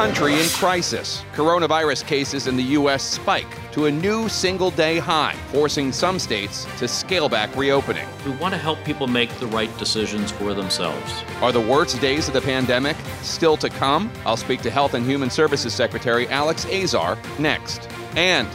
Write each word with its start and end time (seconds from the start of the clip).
country 0.00 0.40
in 0.40 0.48
crisis. 0.48 1.22
Coronavirus 1.34 2.06
cases 2.06 2.46
in 2.46 2.56
the 2.56 2.62
U.S. 2.78 3.02
spike 3.02 3.46
to 3.70 3.84
a 3.84 3.90
new 3.90 4.30
single 4.30 4.70
day 4.70 4.96
high, 4.98 5.34
forcing 5.48 5.92
some 5.92 6.18
states 6.18 6.66
to 6.78 6.88
scale 6.88 7.28
back 7.28 7.54
reopening. 7.54 8.08
We 8.24 8.30
want 8.30 8.54
to 8.54 8.58
help 8.58 8.82
people 8.82 9.06
make 9.06 9.30
the 9.34 9.46
right 9.48 9.68
decisions 9.76 10.30
for 10.30 10.54
themselves. 10.54 11.22
Are 11.42 11.52
the 11.52 11.60
worst 11.60 12.00
days 12.00 12.28
of 12.28 12.32
the 12.32 12.40
pandemic 12.40 12.96
still 13.20 13.58
to 13.58 13.68
come? 13.68 14.10
I'll 14.24 14.38
speak 14.38 14.62
to 14.62 14.70
Health 14.70 14.94
and 14.94 15.04
Human 15.04 15.28
Services 15.28 15.74
Secretary 15.74 16.26
Alex 16.28 16.64
Azar 16.64 17.18
next. 17.38 17.86
And 18.16 18.48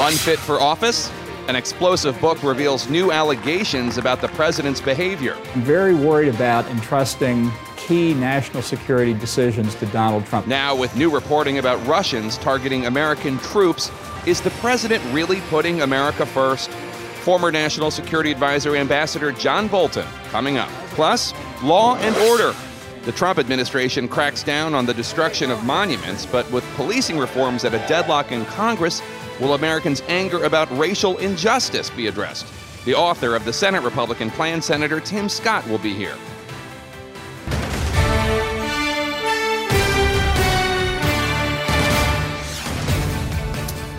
unfit 0.00 0.38
for 0.38 0.60
office? 0.60 1.10
An 1.48 1.56
explosive 1.56 2.20
book 2.20 2.40
reveals 2.44 2.88
new 2.88 3.10
allegations 3.10 3.98
about 3.98 4.20
the 4.20 4.28
president's 4.28 4.80
behavior. 4.80 5.36
I'm 5.52 5.62
very 5.62 5.96
worried 5.96 6.32
about 6.32 6.64
entrusting 6.66 7.50
key 7.92 8.14
national 8.14 8.62
security 8.62 9.12
decisions 9.12 9.74
to 9.74 9.84
Donald 9.86 10.24
Trump. 10.24 10.46
Now, 10.46 10.74
with 10.74 10.96
new 10.96 11.10
reporting 11.10 11.58
about 11.58 11.86
Russians 11.86 12.38
targeting 12.38 12.86
American 12.86 13.36
troops, 13.40 13.90
is 14.24 14.40
the 14.40 14.48
president 14.62 15.04
really 15.12 15.42
putting 15.50 15.82
America 15.82 16.24
first? 16.24 16.70
Former 17.20 17.52
National 17.52 17.90
Security 17.90 18.30
Advisor 18.30 18.76
Ambassador 18.76 19.30
John 19.30 19.68
Bolton 19.68 20.06
coming 20.30 20.56
up. 20.56 20.70
Plus, 20.96 21.34
law 21.62 21.96
and 21.96 22.16
order. 22.30 22.54
The 23.02 23.12
Trump 23.12 23.38
administration 23.38 24.08
cracks 24.08 24.42
down 24.42 24.72
on 24.72 24.86
the 24.86 24.94
destruction 24.94 25.50
of 25.50 25.62
monuments, 25.62 26.24
but 26.24 26.50
with 26.50 26.64
policing 26.76 27.18
reforms 27.18 27.62
at 27.62 27.74
a 27.74 27.88
deadlock 27.88 28.32
in 28.32 28.46
Congress, 28.46 29.02
will 29.38 29.52
Americans' 29.52 30.02
anger 30.08 30.44
about 30.44 30.74
racial 30.78 31.18
injustice 31.18 31.90
be 31.90 32.06
addressed? 32.06 32.46
The 32.86 32.94
author 32.94 33.36
of 33.36 33.44
the 33.44 33.52
Senate 33.52 33.82
Republican 33.82 34.30
plan, 34.30 34.62
Senator 34.62 34.98
Tim 34.98 35.28
Scott, 35.28 35.68
will 35.68 35.76
be 35.76 35.92
here. 35.92 36.16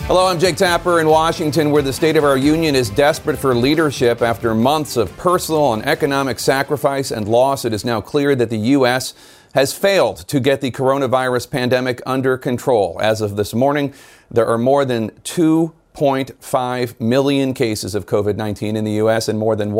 Hello, 0.07 0.27
I'm 0.27 0.37
Jake 0.37 0.57
Tapper 0.57 0.99
in 0.99 1.07
Washington, 1.07 1.71
where 1.71 1.81
the 1.81 1.93
state 1.93 2.17
of 2.17 2.25
our 2.25 2.35
union 2.35 2.75
is 2.75 2.89
desperate 2.89 3.39
for 3.39 3.55
leadership. 3.55 4.21
After 4.21 4.53
months 4.53 4.97
of 4.97 5.15
personal 5.15 5.71
and 5.71 5.85
economic 5.85 6.39
sacrifice 6.39 7.09
and 7.09 7.25
loss, 7.25 7.63
it 7.63 7.71
is 7.71 7.85
now 7.85 8.01
clear 8.01 8.35
that 8.35 8.49
the 8.49 8.57
U.S. 8.57 9.13
has 9.53 9.71
failed 9.71 10.17
to 10.27 10.41
get 10.41 10.59
the 10.59 10.71
coronavirus 10.71 11.49
pandemic 11.49 12.01
under 12.05 12.37
control. 12.37 12.99
As 13.01 13.21
of 13.21 13.37
this 13.37 13.53
morning, 13.53 13.93
there 14.29 14.45
are 14.45 14.57
more 14.57 14.83
than 14.83 15.11
2.5 15.23 16.99
million 16.99 17.53
cases 17.53 17.95
of 17.95 18.05
COVID 18.05 18.35
19 18.35 18.75
in 18.75 18.83
the 18.83 18.91
U.S. 18.91 19.29
and 19.29 19.39
more 19.39 19.55
than 19.55 19.71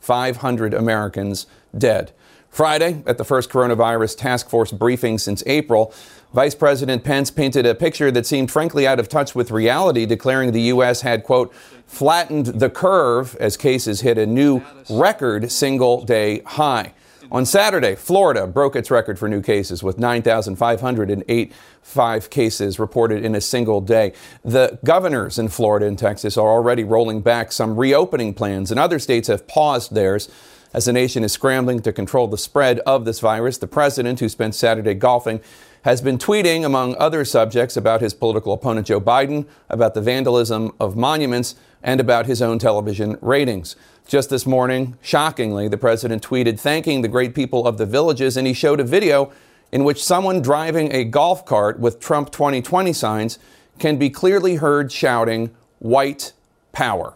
125,500 0.00 0.74
Americans 0.74 1.46
dead. 1.76 2.12
Friday, 2.48 3.02
at 3.06 3.16
the 3.16 3.24
first 3.24 3.48
coronavirus 3.48 4.16
task 4.18 4.50
force 4.50 4.72
briefing 4.72 5.18
since 5.18 5.42
April, 5.46 5.94
Vice 6.34 6.54
President 6.54 7.04
Pence 7.04 7.30
painted 7.30 7.64
a 7.64 7.74
picture 7.74 8.10
that 8.10 8.26
seemed 8.26 8.50
frankly 8.50 8.86
out 8.86 8.98
of 8.98 9.08
touch 9.08 9.34
with 9.34 9.50
reality, 9.50 10.04
declaring 10.06 10.52
the 10.52 10.62
U.S. 10.62 11.02
had, 11.02 11.22
quote, 11.22 11.54
flattened 11.86 12.46
the 12.46 12.70
curve 12.70 13.36
as 13.36 13.56
cases 13.56 14.00
hit 14.00 14.18
a 14.18 14.26
new 14.26 14.62
record 14.88 15.50
single 15.50 16.04
day 16.04 16.40
high. 16.40 16.92
On 17.32 17.46
Saturday, 17.46 17.94
Florida 17.94 18.44
broke 18.44 18.74
its 18.74 18.90
record 18.90 19.16
for 19.16 19.28
new 19.28 19.40
cases 19.40 19.84
with 19.84 20.00
9,508 20.00 21.52
five 21.80 22.28
cases 22.28 22.80
reported 22.80 23.24
in 23.24 23.36
a 23.36 23.40
single 23.40 23.80
day. 23.80 24.12
The 24.44 24.80
governors 24.84 25.38
in 25.38 25.48
Florida 25.48 25.86
and 25.86 25.96
Texas 25.96 26.36
are 26.36 26.48
already 26.48 26.82
rolling 26.82 27.20
back 27.20 27.52
some 27.52 27.76
reopening 27.76 28.34
plans, 28.34 28.72
and 28.72 28.80
other 28.80 28.98
states 28.98 29.28
have 29.28 29.46
paused 29.46 29.94
theirs. 29.94 30.28
As 30.74 30.86
the 30.86 30.92
nation 30.92 31.22
is 31.22 31.32
scrambling 31.32 31.82
to 31.82 31.92
control 31.92 32.26
the 32.26 32.38
spread 32.38 32.80
of 32.80 33.04
this 33.04 33.20
virus, 33.20 33.58
the 33.58 33.66
president, 33.68 34.18
who 34.18 34.28
spent 34.28 34.56
Saturday 34.56 34.94
golfing, 34.94 35.40
has 35.82 36.00
been 36.00 36.18
tweeting, 36.18 36.64
among 36.64 36.96
other 36.96 37.24
subjects, 37.24 37.76
about 37.76 38.00
his 38.00 38.12
political 38.12 38.52
opponent 38.52 38.86
Joe 38.86 39.00
Biden, 39.00 39.46
about 39.68 39.94
the 39.94 40.00
vandalism 40.00 40.72
of 40.78 40.96
monuments, 40.96 41.54
and 41.82 42.00
about 42.00 42.26
his 42.26 42.42
own 42.42 42.58
television 42.58 43.16
ratings. 43.20 43.76
Just 44.06 44.28
this 44.28 44.46
morning, 44.46 44.98
shockingly, 45.00 45.68
the 45.68 45.78
president 45.78 46.22
tweeted 46.22 46.60
thanking 46.60 47.00
the 47.00 47.08
great 47.08 47.34
people 47.34 47.66
of 47.66 47.78
the 47.78 47.86
villages, 47.86 48.36
and 48.36 48.46
he 48.46 48.52
showed 48.52 48.80
a 48.80 48.84
video 48.84 49.32
in 49.72 49.84
which 49.84 50.02
someone 50.02 50.42
driving 50.42 50.92
a 50.92 51.04
golf 51.04 51.46
cart 51.46 51.78
with 51.78 52.00
Trump 52.00 52.30
2020 52.30 52.92
signs 52.92 53.38
can 53.78 53.96
be 53.96 54.10
clearly 54.10 54.56
heard 54.56 54.92
shouting, 54.92 55.50
White 55.78 56.32
Power. 56.72 57.14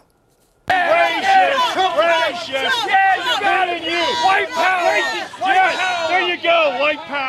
Racist! 0.68 1.54
Racist! 1.74 2.48
You 2.48 3.40
got 3.40 3.68
it, 3.68 3.82
you! 3.82 4.00
White 4.24 4.48
power! 4.48 4.84
Yes, 4.84 5.30
power! 5.38 6.08
There 6.08 6.34
you 6.34 6.42
go, 6.42 6.78
white 6.80 6.98
power! 6.98 7.23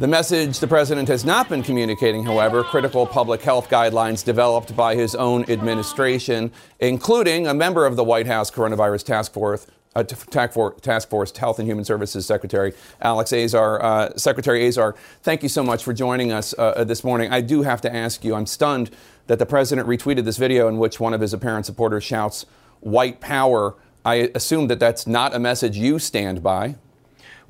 The 0.00 0.06
message 0.06 0.60
the 0.60 0.68
president 0.68 1.08
has 1.08 1.24
not 1.24 1.48
been 1.48 1.64
communicating, 1.64 2.22
however, 2.22 2.62
critical 2.62 3.04
public 3.04 3.42
health 3.42 3.68
guidelines 3.68 4.24
developed 4.24 4.76
by 4.76 4.94
his 4.94 5.16
own 5.16 5.42
administration, 5.50 6.52
including 6.78 7.48
a 7.48 7.54
member 7.54 7.84
of 7.84 7.96
the 7.96 8.04
White 8.04 8.28
House 8.28 8.48
Coronavirus 8.48 9.02
Task 9.02 9.32
Force. 9.32 9.66
Uh, 9.96 10.04
Task 10.04 11.08
Force 11.08 11.36
Health 11.36 11.58
and 11.58 11.66
Human 11.66 11.84
Services 11.84 12.24
Secretary 12.24 12.74
Alex 13.00 13.32
Azar. 13.32 13.82
Uh, 13.82 14.16
Secretary 14.16 14.64
Azar, 14.68 14.94
thank 15.24 15.42
you 15.42 15.48
so 15.48 15.64
much 15.64 15.82
for 15.82 15.92
joining 15.92 16.30
us 16.30 16.54
uh, 16.56 16.84
this 16.84 17.02
morning. 17.02 17.32
I 17.32 17.40
do 17.40 17.62
have 17.62 17.80
to 17.80 17.92
ask 17.92 18.24
you, 18.24 18.36
I'm 18.36 18.46
stunned 18.46 18.92
that 19.26 19.40
the 19.40 19.46
president 19.46 19.88
retweeted 19.88 20.24
this 20.24 20.36
video 20.36 20.68
in 20.68 20.78
which 20.78 21.00
one 21.00 21.12
of 21.12 21.20
his 21.20 21.32
apparent 21.32 21.66
supporters 21.66 22.04
shouts, 22.04 22.46
white 22.78 23.18
power. 23.18 23.74
I 24.04 24.30
assume 24.36 24.68
that 24.68 24.78
that's 24.78 25.08
not 25.08 25.34
a 25.34 25.40
message 25.40 25.76
you 25.76 25.98
stand 25.98 26.40
by. 26.40 26.76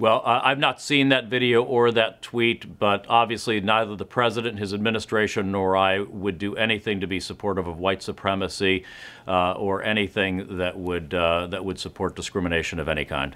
Well, 0.00 0.22
I've 0.25 0.60
not 0.60 0.81
seen 0.81 1.09
that 1.09 1.25
video 1.25 1.64
or 1.64 1.91
that 1.91 2.22
tweet, 2.22 2.78
but 2.78 3.04
obviously 3.09 3.60
neither 3.60 3.97
the 3.97 4.04
president, 4.04 4.60
his 4.60 4.72
administration, 4.72 5.50
nor 5.50 5.76
I 5.76 5.98
would 5.98 6.38
do 6.38 6.54
anything 6.54 7.00
to 7.00 7.09
be 7.09 7.19
supportive 7.19 7.66
of 7.66 7.81
white 7.81 8.00
supremacy 8.00 8.84
uh, 9.26 9.53
or 9.53 9.82
anything 9.82 10.59
that 10.59 10.78
would 10.78 11.14
uh, 11.14 11.48
that 11.48 11.64
would 11.64 11.81
support 11.81 12.14
discrimination 12.14 12.78
of 12.78 12.88
any 12.88 13.04
kind. 13.04 13.34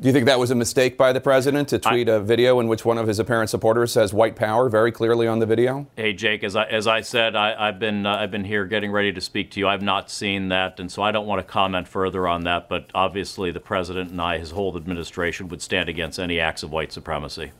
Do 0.00 0.08
you 0.08 0.14
think 0.14 0.24
that 0.24 0.38
was 0.38 0.50
a 0.50 0.54
mistake 0.54 0.96
by 0.96 1.12
the 1.12 1.20
president 1.20 1.68
to 1.68 1.78
tweet 1.78 2.08
I, 2.08 2.12
a 2.14 2.20
video 2.20 2.58
in 2.58 2.68
which 2.68 2.86
one 2.86 2.96
of 2.96 3.06
his 3.06 3.18
apparent 3.18 3.50
supporters 3.50 3.92
says 3.92 4.14
"white 4.14 4.34
power" 4.34 4.70
very 4.70 4.90
clearly 4.90 5.26
on 5.26 5.40
the 5.40 5.44
video? 5.46 5.88
Hey, 5.94 6.14
Jake, 6.14 6.42
as 6.42 6.56
I 6.56 6.64
as 6.64 6.86
I 6.86 7.02
said, 7.02 7.36
I, 7.36 7.66
have 7.66 7.78
been 7.78 8.06
uh, 8.06 8.16
I've 8.16 8.30
been 8.30 8.44
here 8.44 8.64
getting 8.64 8.92
ready 8.92 9.12
to 9.12 9.20
speak 9.20 9.50
to 9.50 9.60
you. 9.60 9.68
I've 9.68 9.82
not 9.82 10.10
seen 10.10 10.48
that, 10.48 10.80
and 10.80 10.90
so 10.90 11.02
I 11.02 11.12
don't 11.12 11.26
want 11.26 11.46
to 11.46 11.52
comment 11.52 11.86
further 11.86 12.26
on 12.26 12.44
that. 12.44 12.66
But 12.66 12.90
obviously, 12.94 13.50
the 13.50 13.60
president 13.60 14.10
and 14.10 14.22
I, 14.22 14.38
his 14.38 14.52
whole 14.52 14.74
administration, 14.74 15.48
would 15.48 15.60
stand 15.60 15.90
against 15.90 16.18
any 16.18 16.40
acts 16.40 16.62
of 16.62 16.70
white 16.70 16.92
supremacy. 16.92 17.52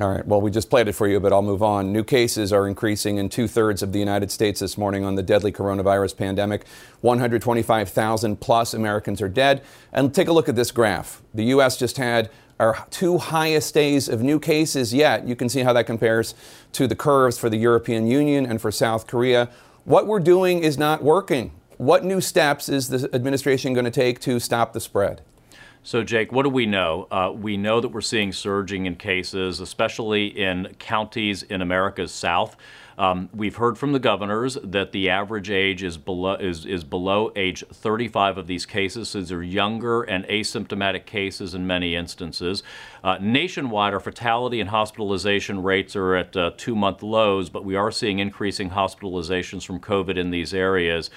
All 0.00 0.08
right. 0.08 0.26
Well, 0.26 0.40
we 0.40 0.50
just 0.50 0.70
played 0.70 0.88
it 0.88 0.94
for 0.94 1.06
you, 1.06 1.20
but 1.20 1.34
I'll 1.34 1.42
move 1.42 1.62
on. 1.62 1.92
New 1.92 2.02
cases 2.02 2.50
are 2.50 2.66
increasing 2.66 3.18
in 3.18 3.28
two 3.28 3.46
thirds 3.46 3.82
of 3.82 3.92
the 3.92 3.98
United 3.98 4.30
States 4.30 4.60
this 4.60 4.78
morning 4.78 5.04
on 5.04 5.16
the 5.16 5.22
deadly 5.22 5.52
coronavirus 5.52 6.16
pandemic. 6.16 6.64
125,000 7.02 8.40
plus 8.40 8.72
Americans 8.72 9.20
are 9.20 9.28
dead. 9.28 9.62
And 9.92 10.14
take 10.14 10.28
a 10.28 10.32
look 10.32 10.48
at 10.48 10.56
this 10.56 10.70
graph. 10.70 11.20
The 11.34 11.44
U.S. 11.44 11.76
just 11.76 11.98
had 11.98 12.30
our 12.58 12.86
two 12.88 13.18
highest 13.18 13.74
days 13.74 14.08
of 14.08 14.22
new 14.22 14.40
cases 14.40 14.94
yet. 14.94 15.28
You 15.28 15.36
can 15.36 15.50
see 15.50 15.60
how 15.60 15.74
that 15.74 15.84
compares 15.84 16.34
to 16.72 16.86
the 16.86 16.96
curves 16.96 17.36
for 17.36 17.50
the 17.50 17.58
European 17.58 18.06
Union 18.06 18.46
and 18.46 18.62
for 18.62 18.70
South 18.70 19.06
Korea. 19.06 19.50
What 19.84 20.06
we're 20.06 20.20
doing 20.20 20.62
is 20.62 20.78
not 20.78 21.02
working. 21.02 21.52
What 21.76 22.02
new 22.02 22.22
steps 22.22 22.70
is 22.70 22.88
the 22.88 23.14
administration 23.14 23.74
going 23.74 23.84
to 23.84 23.90
take 23.90 24.20
to 24.20 24.40
stop 24.40 24.72
the 24.72 24.80
spread? 24.80 25.20
So, 25.84 26.04
Jake, 26.04 26.30
what 26.30 26.44
do 26.44 26.48
we 26.48 26.64
know? 26.64 27.08
Uh, 27.10 27.32
we 27.34 27.56
know 27.56 27.80
that 27.80 27.88
we're 27.88 28.02
seeing 28.02 28.32
surging 28.32 28.86
in 28.86 28.94
cases, 28.94 29.58
especially 29.58 30.26
in 30.26 30.76
counties 30.78 31.42
in 31.42 31.60
America's 31.60 32.12
South. 32.12 32.56
Um, 32.96 33.28
we've 33.34 33.56
heard 33.56 33.76
from 33.76 33.90
the 33.92 33.98
governors 33.98 34.56
that 34.62 34.92
the 34.92 35.10
average 35.10 35.50
age 35.50 35.82
is 35.82 35.98
below 35.98 36.34
is, 36.34 36.66
is 36.66 36.84
below 36.84 37.32
age 37.34 37.64
35 37.72 38.38
of 38.38 38.46
these 38.46 38.64
cases. 38.64 39.08
So 39.08 39.18
these 39.18 39.32
are 39.32 39.42
younger 39.42 40.02
and 40.02 40.24
asymptomatic 40.26 41.04
cases 41.04 41.52
in 41.52 41.66
many 41.66 41.96
instances. 41.96 42.62
Uh, 43.02 43.18
nationwide, 43.20 43.92
our 43.92 43.98
fatality 43.98 44.60
and 44.60 44.70
hospitalization 44.70 45.64
rates 45.64 45.96
are 45.96 46.14
at 46.14 46.36
uh, 46.36 46.52
two-month 46.56 47.02
lows, 47.02 47.50
but 47.50 47.64
we 47.64 47.74
are 47.74 47.90
seeing 47.90 48.20
increasing 48.20 48.70
hospitalizations 48.70 49.66
from 49.66 49.80
COVID 49.80 50.16
in 50.16 50.30
these 50.30 50.54
areas. 50.54 51.10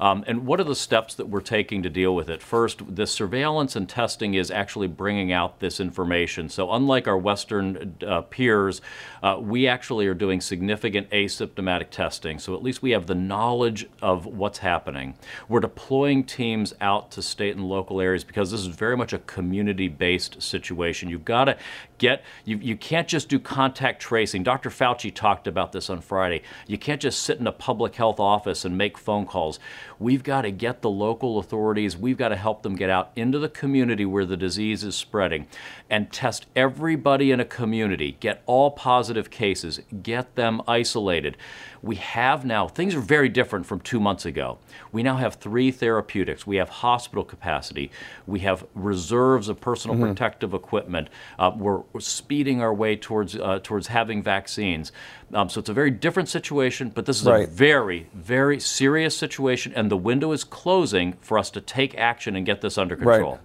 Um, 0.00 0.24
and 0.26 0.46
what 0.46 0.60
are 0.60 0.64
the 0.64 0.74
steps 0.74 1.14
that 1.14 1.28
we're 1.28 1.40
taking 1.40 1.82
to 1.82 1.90
deal 1.90 2.14
with 2.14 2.30
it? 2.30 2.42
First, 2.42 2.94
the 2.94 3.06
surveillance 3.06 3.74
and 3.76 3.88
testing 3.88 4.34
is 4.34 4.50
actually 4.50 4.86
bringing 4.86 5.32
out 5.32 5.60
this 5.60 5.80
information. 5.80 6.48
So, 6.48 6.72
unlike 6.72 7.08
our 7.08 7.18
Western 7.18 7.96
uh, 8.06 8.22
peers, 8.22 8.80
uh, 9.22 9.38
we 9.40 9.66
actually 9.66 10.06
are 10.06 10.14
doing 10.14 10.40
significant 10.40 11.10
asymptomatic 11.10 11.90
testing. 11.90 12.38
So, 12.38 12.54
at 12.54 12.62
least 12.62 12.82
we 12.82 12.92
have 12.92 13.06
the 13.06 13.14
knowledge 13.14 13.88
of 14.00 14.26
what's 14.26 14.58
happening. 14.58 15.14
We're 15.48 15.60
deploying 15.60 16.24
teams 16.24 16.74
out 16.80 17.10
to 17.12 17.22
state 17.22 17.56
and 17.56 17.68
local 17.68 18.00
areas 18.00 18.24
because 18.24 18.50
this 18.50 18.60
is 18.60 18.66
very 18.66 18.96
much 18.96 19.12
a 19.12 19.18
community 19.18 19.88
based 19.88 20.40
situation. 20.42 21.08
You've 21.08 21.24
got 21.24 21.44
to 21.44 21.56
get, 21.98 22.22
you, 22.44 22.56
you 22.58 22.76
can't 22.76 23.08
just 23.08 23.28
do 23.28 23.38
contact 23.38 24.00
tracing. 24.00 24.42
Dr. 24.42 24.70
Fauci 24.70 25.12
talked 25.12 25.46
about 25.46 25.72
this 25.72 25.90
on 25.90 26.00
Friday. 26.00 26.42
You 26.66 26.78
can't 26.78 27.00
just 27.00 27.22
sit 27.22 27.38
in 27.38 27.46
a 27.46 27.52
public 27.52 27.96
health 27.96 28.20
office 28.20 28.64
and 28.64 28.78
make 28.78 28.96
phone 28.96 29.26
calls 29.26 29.58
We've 30.00 30.22
got 30.22 30.42
to 30.42 30.50
get 30.50 30.82
the 30.82 30.90
local 30.90 31.38
authorities, 31.38 31.96
we've 31.96 32.16
got 32.16 32.28
to 32.28 32.36
help 32.36 32.62
them 32.62 32.76
get 32.76 32.88
out 32.88 33.10
into 33.16 33.38
the 33.38 33.48
community 33.48 34.04
where 34.04 34.24
the 34.24 34.36
disease 34.36 34.84
is 34.84 34.94
spreading 34.94 35.46
and 35.90 36.12
test 36.12 36.46
everybody 36.54 37.32
in 37.32 37.40
a 37.40 37.44
community, 37.44 38.16
get 38.20 38.42
all 38.46 38.70
positive 38.70 39.30
cases, 39.30 39.80
get 40.02 40.36
them 40.36 40.62
isolated. 40.68 41.36
We 41.82 41.96
have 41.96 42.44
now, 42.44 42.68
things 42.68 42.94
are 42.94 43.00
very 43.00 43.28
different 43.28 43.66
from 43.66 43.80
two 43.80 44.00
months 44.00 44.24
ago. 44.24 44.58
We 44.92 45.02
now 45.02 45.16
have 45.16 45.34
three 45.34 45.70
therapeutics. 45.70 46.46
We 46.46 46.56
have 46.56 46.68
hospital 46.68 47.24
capacity. 47.24 47.90
We 48.26 48.40
have 48.40 48.66
reserves 48.74 49.48
of 49.48 49.60
personal 49.60 49.96
mm-hmm. 49.96 50.08
protective 50.08 50.54
equipment. 50.54 51.08
Uh, 51.38 51.52
we're, 51.56 51.82
we're, 51.92 52.00
speeding 52.00 52.60
our 52.62 52.72
way 52.72 52.96
towards, 52.96 53.36
uh, 53.36 53.60
towards 53.62 53.88
having 53.88 54.22
vaccines. 54.22 54.92
Um, 55.32 55.48
so 55.48 55.60
it's 55.60 55.68
a 55.68 55.74
very 55.74 55.90
different 55.90 56.28
situation, 56.28 56.90
but 56.90 57.06
this 57.06 57.20
is 57.20 57.26
right. 57.26 57.44
a 57.44 57.50
very, 57.50 58.08
very 58.14 58.58
serious 58.60 59.16
situation, 59.16 59.72
and 59.74 59.90
the 59.90 59.96
window 59.96 60.32
is 60.32 60.44
closing 60.44 61.14
for 61.20 61.38
us 61.38 61.50
to 61.50 61.60
take 61.60 61.96
action 61.96 62.34
and 62.34 62.46
get 62.46 62.60
this 62.60 62.78
under 62.78 62.96
control. 62.96 63.32
Right. 63.32 63.40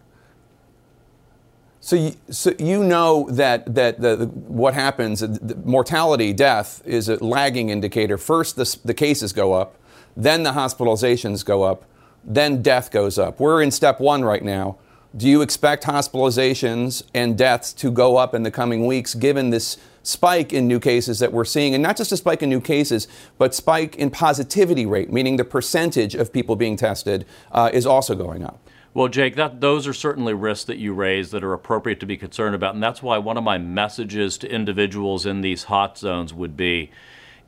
So 1.83 1.97
you, 1.97 2.15
so 2.29 2.53
you 2.59 2.81
know 2.81 3.27
that, 3.31 3.75
that 3.75 3.99
the, 3.99 4.15
the, 4.15 4.25
what 4.27 4.73
happens, 4.73 5.19
the 5.19 5.57
mortality, 5.65 6.31
death, 6.31 6.81
is 6.85 7.09
a 7.09 7.21
lagging 7.21 7.71
indicator. 7.71 8.17
First, 8.17 8.55
the, 8.55 8.77
the 8.85 8.93
cases 8.93 9.33
go 9.33 9.51
up, 9.51 9.75
then 10.15 10.43
the 10.43 10.53
hospitalizations 10.53 11.43
go 11.43 11.63
up, 11.63 11.83
then 12.23 12.61
death 12.61 12.89
goes 12.89 13.19
up. 13.19 13.37
We're 13.37 13.61
in 13.61 13.69
step 13.69 13.99
one 13.99 14.23
right 14.23 14.41
now. 14.41 14.77
Do 15.17 15.27
you 15.27 15.41
expect 15.41 15.83
hospitalizations 15.83 17.03
and 17.13 17.37
deaths 17.37 17.73
to 17.73 17.91
go 17.91 18.15
up 18.15 18.33
in 18.33 18.43
the 18.43 18.51
coming 18.51 18.85
weeks 18.85 19.13
given 19.13 19.49
this 19.49 19.77
spike 20.03 20.53
in 20.53 20.69
new 20.69 20.79
cases 20.79 21.19
that 21.19 21.33
we're 21.33 21.43
seeing? 21.43 21.73
And 21.73 21.83
not 21.83 21.97
just 21.97 22.13
a 22.13 22.17
spike 22.17 22.41
in 22.41 22.49
new 22.49 22.61
cases, 22.61 23.09
but 23.37 23.53
spike 23.53 23.97
in 23.97 24.09
positivity 24.09 24.85
rate, 24.85 25.11
meaning 25.11 25.35
the 25.35 25.43
percentage 25.43 26.15
of 26.15 26.31
people 26.31 26.55
being 26.55 26.77
tested 26.77 27.25
uh, 27.51 27.69
is 27.73 27.85
also 27.85 28.15
going 28.15 28.41
up. 28.41 28.69
Well, 28.95 29.07
Jake, 29.07 29.35
that, 29.37 29.59
those 29.59 29.87
are 29.87 29.93
certainly 29.93 30.35
risks 30.35 30.65
that 30.65 30.77
you 30.77 30.93
raise 30.93 31.31
that 31.31 31.43
are 31.43 31.53
appropriate 31.53 31.99
to 32.01 32.05
be 32.05 32.15
concerned 32.15 32.53
about. 32.53 32.75
And 32.75 32.83
that's 32.83 33.01
why 33.01 33.17
one 33.17 33.37
of 33.37 33.43
my 33.43 33.57
messages 33.57 34.37
to 34.39 34.51
individuals 34.51 35.25
in 35.25 35.41
these 35.41 35.63
hot 35.63 35.97
zones 35.97 36.31
would 36.31 36.55
be 36.55 36.91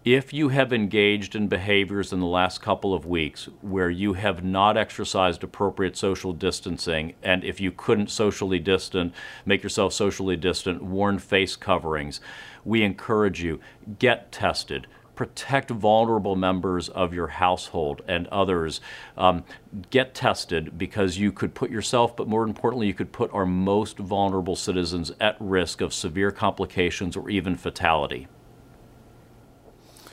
if 0.03 0.33
you 0.33 0.49
have 0.49 0.73
engaged 0.73 1.35
in 1.35 1.47
behaviors 1.47 2.11
in 2.11 2.19
the 2.19 2.25
last 2.25 2.61
couple 2.61 2.95
of 2.95 3.05
weeks 3.05 3.47
where 3.61 3.91
you 3.91 4.13
have 4.13 4.43
not 4.43 4.75
exercised 4.75 5.43
appropriate 5.43 5.95
social 5.97 6.33
distancing, 6.33 7.13
and 7.21 7.43
if 7.43 7.59
you 7.59 7.71
couldn't 7.71 8.09
socially 8.09 8.59
distant, 8.59 9.13
make 9.45 9.61
yourself 9.61 9.93
socially 9.93 10.35
distant, 10.35 10.83
worn 10.83 11.17
face 11.19 11.55
coverings, 11.55 12.21
we 12.63 12.83
encourage 12.83 13.41
you 13.41 13.59
get 13.99 14.31
tested 14.31 14.87
protect 15.15 15.71
vulnerable 15.71 16.35
members 16.35 16.89
of 16.89 17.13
your 17.13 17.27
household 17.27 18.01
and 18.07 18.27
others. 18.27 18.81
Um, 19.17 19.43
get 19.89 20.13
tested 20.13 20.77
because 20.77 21.17
you 21.17 21.31
could 21.31 21.53
put 21.53 21.69
yourself, 21.69 22.15
but 22.15 22.27
more 22.27 22.43
importantly, 22.43 22.87
you 22.87 22.93
could 22.93 23.11
put 23.11 23.33
our 23.33 23.45
most 23.45 23.97
vulnerable 23.97 24.55
citizens 24.55 25.11
at 25.19 25.35
risk 25.39 25.81
of 25.81 25.93
severe 25.93 26.31
complications 26.31 27.15
or 27.15 27.29
even 27.29 27.55
fatality. 27.55 28.27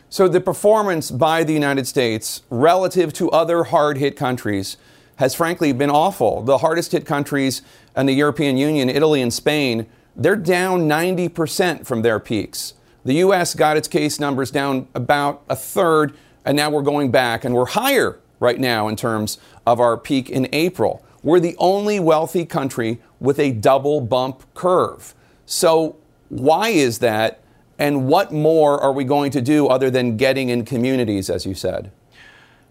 So, 0.08 0.28
the 0.28 0.40
performance 0.40 1.10
by 1.10 1.42
the 1.42 1.54
United 1.54 1.86
States 1.86 2.42
relative 2.50 3.14
to 3.14 3.30
other 3.30 3.64
hard 3.64 3.96
hit 3.96 4.14
countries 4.14 4.76
has 5.16 5.34
frankly 5.34 5.72
been 5.72 5.88
awful. 5.88 6.42
The 6.42 6.58
hardest 6.58 6.92
hit 6.92 7.06
countries 7.06 7.62
in 7.96 8.06
the 8.06 8.12
European 8.12 8.56
Union, 8.56 8.90
Italy 8.90 9.22
and 9.22 9.32
Spain, 9.32 9.86
they're 10.14 10.36
down 10.36 10.82
90% 10.82 11.86
from 11.86 12.02
their 12.02 12.20
peaks. 12.20 12.74
The 13.04 13.14
U.S. 13.14 13.54
got 13.54 13.76
its 13.76 13.88
case 13.88 14.20
numbers 14.20 14.50
down 14.52 14.86
about 14.94 15.42
a 15.48 15.56
third, 15.56 16.14
and 16.44 16.56
now 16.56 16.70
we're 16.70 16.82
going 16.82 17.10
back, 17.10 17.44
and 17.44 17.54
we're 17.54 17.66
higher 17.66 18.20
right 18.38 18.60
now 18.60 18.86
in 18.86 18.94
terms 18.94 19.38
of 19.66 19.80
our 19.80 19.96
peak 19.96 20.30
in 20.30 20.48
April. 20.52 21.04
We're 21.22 21.40
the 21.40 21.56
only 21.58 21.98
wealthy 21.98 22.44
country 22.44 23.00
with 23.18 23.40
a 23.40 23.52
double 23.52 24.00
bump 24.00 24.42
curve. 24.54 25.14
So, 25.46 25.96
why 26.28 26.68
is 26.68 27.00
that? 27.00 27.40
And 27.78 28.06
what 28.06 28.32
more 28.32 28.80
are 28.80 28.92
we 28.92 29.02
going 29.02 29.32
to 29.32 29.40
do 29.40 29.66
other 29.66 29.90
than 29.90 30.16
getting 30.16 30.48
in 30.48 30.64
communities, 30.64 31.28
as 31.28 31.44
you 31.44 31.54
said? 31.54 31.90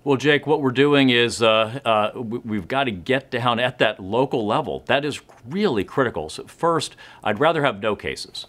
Well, 0.04 0.18
Jake, 0.18 0.48
what 0.48 0.62
we're 0.62 0.72
doing 0.72 1.10
is 1.10 1.44
uh, 1.44 1.80
uh, 1.86 2.20
we've 2.20 2.68
got 2.68 2.86
to 2.86 2.92
get 2.92 3.30
down 3.30 3.60
at 3.60 3.78
that 3.80 4.00
local 4.00 4.48
level. 4.48 4.84
That 4.88 5.04
is 5.04 5.22
really 5.48 5.84
critical. 5.84 6.30
So 6.30 6.46
first, 6.46 6.96
I'd 7.24 7.40
rather 7.40 7.64
have 7.64 7.82
no 7.82 7.96
cases. 7.96 8.48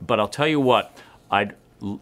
But 0.00 0.20
I'll 0.20 0.28
tell 0.28 0.46
you 0.46 0.60
what, 0.60 0.96
i 1.32 1.50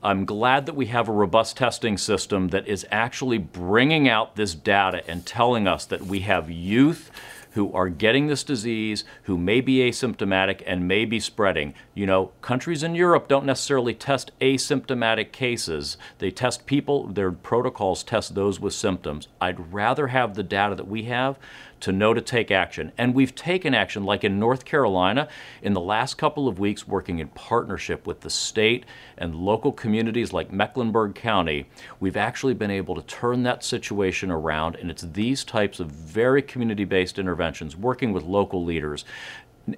am 0.03 0.25
glad 0.27 0.67
that 0.67 0.77
we 0.77 0.87
have 0.87 1.09
a 1.09 1.13
robust 1.13 1.57
testing 1.57 1.97
system 1.97 2.49
that 2.49 2.69
is 2.69 2.87
actually 2.91 3.39
bringing 3.39 4.09
out 4.09 4.37
this 4.37 4.55
data 4.55 5.03
and 5.09 5.25
telling 5.25 5.67
us 5.67 5.87
that 5.87 6.03
we 6.03 6.21
have 6.21 6.51
youth 6.51 7.11
who 7.53 7.73
are 7.73 7.89
getting 7.89 8.27
this 8.27 8.45
disease, 8.45 9.05
who 9.25 9.37
may 9.37 9.61
be 9.61 9.79
asymptomatic 9.79 10.63
and 10.67 10.87
may 10.87 11.05
be 11.05 11.19
spreading. 11.19 11.75
You 11.95 12.07
know, 12.07 12.27
countries 12.43 12.83
in 12.83 12.95
Europe 12.95 13.29
don't 13.29 13.47
necessarily 13.47 13.95
test 13.95 14.31
asymptomatic 14.41 15.33
cases. 15.33 15.97
They 16.19 16.31
test 16.31 16.67
people, 16.67 17.09
their 17.09 17.33
protocols 17.33 18.05
test 18.05 18.35
those 18.35 18.61
with 18.61 18.73
symptoms. 18.73 19.29
I'd 19.41 19.73
rather 19.73 20.09
have 20.09 20.35
the 20.35 20.43
data 20.43 20.75
that 20.77 20.89
we 20.89 21.05
have 21.05 21.39
to 21.81 21.93
know 21.93 22.15
to 22.15 22.21
take 22.21 22.51
action. 22.51 22.93
And 22.99 23.15
we've 23.15 23.35
taken 23.35 23.75
action, 23.75 24.05
like 24.05 24.25
in 24.25 24.39
North 24.39 24.65
Carolina, 24.65 25.29
in 25.63 25.73
the 25.73 25.81
last 25.81 26.19
couple 26.19 26.49
of 26.49 26.59
weeks, 26.59 26.87
working 26.87 27.19
in 27.19 27.29
partnership 27.29 28.07
with 28.07 28.21
the 28.21 28.31
state 28.31 28.85
and 29.17 29.35
local 29.35 29.73
communities 29.73 30.33
like 30.33 30.53
Mecklenburg 30.53 31.15
County. 31.15 31.67
We've 31.99 32.17
actually 32.17 32.55
been 32.55 32.71
able 32.71 32.95
to 32.95 33.03
turn 33.03 33.43
that 33.45 33.65
situation 33.65 34.31
around, 34.31 34.77
and 34.77 34.91
it's 34.91 35.03
these 35.03 35.45
types 35.45 35.81
of 35.81 35.91
very 35.91 36.43
community 36.43 36.85
based 36.85 37.19
interventions, 37.19 37.77
working 37.77 38.13
with 38.13 38.23
local 38.25 38.65
leaders. 38.65 39.05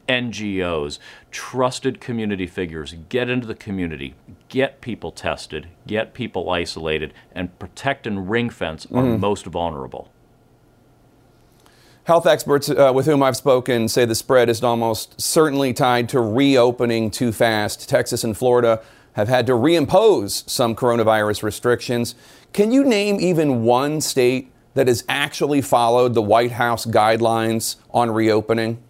NGOs, 0.09 0.99
trusted 1.31 2.01
community 2.01 2.47
figures, 2.47 2.95
get 3.09 3.29
into 3.29 3.47
the 3.47 3.55
community, 3.55 4.15
get 4.49 4.81
people 4.81 5.11
tested, 5.11 5.69
get 5.87 6.15
people 6.15 6.49
isolated, 6.51 7.13
and 7.33 7.59
protect 7.59 8.07
and 8.07 8.31
ring 8.31 8.49
fence 8.49 8.87
our 8.93 9.03
mm. 9.03 9.19
most 9.19 9.47
vulnerable. 9.47 10.11
Health 12.05 12.27
experts 12.27 12.69
uh, 12.69 12.91
with 12.93 13.07
whom 13.07 13.23
I've 13.23 13.37
spoken 13.37 13.87
say 13.87 14.05
the 14.05 14.17
spread 14.17 14.49
is 14.49 14.61
almost 14.65 15.21
certainly 15.21 15.73
tied 15.73 16.09
to 16.09 16.21
reopening 16.21 17.13
too 17.13 17.31
fast. 17.31 17.89
Texas 17.89 18.25
and 18.25 18.37
Florida 18.37 18.83
have 19.13 19.29
had 19.29 19.47
to 19.47 19.53
reimpose 19.53 20.49
some 20.51 20.75
coronavirus 20.75 21.45
restrictions. 21.45 22.17
Can 22.53 22.73
you 22.73 22.83
name 22.83 23.21
even 23.21 23.63
one 23.63 24.01
state 24.01 24.51
that 24.75 24.89
has 24.89 25.05
actually 25.09 25.61
followed 25.61 26.15
the 26.15 26.23
White 26.23 26.53
House 26.53 26.87
guidelines 26.87 27.77
on 27.93 28.11
reopening? 28.11 28.83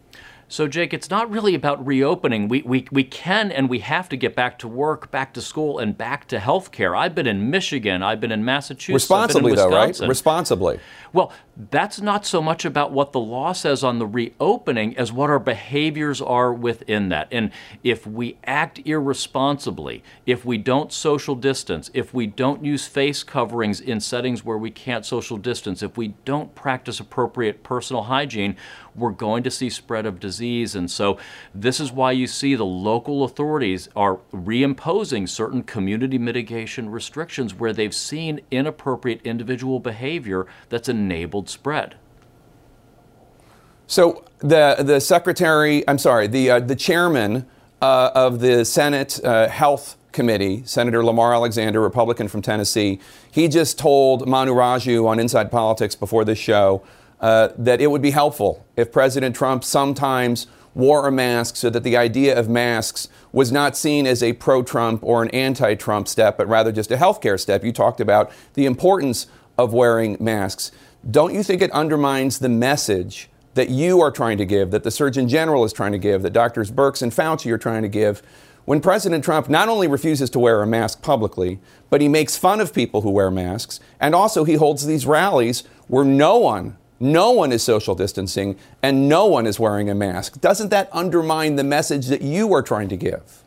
So, 0.53 0.69
Jake, 0.69 0.93
it's 0.93 1.09
not 1.09 1.31
really 1.31 1.55
about 1.55 1.85
reopening. 1.87 2.47
We, 2.47 2.61
we, 2.61 2.87
we 2.93 3.05
can 3.05 3.51
and 3.51 3.71
we 3.71 3.79
have 3.79 4.11
to 4.11 4.19
get 4.19 4.37
back 4.37 4.59
to 4.59 4.69
work, 4.69 5.11
back 5.11 5.33
to 5.33 5.41
school, 5.41 5.79
and 5.79 5.97
back 5.97 6.29
to 6.29 6.39
health 6.39 6.73
care. 6.73 6.95
I've 6.95 7.15
been 7.15 7.27
in 7.27 7.51
Michigan, 7.51 8.03
I've 8.03 8.21
been 8.21 8.33
in 8.33 8.45
Massachusetts. 8.45 8.93
Responsibly, 8.93 9.53
in 9.53 9.57
though, 9.57 9.71
right? 9.71 9.99
Responsibly. 9.99 10.79
Well, 11.15 11.33
that's 11.55 12.01
not 12.01 12.25
so 12.25 12.41
much 12.41 12.65
about 12.65 12.93
what 12.93 13.13
the 13.13 13.21
law 13.21 13.53
says 13.53 13.85
on 13.85 13.99
the 13.99 14.07
reopening 14.07 14.97
as 14.97 15.13
what 15.13 15.29
our 15.29 15.39
behaviors 15.39 16.23
are 16.23 16.53
within 16.53 17.11
that. 17.11 17.29
And 17.31 17.51
if 17.85 18.07
we 18.07 18.39
act 18.45 18.81
irresponsibly, 18.87 20.03
if 20.25 20.47
we 20.47 20.57
don't 20.57 20.93
social 20.93 21.35
distance, 21.35 21.91
if 21.93 22.15
we 22.15 22.27
don't 22.27 22.65
use 22.65 22.87
face 22.87 23.23
coverings 23.23 23.81
in 23.81 24.01
settings 24.01 24.45
where 24.45 24.57
we 24.57 24.71
can't 24.71 25.05
social 25.05 25.37
distance, 25.37 25.83
if 25.83 25.97
we 25.97 26.15
don't 26.25 26.55
practice 26.55 27.01
appropriate 27.01 27.63
personal 27.63 28.05
hygiene, 28.05 28.57
we're 28.95 29.11
going 29.11 29.43
to 29.43 29.51
see 29.51 29.69
spread 29.69 30.07
of 30.07 30.21
disease. 30.21 30.75
And 30.75 30.91
so 30.91 31.19
this 31.55 31.81
is 31.81 31.93
why 31.93 32.13
you 32.13 32.27
see 32.27 32.55
the 32.55 32.65
local 32.65 33.25
authorities 33.25 33.89
are 33.95 34.21
reimposing 34.33 35.29
certain 35.29 35.63
community 35.63 36.19
mitigation 36.19 36.91
restrictions 36.91 37.55
where 37.55 37.73
they've 37.73 37.95
seen 37.95 38.41
inappropriate 38.51 39.21
individual 39.25 39.81
behavior 39.81 40.47
that's 40.69 40.89
enabled 40.89 41.42
spread. 41.49 41.97
So 43.87 44.25
the 44.39 44.77
the 44.79 45.01
secretary, 45.01 45.87
I'm 45.89 45.99
sorry, 45.99 46.27
the 46.27 46.51
uh, 46.51 46.61
the 46.61 46.77
chairman 46.77 47.47
uh, 47.81 48.11
of 48.15 48.41
the 48.41 48.65
Senate 48.65 49.21
uh, 49.25 49.49
Health 49.49 49.97
Committee, 50.13 50.63
Senator 50.65 51.05
Lamar 51.05 51.35
Alexander, 51.35 51.81
Republican 51.81 52.29
from 52.29 52.43
Tennessee, 52.43 53.01
he 53.31 53.49
just 53.49 53.79
told 53.79 54.29
Manu 54.29 54.55
Raju 54.55 55.07
on 55.07 55.19
Inside 55.19 55.51
Politics 55.51 55.95
before 55.95 56.25
this 56.25 56.39
show 56.39 56.83
uh, 57.21 57.49
that 57.57 57.81
it 57.81 57.91
would 57.91 58.03
be 58.03 58.11
helpful 58.11 58.65
if 58.77 58.93
President 58.93 59.35
Trump 59.35 59.65
sometimes 59.65 60.47
wore 60.75 61.07
a 61.07 61.13
mask 61.13 61.57
so 61.57 61.71
that 61.71 61.83
the 61.83 61.97
idea 61.97 62.39
of 62.39 62.49
masks 62.49 63.09
was 63.31 63.53
not 63.53 63.77
seen 63.77 64.07
as 64.07 64.23
a 64.23 64.33
pro 64.35 64.63
Trump 64.63 65.03
or 65.03 65.23
an 65.23 65.31
anti 65.31 65.75
Trump 65.75 66.09
step, 66.09 66.37
but 66.37 66.49
rather 66.49 66.73
just 66.73 66.91
a 66.91 66.97
healthcare 66.97 67.39
step. 67.39 67.65
You 67.65 67.73
talked 67.73 68.01
about 68.01 68.31
the 68.55 68.67
importance 68.67 69.27
of 69.59 69.73
wearing 69.73 70.17
masks. 70.19 70.73
Don't 71.11 71.35
you 71.35 71.43
think 71.43 71.63
it 71.63 71.71
undermines 71.73 72.39
the 72.39 72.49
message 72.49 73.29
that 73.55 73.69
you 73.69 74.01
are 74.01 74.13
trying 74.13 74.39
to 74.39 74.45
give, 74.45 74.71
that 74.71 74.85
the 74.85 74.91
Surgeon 74.91 75.29
General 75.29 75.65
is 75.65 75.73
trying 75.73 75.93
to 75.93 75.99
give, 75.99 76.23
that 76.23 76.33
Doctors 76.33 76.71
Birx 76.71 77.03
and 77.03 77.11
Fauci 77.11 77.51
are 77.51 77.59
trying 77.59 77.83
to 77.83 77.89
give, 77.89 78.23
when 78.67 78.81
President 78.81 79.25
Trump 79.25 79.49
not 79.49 79.69
only 79.69 79.89
refuses 79.89 80.31
to 80.31 80.39
wear 80.39 80.63
a 80.63 80.67
mask 80.67 81.03
publicly, 81.03 81.59
but 81.91 82.01
he 82.01 82.07
makes 82.07 82.37
fun 82.37 82.61
of 82.61 82.73
people 82.73 83.01
who 83.01 83.11
wear 83.11 83.33
masks, 83.33 83.81
and 83.99 84.15
also 84.15 84.45
he 84.45 84.55
holds 84.55 84.87
these 84.87 85.05
rallies 85.05 85.65
where 85.89 86.05
no 86.05 86.39
one, 86.39 86.77
no 87.01 87.33
one 87.33 87.51
is 87.51 87.65
social 87.65 87.97
distancing 87.97 88.57
and 88.81 89.09
no 89.09 89.27
one 89.27 89.45
is 89.45 89.59
wearing 89.59 89.91
a 89.91 89.95
mask. 89.97 90.41
Doesn't 90.41 90.69
that 90.69 90.89
undermine 90.93 91.57
the 91.57 91.65
message 91.65 92.07
that 92.07 92.23
you 92.23 92.55
are 92.55 92.63
trying 92.63 92.89
to 92.89 92.97
give? 92.97 93.43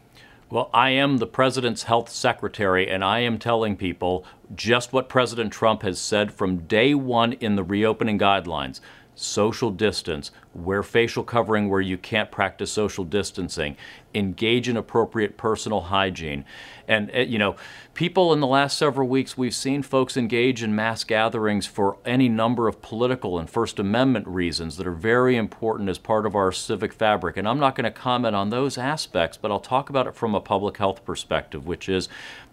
Well, 0.50 0.70
I 0.74 0.92
am 0.92 1.18
the 1.18 1.26
president's 1.26 1.84
health 1.84 2.10
secretary, 2.10 2.90
and 2.90 3.04
I 3.04 3.20
am 3.20 3.40
telling 3.40 3.76
people 3.76 4.26
just 4.54 4.94
what 4.94 5.10
President 5.10 5.52
Trump 5.52 5.82
has 5.82 6.00
said 6.00 6.32
from 6.32 6.60
day 6.60 6.94
one 6.94 7.34
in 7.34 7.56
the 7.56 7.64
reopening 7.64 8.20
guidelines 8.20 8.80
social 9.16 9.72
distance, 9.72 10.32
wear 10.54 10.84
facial 10.84 11.24
covering 11.24 11.70
where 11.70 11.82
you 11.82 11.98
can't 11.98 12.32
practice 12.32 12.72
social 12.72 13.04
distancing, 13.04 13.76
engage 14.14 14.70
in 14.70 14.78
appropriate 14.78 15.38
personal 15.38 15.82
hygiene. 15.82 16.46
And, 16.88 17.10
uh, 17.16 17.20
you 17.20 17.40
know, 17.40 17.56
people 17.94 18.32
in 18.32 18.40
the 18.40 18.48
last 18.48 18.78
several 18.78 19.08
weeks, 19.08 19.38
we've 19.38 19.56
seen 19.56 19.82
folks 19.82 20.16
engage 20.16 20.62
in 20.62 20.76
mass 20.76 21.04
gatherings 21.04 21.66
for 21.66 21.98
any 22.06 22.30
number 22.30 22.68
of 22.68 22.82
political 22.82 23.40
and 23.40 23.50
First 23.50 23.80
Amendment 23.80 24.28
reasons 24.28 24.78
that 24.78 24.88
are 24.88 24.92
very 24.92 25.36
important 25.36 25.90
as 25.90 25.98
part 25.98 26.26
of 26.26 26.36
our 26.36 26.52
civic 26.52 26.94
fabric. 26.94 27.38
And 27.38 27.48
I'm 27.48 27.60
not 27.60 27.76
going 27.76 27.86
to 27.86 27.92
comment 27.92 28.36
on 28.36 28.50
those 28.50 28.78
aspects, 28.78 29.38
but 29.38 29.52
I'll 29.52 29.60
talk 29.60 29.90
about 29.90 30.08
it 30.08 30.16
from 30.16 30.36
a 30.36 30.42
public 30.42 30.78
health 30.78 31.04
perspective, 31.04 31.66
which 31.66 31.90
is 31.90 32.08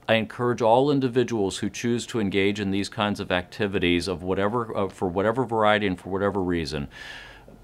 I 0.08 0.14
encourage 0.14 0.60
all 0.60 0.90
individuals 0.90 1.58
who 1.58 1.70
choose 1.70 2.06
to 2.06 2.20
engage 2.20 2.58
in 2.58 2.70
these 2.70 2.88
kinds 2.88 3.20
of 3.20 3.30
activities 3.30 4.08
of 4.08 4.22
whatever, 4.22 4.76
uh, 4.76 4.88
for 4.88 5.08
whatever 5.08 5.44
variety 5.44 5.86
and 5.86 5.98
for 5.98 6.10
whatever 6.10 6.40
reason, 6.42 6.88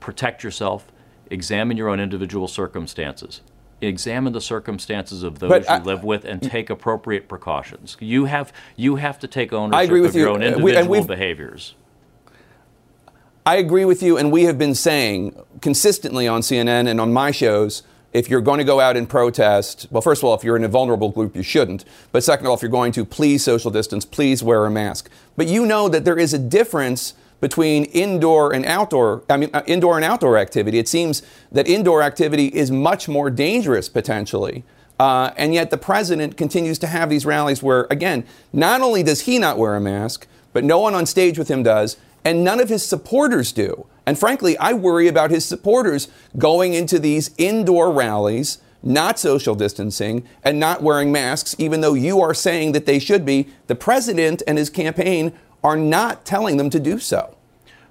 protect 0.01 0.45
yourself, 0.45 0.91
examine 1.31 1.77
your 1.77 1.89
own 1.89 1.99
individual 2.01 2.47
circumstances. 2.47 3.41
Examine 3.81 4.33
the 4.33 4.41
circumstances 4.41 5.23
of 5.23 5.39
those 5.41 5.49
But 5.51 5.71
I- 5.71 5.79
you 5.79 5.85
live 5.85 6.05
with 6.05 6.25
and 6.25 6.43
take 6.43 6.71
appropriate 6.71 7.29
precautions. 7.29 7.97
You 8.01 8.25
have 8.27 8.53
you 8.77 8.97
have 8.97 9.19
to 9.21 9.29
take 9.29 9.53
ownership 9.53 9.79
I 9.79 9.83
agree 9.83 10.01
with 10.01 10.11
of 10.11 10.17
your 10.17 10.29
you. 10.29 10.35
own 10.35 10.43
Uh, 10.43 10.47
we- 10.59 10.73
individual 10.73 10.89
we've- 10.91 11.07
behaviors. 11.07 11.75
I 13.47 13.57
agree 13.57 13.85
with 13.85 14.03
you, 14.03 14.17
and 14.19 14.31
we 14.31 14.45
have 14.45 14.59
been 14.59 14.75
saying 14.75 15.35
consistently 15.63 16.29
on 16.29 16.43
CNN 16.43 16.87
and 16.87 17.01
on 17.01 17.13
my 17.13 17.31
shows 17.31 17.83
if 18.13 18.31
you're 18.31 18.41
going 18.41 18.59
to 18.59 18.65
go 18.65 18.81
out 18.81 18.97
and 18.97 19.09
protest, 19.09 19.87
well, 19.91 20.01
first 20.01 20.21
of 20.23 20.25
all, 20.25 20.35
if 20.35 20.43
you're 20.43 20.57
in 20.57 20.65
a 20.65 20.69
vulnerable 20.69 21.11
group, 21.11 21.37
you 21.37 21.43
shouldn't. 21.43 21.85
But 22.11 22.25
second 22.25 22.47
of 22.47 22.51
all, 22.51 22.57
if 22.57 22.63
you're 22.63 22.71
going 22.71 22.93
to, 22.93 23.05
please 23.05 23.45
social 23.45 23.71
distance, 23.71 24.05
please 24.05 24.43
wear 24.43 24.65
a 24.65 24.71
mask. 24.71 25.11
But 25.37 25.47
you 25.47 25.67
know 25.67 25.89
that 25.89 26.05
there 26.05 26.19
is 26.19 26.33
a 26.33 26.39
difference 26.39 27.15
between 27.41 27.85
indoor 27.85 28.53
and 28.53 28.65
outdoor, 28.65 29.23
I 29.29 29.37
mean, 29.37 29.51
uh, 29.53 29.63
indoor 29.67 29.97
and 29.97 30.05
outdoor 30.05 30.39
activity. 30.39 30.79
It 30.79 30.89
seems 30.89 31.23
that 31.53 31.69
indoor 31.69 32.03
activity 32.03 32.47
is 32.47 32.71
much 32.71 33.09
more 33.09 33.31
dangerous 33.31 33.89
potentially. 33.89 34.65
Uh, 34.99 35.31
and 35.37 35.55
yet 35.55 35.71
the 35.71 35.79
president 35.79 36.37
continues 36.37 36.79
to 36.81 36.89
have 36.89 37.09
these 37.09 37.25
rallies 37.25 37.63
where, 37.63 37.87
again, 37.91 38.25
not 38.53 38.81
only 38.81 39.03
does 39.03 39.23
he 39.23 39.39
not 39.39 39.57
wear 39.57 39.77
a 39.77 39.81
mask, 39.81 40.27
but 40.53 40.65
no 40.65 40.81
one 40.81 40.95
on 40.95 41.07
stage 41.07 41.39
with 41.39 41.49
him 41.49 41.63
does, 41.63 41.97
and 42.25 42.43
none 42.43 42.59
of 42.59 42.69
his 42.69 42.85
supporters 42.85 43.53
do. 43.53 43.87
And 44.09 44.19
frankly, 44.19 44.57
I 44.57 44.73
worry 44.73 45.07
about 45.07 45.31
his 45.31 45.45
supporters 45.45 46.09
going 46.39 46.73
into 46.73 46.99
these 46.99 47.31
indoor 47.37 47.93
rallies, 47.93 48.57
not 48.83 49.19
social 49.19 49.55
distancing, 49.55 50.27
and 50.43 50.59
not 50.59 50.83
wearing 50.83 51.13
masks, 51.13 51.55
even 51.59 51.83
though 51.83 51.93
you 51.93 52.23
are 52.23 52.33
saying 52.33 52.73
that 52.73 52.87
they 52.87 52.99
should 53.01 53.27
be. 53.27 53.49
The 53.67 53.75
president 53.75 54.43
and 54.47 54.57
his 54.57 54.71
campaign 54.71 55.35
are 55.63 55.77
not 55.77 56.25
telling 56.25 56.57
them 56.57 56.71
to 56.71 56.81
do 56.81 56.99
so. 56.99 57.37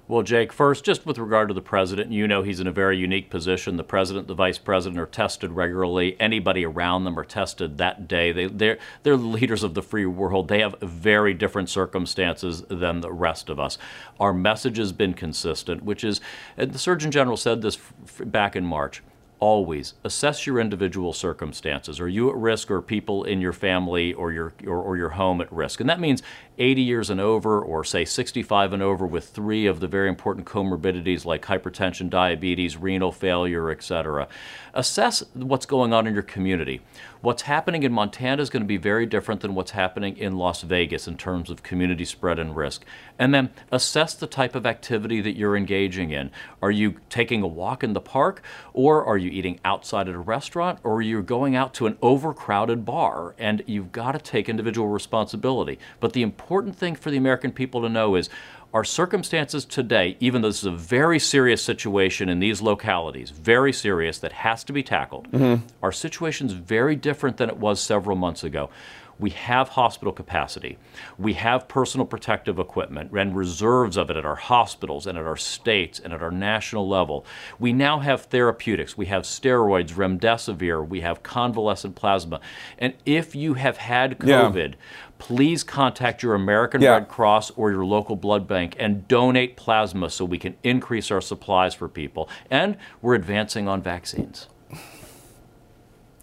Well, 0.08 0.22
Jake, 0.22 0.54
first, 0.54 0.86
just 0.86 1.04
with 1.04 1.18
regard 1.18 1.48
to 1.48 1.54
the 1.54 1.60
president, 1.60 2.12
you 2.12 2.26
know 2.26 2.42
he's 2.42 2.60
in 2.60 2.66
a 2.66 2.72
very 2.72 2.96
unique 2.96 3.28
position. 3.28 3.76
The 3.76 3.84
president, 3.84 4.26
the 4.26 4.32
vice 4.32 4.56
president 4.56 4.98
are 4.98 5.04
tested 5.04 5.52
regularly. 5.52 6.18
Anybody 6.18 6.64
around 6.64 7.04
them 7.04 7.18
are 7.18 7.26
tested 7.26 7.76
that 7.76 8.08
day. 8.08 8.32
They, 8.32 8.46
they're, 8.46 8.78
they're 9.02 9.18
leaders 9.18 9.62
of 9.62 9.74
the 9.74 9.82
free 9.82 10.06
world. 10.06 10.48
They 10.48 10.60
have 10.60 10.80
very 10.80 11.34
different 11.34 11.68
circumstances 11.68 12.62
than 12.70 13.02
the 13.02 13.12
rest 13.12 13.50
of 13.50 13.60
us. 13.60 13.76
Our 14.18 14.32
message 14.32 14.78
has 14.78 14.92
been 14.92 15.12
consistent, 15.12 15.84
which 15.84 16.02
is, 16.02 16.22
and 16.56 16.72
the 16.72 16.78
Surgeon 16.78 17.10
General 17.10 17.36
said 17.36 17.60
this 17.60 17.76
back 18.24 18.56
in 18.56 18.64
March 18.64 19.02
always 19.40 19.94
assess 20.04 20.46
your 20.46 20.58
individual 20.58 21.12
circumstances. 21.12 22.00
Are 22.00 22.08
you 22.08 22.28
at 22.30 22.36
risk, 22.36 22.70
or 22.70 22.82
people 22.82 23.24
in 23.24 23.40
your 23.40 23.52
family 23.52 24.12
or 24.12 24.32
your 24.32 24.52
or, 24.66 24.80
or, 24.82 24.96
your 24.96 25.10
home 25.10 25.40
at 25.40 25.52
risk? 25.52 25.80
And 25.80 25.88
that 25.88 26.00
means 26.00 26.22
80 26.58 26.82
years 26.82 27.10
and 27.10 27.20
over, 27.20 27.60
or 27.60 27.84
say 27.84 28.04
65 28.04 28.72
and 28.72 28.82
over, 28.82 29.06
with 29.06 29.28
three 29.28 29.66
of 29.66 29.80
the 29.80 29.86
very 29.86 30.08
important 30.08 30.46
comorbidities 30.46 31.24
like 31.24 31.44
hypertension, 31.44 32.10
diabetes, 32.10 32.76
renal 32.76 33.12
failure, 33.12 33.70
etc. 33.70 34.28
Assess 34.74 35.24
what's 35.34 35.66
going 35.66 35.92
on 35.92 36.06
in 36.06 36.14
your 36.14 36.22
community. 36.22 36.80
What's 37.20 37.42
happening 37.42 37.82
in 37.82 37.92
Montana 37.92 38.40
is 38.40 38.50
going 38.50 38.62
to 38.62 38.66
be 38.66 38.76
very 38.76 39.04
different 39.04 39.40
than 39.40 39.56
what's 39.56 39.72
happening 39.72 40.16
in 40.16 40.36
Las 40.36 40.62
Vegas 40.62 41.08
in 41.08 41.16
terms 41.16 41.50
of 41.50 41.64
community 41.64 42.04
spread 42.04 42.38
and 42.38 42.54
risk. 42.54 42.84
And 43.18 43.34
then 43.34 43.50
assess 43.72 44.14
the 44.14 44.28
type 44.28 44.54
of 44.54 44.66
activity 44.66 45.20
that 45.22 45.36
you're 45.36 45.56
engaging 45.56 46.12
in. 46.12 46.30
Are 46.62 46.70
you 46.70 46.96
taking 47.08 47.42
a 47.42 47.48
walk 47.48 47.82
in 47.82 47.92
the 47.92 48.00
park, 48.00 48.42
or 48.72 49.04
are 49.04 49.18
you 49.18 49.30
eating 49.30 49.58
outside 49.64 50.08
at 50.08 50.14
a 50.14 50.18
restaurant, 50.18 50.78
or 50.84 50.96
are 50.96 51.02
you 51.02 51.22
going 51.22 51.56
out 51.56 51.74
to 51.74 51.86
an 51.86 51.98
overcrowded 52.02 52.84
bar? 52.84 53.34
And 53.36 53.64
you've 53.66 53.90
got 53.90 54.12
to 54.12 54.18
take 54.18 54.48
individual 54.48 54.88
responsibility. 54.88 55.80
But 55.98 56.12
the 56.12 56.22
important 56.22 56.47
thing 56.72 56.96
for 56.96 57.10
the 57.10 57.16
American 57.16 57.52
people 57.52 57.82
to 57.82 57.88
know 57.88 58.14
is 58.14 58.28
our 58.74 58.84
circumstances 58.84 59.64
today, 59.64 60.16
even 60.20 60.42
though 60.42 60.48
this 60.48 60.58
is 60.58 60.66
a 60.66 60.70
very 60.70 61.18
serious 61.18 61.62
situation 61.62 62.28
in 62.28 62.38
these 62.38 62.60
localities, 62.60 63.30
very 63.30 63.72
serious, 63.72 64.18
that 64.18 64.32
has 64.32 64.62
to 64.64 64.72
be 64.72 64.82
tackled, 64.82 65.30
mm-hmm. 65.30 65.66
our 65.82 65.92
situation 65.92 66.46
is 66.46 66.52
very 66.52 66.94
different 66.94 67.38
than 67.38 67.48
it 67.48 67.56
was 67.56 67.80
several 67.80 68.16
months 68.16 68.44
ago. 68.44 68.68
We 69.18 69.30
have 69.30 69.70
hospital 69.70 70.12
capacity. 70.12 70.78
We 71.18 71.34
have 71.34 71.68
personal 71.68 72.06
protective 72.06 72.58
equipment 72.58 73.12
and 73.12 73.36
reserves 73.36 73.96
of 73.96 74.10
it 74.10 74.16
at 74.16 74.24
our 74.24 74.36
hospitals 74.36 75.06
and 75.06 75.18
at 75.18 75.24
our 75.24 75.36
states 75.36 75.98
and 75.98 76.12
at 76.12 76.22
our 76.22 76.30
national 76.30 76.88
level. 76.88 77.26
We 77.58 77.72
now 77.72 77.98
have 77.98 78.22
therapeutics. 78.22 78.96
We 78.96 79.06
have 79.06 79.22
steroids, 79.22 79.92
remdesivir. 79.92 80.86
We 80.86 81.00
have 81.00 81.22
convalescent 81.22 81.96
plasma. 81.96 82.40
And 82.78 82.94
if 83.04 83.34
you 83.34 83.54
have 83.54 83.78
had 83.78 84.18
COVID, 84.18 84.70
yeah 84.70 84.76
please 85.18 85.64
contact 85.64 86.22
your 86.22 86.34
American 86.34 86.80
yeah. 86.80 86.92
Red 86.92 87.08
Cross 87.08 87.50
or 87.56 87.70
your 87.70 87.84
local 87.84 88.16
blood 88.16 88.46
bank 88.46 88.76
and 88.78 89.06
donate 89.08 89.56
plasma 89.56 90.10
so 90.10 90.24
we 90.24 90.38
can 90.38 90.56
increase 90.62 91.10
our 91.10 91.20
supplies 91.20 91.74
for 91.74 91.88
people. 91.88 92.28
And 92.50 92.76
we're 93.02 93.14
advancing 93.14 93.68
on 93.68 93.82
vaccines. 93.82 94.46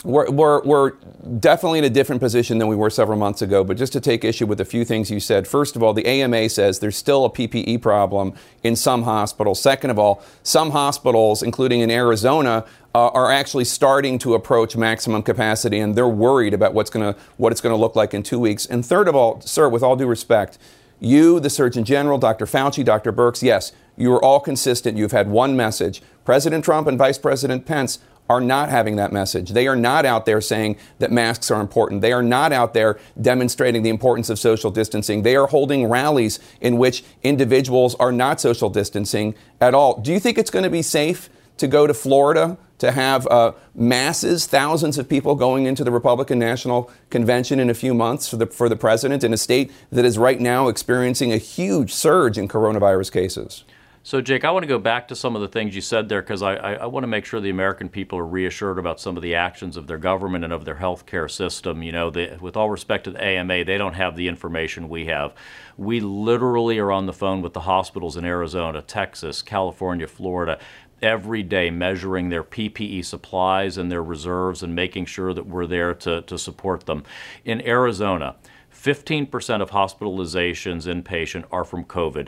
We're, 0.06 0.30
we're, 0.30 0.62
we're, 0.64 0.92
definitely 1.40 1.80
in 1.80 1.86
a 1.86 1.90
different 1.90 2.22
position 2.22 2.60
than 2.60 2.68
we 2.68 2.76
were 2.76 2.92
several 2.92 3.18
months 3.18 3.42
ago, 3.42 3.64
but 3.64 3.76
just 3.76 3.92
to 3.94 4.00
take 4.00 4.24
issue 4.24 4.46
with 4.46 4.62
a 4.62 4.66
few 4.66 4.86
things 4.86 5.10
you 5.10 5.20
said. 5.20 5.48
First 5.48 5.76
of 5.76 5.82
all, 5.82 5.92
the 5.92 6.06
AMA 6.06 6.48
says 6.50 6.78
there's 6.78 6.96
still 6.96 7.26
a 7.26 7.30
PPE 7.32 7.82
problem 7.82 8.36
in 8.62 8.76
some 8.76 9.02
hospitals. 9.02 9.60
Second 9.60 9.90
of 9.90 9.98
all, 9.98 10.24
some 10.44 10.70
hospitals, 10.70 11.42
including 11.42 11.80
in 11.80 11.90
Arizona, 11.90 12.64
uh, 12.94 13.08
are 13.08 13.32
actually 13.32 13.66
starting 13.66 14.20
to 14.20 14.36
approach 14.36 14.78
maximum 14.78 15.24
capacity, 15.24 15.80
and 15.80 15.96
they're 15.96 16.08
worried 16.08 16.54
about 16.54 16.76
what's 16.76 16.92
gonna, 16.92 17.16
what 17.38 17.52
it's 17.52 17.60
going 17.60 17.74
to 17.74 17.82
look 17.82 17.96
like 17.96 18.14
in 18.14 18.22
two 18.22 18.40
weeks. 18.40 18.68
And 18.68 18.86
third 18.86 19.08
of 19.08 19.16
all, 19.16 19.42
sir, 19.42 19.68
with 19.68 19.82
all 19.82 19.96
due 19.96 20.06
respect, 20.06 20.60
you, 21.00 21.40
the 21.40 21.50
Surgeon 21.50 21.84
General, 21.84 22.20
Dr. 22.20 22.46
Fauci, 22.46 22.86
Dr. 22.86 23.12
Birx, 23.12 23.42
yes, 23.42 23.72
you 23.98 24.14
are 24.14 24.24
all 24.24 24.40
consistent. 24.40 24.98
You've 24.98 25.12
had 25.12 25.28
one 25.28 25.56
message. 25.56 26.04
President 26.24 26.64
Trump 26.64 26.88
and 26.88 26.98
Vice 26.98 27.18
President 27.18 27.66
Pence 27.66 28.00
are 28.30 28.42
not 28.42 28.70
having 28.70 28.96
that 28.96 29.12
message. 29.12 29.52
They 29.52 29.68
are 29.68 29.76
not 29.76 30.06
out 30.06 30.26
there 30.26 30.42
saying 30.42 30.78
that 31.00 31.12
masks 31.12 31.52
are 31.52 31.62
important. 31.62 32.02
They 32.02 32.12
are 32.12 32.24
not 32.24 32.52
out 32.52 32.74
there 32.74 33.00
demonstrating 33.22 33.84
the 33.84 33.90
importance 33.90 34.30
of 34.30 34.40
social 34.40 34.72
distancing. 34.72 35.22
They 35.22 35.36
are 35.36 35.48
holding 35.48 35.88
rallies 35.88 36.40
in 36.60 36.78
which 36.78 37.04
individuals 37.24 37.96
are 37.96 38.12
not 38.12 38.42
social 38.42 38.70
distancing 38.70 39.36
at 39.62 39.74
all. 39.74 40.00
Do 40.02 40.12
you 40.12 40.20
think 40.20 40.38
it's 40.38 40.52
going 40.52 40.64
to 40.64 40.70
be 40.70 40.82
safe 40.82 41.30
to 41.58 41.68
go 41.68 41.88
to 41.88 41.94
Florida 41.94 42.58
to 42.78 42.92
have 42.92 43.26
uh, 43.28 43.54
masses, 43.74 44.48
thousands 44.48 44.98
of 44.98 45.08
people 45.08 45.36
going 45.36 45.66
into 45.66 45.84
the 45.84 45.92
Republican 45.92 46.38
National 46.40 46.92
Convention 47.10 47.60
in 47.60 47.70
a 47.70 47.74
few 47.74 47.94
months 47.94 48.28
for 48.28 48.36
the, 48.36 48.48
for 48.48 48.68
the 48.68 48.76
president 48.76 49.24
in 49.24 49.34
a 49.34 49.38
state 49.38 49.72
that 49.92 50.04
is 50.04 50.18
right 50.18 50.40
now 50.40 50.68
experiencing 50.68 51.32
a 51.32 51.38
huge 51.38 51.94
surge 51.94 52.38
in 52.38 52.48
coronavirus 52.48 53.12
cases? 53.12 53.64
So, 54.06 54.22
Jake, 54.22 54.46
I 54.46 54.52
want 54.52 54.62
to 54.62 54.68
go 54.68 54.78
back 54.78 55.08
to 55.08 55.16
some 55.16 55.36
of 55.36 55.42
the 55.42 55.48
things 55.48 55.74
you 55.74 55.82
said 55.82 56.10
there 56.10 56.22
because 56.22 56.44
I, 56.44 56.54
I, 56.54 56.74
I, 56.74 56.86
want 56.86 57.06
to 57.06 57.08
make 57.08 57.26
sure 57.26 57.42
the 57.42 57.50
American 57.50 57.90
people 57.90 58.20
are 58.20 58.26
reassured 58.26 58.78
about 58.78 59.00
some 59.00 59.18
of 59.18 59.24
the 59.24 59.34
actions 59.34 59.78
of 59.78 59.88
their 59.88 59.98
government 59.98 60.44
and 60.44 60.54
of 60.54 60.64
their 60.64 60.76
health 60.76 61.08
care 61.08 61.28
system. 61.28 61.82
You 61.82 61.92
know, 61.92 62.12
they, 62.12 62.38
with 62.40 62.56
all 62.56 62.70
respect 62.70 63.06
to 63.06 63.12
the 63.12 63.24
AMA, 63.24 63.64
they 63.66 63.80
don't 63.80 63.96
have 63.96 64.16
the 64.16 64.28
information 64.28 64.90
we 64.90 65.08
have. 65.08 65.34
We 65.76 66.02
literally 66.02 66.78
are 66.78 66.92
on 66.92 67.08
the 67.08 67.14
phone 67.14 67.42
with 67.42 67.54
the 67.54 67.62
hospitals 67.62 68.16
in 68.16 68.26
Arizona, 68.26 68.84
Texas, 68.84 69.42
California, 69.42 70.06
Florida 70.06 70.60
every 71.02 71.42
day 71.42 71.72
measuring 71.72 72.30
their 72.30 72.44
PPE 72.44 73.04
supplies 73.06 73.76
and 73.76 73.92
their 73.92 74.04
reserves 74.04 74.62
and 74.62 74.76
making 74.76 75.06
sure 75.08 75.34
that 75.34 75.48
we're 75.48 75.66
there 75.66 75.96
to, 75.96 76.22
to 76.22 76.38
support 76.38 76.86
them. 76.86 77.04
In 77.44 77.60
Arizona, 77.68 78.36
15% 78.72 79.62
of 79.64 79.72
hospitalizations 79.72 80.86
inpatient 80.86 81.46
are 81.52 81.64
from 81.64 81.84
COVID. 81.86 82.28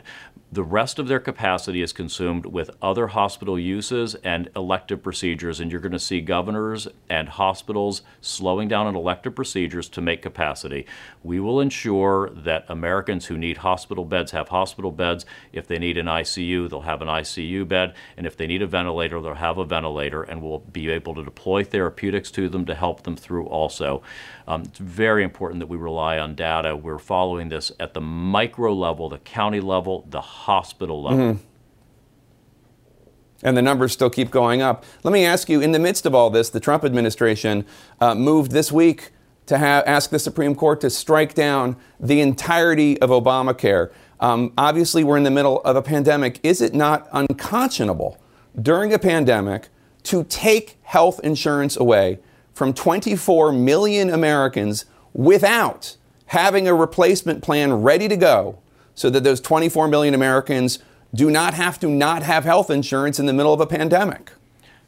The 0.50 0.64
rest 0.64 0.98
of 0.98 1.10
their 1.10 1.20
capacity 1.20 1.82
is 1.82 1.92
consumed 1.92 2.46
with 2.46 2.72
other 2.82 3.08
hospital 3.08 3.60
uses 3.60 4.16
and 4.16 4.50
elective 4.56 5.04
procedures, 5.04 5.60
and 5.60 5.70
you're 5.70 5.82
going 5.82 5.92
to 5.92 6.00
see 6.00 6.22
governors 6.22 6.88
and 7.10 7.28
hospitals 7.28 8.02
slowing 8.22 8.70
down 8.70 8.88
on 8.88 8.96
elective 8.96 9.36
procedures 9.36 9.90
to 9.90 10.00
make 10.00 10.22
capacity. 10.22 10.86
We 11.22 11.42
will 11.42 11.60
ensure 11.60 12.30
that 12.30 12.64
Americans 12.70 13.26
who 13.26 13.38
need 13.38 13.58
hospital 13.58 14.06
beds 14.06 14.32
have 14.32 14.48
hospital 14.48 14.92
beds. 14.92 15.26
If 15.52 15.68
they 15.68 15.80
need 15.80 15.98
an 15.98 16.06
ICU, 16.06 16.70
they'll 16.70 16.80
have 16.80 17.02
an 17.02 17.10
ICU 17.10 17.68
bed, 17.68 17.94
and 18.16 18.26
if 18.26 18.38
they 18.38 18.48
need 18.48 18.62
a 18.62 18.68
ventilator, 18.68 19.20
they'll 19.20 19.34
have 19.34 19.58
a 19.58 19.66
ventilator, 19.66 20.24
and 20.24 20.42
we'll 20.42 20.60
be 20.60 20.90
able 20.90 21.14
to 21.16 21.26
deploy 21.26 21.66
therapeutics 21.66 22.32
to 22.32 22.48
them 22.48 22.64
to 22.68 22.74
help 22.74 23.04
them 23.04 23.18
through 23.18 23.48
also. 23.48 24.02
Um, 24.48 24.62
it's 24.64 24.80
very 24.80 25.24
important 25.24 25.60
that 25.60 25.68
we 25.68 25.76
rely 25.76 26.18
on 26.18 26.34
data. 26.34 26.76
We're 26.76 27.00
following 27.00 27.50
this 27.50 27.72
at 27.80 27.94
the 27.94 28.02
micro 28.02 28.74
level, 28.74 29.10
the 29.10 29.18
county 29.20 29.60
level, 29.60 30.06
the 30.10 30.22
hospital 30.22 31.04
level. 31.04 31.34
Mm-hmm. 31.34 31.44
And 33.44 33.58
the 33.58 33.62
numbers 33.62 33.92
still 33.92 34.10
keep 34.10 34.32
going 34.32 34.62
up. 34.62 34.84
Let 35.04 35.12
me 35.12 35.26
ask 35.26 35.50
you 35.50 35.62
in 35.62 35.74
the 35.74 35.80
midst 35.80 36.06
of 36.06 36.16
all 36.16 36.30
this, 36.30 36.50
the 36.50 36.60
Trump 36.60 36.84
administration 36.84 37.66
uh, 38.00 38.16
moved 38.16 38.52
this 38.52 38.72
week 38.72 39.12
to 39.48 39.60
ha- 39.60 39.84
ask 39.86 40.10
the 40.10 40.20
Supreme 40.20 40.56
Court 40.56 40.82
to 40.82 40.90
strike 40.90 41.34
down 41.34 41.76
the 42.00 42.22
entirety 42.22 43.00
of 43.02 43.10
Obamacare. 43.10 43.92
Um, 44.20 44.54
obviously, 44.58 45.04
we're 45.04 45.18
in 45.18 45.24
the 45.24 45.32
middle 45.32 45.62
of 45.62 45.76
a 45.76 45.82
pandemic. 45.82 46.40
Is 46.42 46.62
it 46.62 46.74
not 46.74 47.08
unconscionable 47.12 48.18
during 48.60 48.92
a 48.94 49.00
pandemic 49.00 49.70
to 50.04 50.24
take 50.24 50.78
health 50.84 51.20
insurance 51.24 51.78
away 51.78 52.20
from 52.58 52.74
24 52.74 53.52
million 53.52 54.10
Americans 54.10 54.86
without 55.14 55.96
having 56.26 56.68
a 56.68 56.74
replacement 56.74 57.44
plan 57.44 57.72
ready 57.72 58.08
to 58.08 58.18
go 58.18 58.58
so 58.96 59.12
that 59.12 59.24
those 59.24 59.40
24 59.40 59.88
million 59.88 60.16
Americans 60.16 60.80
do 61.14 61.30
not 61.30 61.54
have 61.54 61.80
to 61.80 61.88
not 61.88 62.24
have 62.24 62.46
health 62.46 62.72
insurance 62.72 63.20
in 63.20 63.28
the 63.28 63.32
middle 63.32 63.54
of 63.54 63.62
a 63.62 63.68
pandemic. 63.68 64.32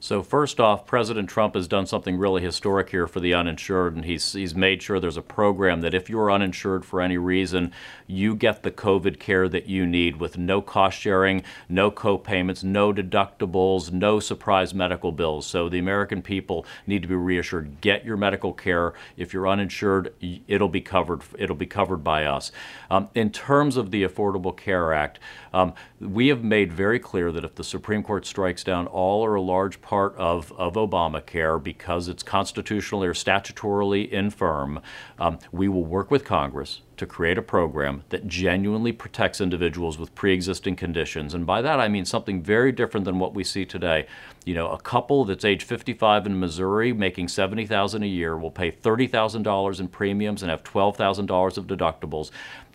So 0.02 0.24
first 0.24 0.62
off, 0.62 0.86
President 0.86 1.30
Trump 1.30 1.56
has 1.56 1.68
done 1.68 1.86
something 1.86 2.18
really 2.18 2.42
historic 2.42 2.90
here 2.90 3.06
for 3.06 3.20
the 3.20 3.34
uninsured, 3.34 3.98
and 3.98 4.06
he's 4.06 4.32
he's 4.32 4.56
made 4.56 4.82
sure 4.82 4.98
there's 4.98 5.18
a 5.18 5.22
program 5.22 5.82
that 5.82 5.94
if 5.94 6.10
you're 6.10 6.32
uninsured 6.32 6.86
for 6.86 7.02
any 7.02 7.18
reason, 7.18 7.74
you 8.08 8.34
get 8.34 8.64
the 8.64 8.72
COVID 8.72 9.20
care 9.20 9.50
that 9.50 9.68
you 9.68 9.86
need 9.86 10.16
with 10.16 10.38
no 10.38 10.62
cost 10.62 10.98
sharing, 10.98 11.44
no 11.68 11.92
co-payments, 11.92 12.64
no 12.64 12.94
deductibles, 12.94 13.92
no 13.92 14.22
surprise 14.22 14.74
medical 14.74 15.12
bills. 15.12 15.46
So 15.46 15.68
the 15.68 15.80
American 15.80 16.22
people 16.22 16.66
need 16.88 17.02
to 17.02 17.10
be 17.10 17.16
reassured: 17.16 17.82
get 17.82 18.06
your 18.06 18.16
medical 18.16 18.54
care. 18.54 18.94
If 19.18 19.34
you're 19.34 19.50
uninsured, 19.50 20.14
it'll 20.48 20.70
be 20.70 20.82
covered. 20.82 21.24
It'll 21.38 21.58
be 21.58 21.66
covered 21.66 22.06
by 22.06 22.24
us. 22.24 22.54
Um, 22.90 23.10
in 23.16 23.32
terms 23.32 23.76
of 23.76 23.92
the 23.92 24.06
Affordable 24.06 24.56
Care 24.56 24.94
Act, 24.94 25.20
um, 25.54 25.74
we 26.00 26.28
have 26.28 26.44
made 26.44 26.72
very 26.72 27.00
clear 27.00 27.32
that 27.32 27.44
if 27.44 27.56
the 27.56 27.64
Supreme 27.64 28.04
Court 28.04 28.26
strikes 28.26 28.64
down 28.64 28.88
all 28.88 29.24
or 29.24 29.36
a 29.36 29.42
large 29.42 29.82
part 29.82 30.16
of, 30.16 30.52
of 30.54 30.74
Obamacare 30.74 31.62
because 31.62 32.08
it's 32.08 32.24
constitutionally 32.24 33.08
or 33.08 33.14
statutorily 33.14 34.10
infirm, 34.10 34.82
um, 35.20 35.40
we 35.52 35.68
will 35.68 35.86
work 35.86 36.12
with 36.12 36.26
Congress 36.26 36.82
to 37.00 37.06
create 37.06 37.38
a 37.38 37.42
program 37.42 38.04
that 38.10 38.28
genuinely 38.28 38.92
protects 38.92 39.40
individuals 39.40 39.98
with 39.98 40.14
pre-existing 40.16 40.76
conditions. 40.76 41.34
And 41.34 41.46
by 41.46 41.62
that 41.62 41.80
I 41.80 41.88
mean 41.88 42.04
something 42.04 42.44
very 42.44 42.74
different 42.74 43.06
than 43.06 43.20
what 43.20 43.34
we 43.34 43.44
see 43.46 43.66
today. 43.66 44.06
You 44.46 44.54
know, 44.54 44.70
a 44.70 44.80
couple 44.82 45.24
that's 45.24 45.46
age 45.46 45.64
55 45.64 46.26
in 46.26 46.40
Missouri 46.40 46.92
making 46.92 47.30
70,000 47.30 48.04
a 48.04 48.06
year 48.06 48.38
will 48.38 48.52
pay 48.52 48.72
$30,000 48.72 49.80
in 49.80 49.88
premiums 49.88 50.44
and 50.44 50.50
have 50.50 50.64
$12,000 50.64 51.58
of 51.58 51.68
deductibles. 51.68 52.32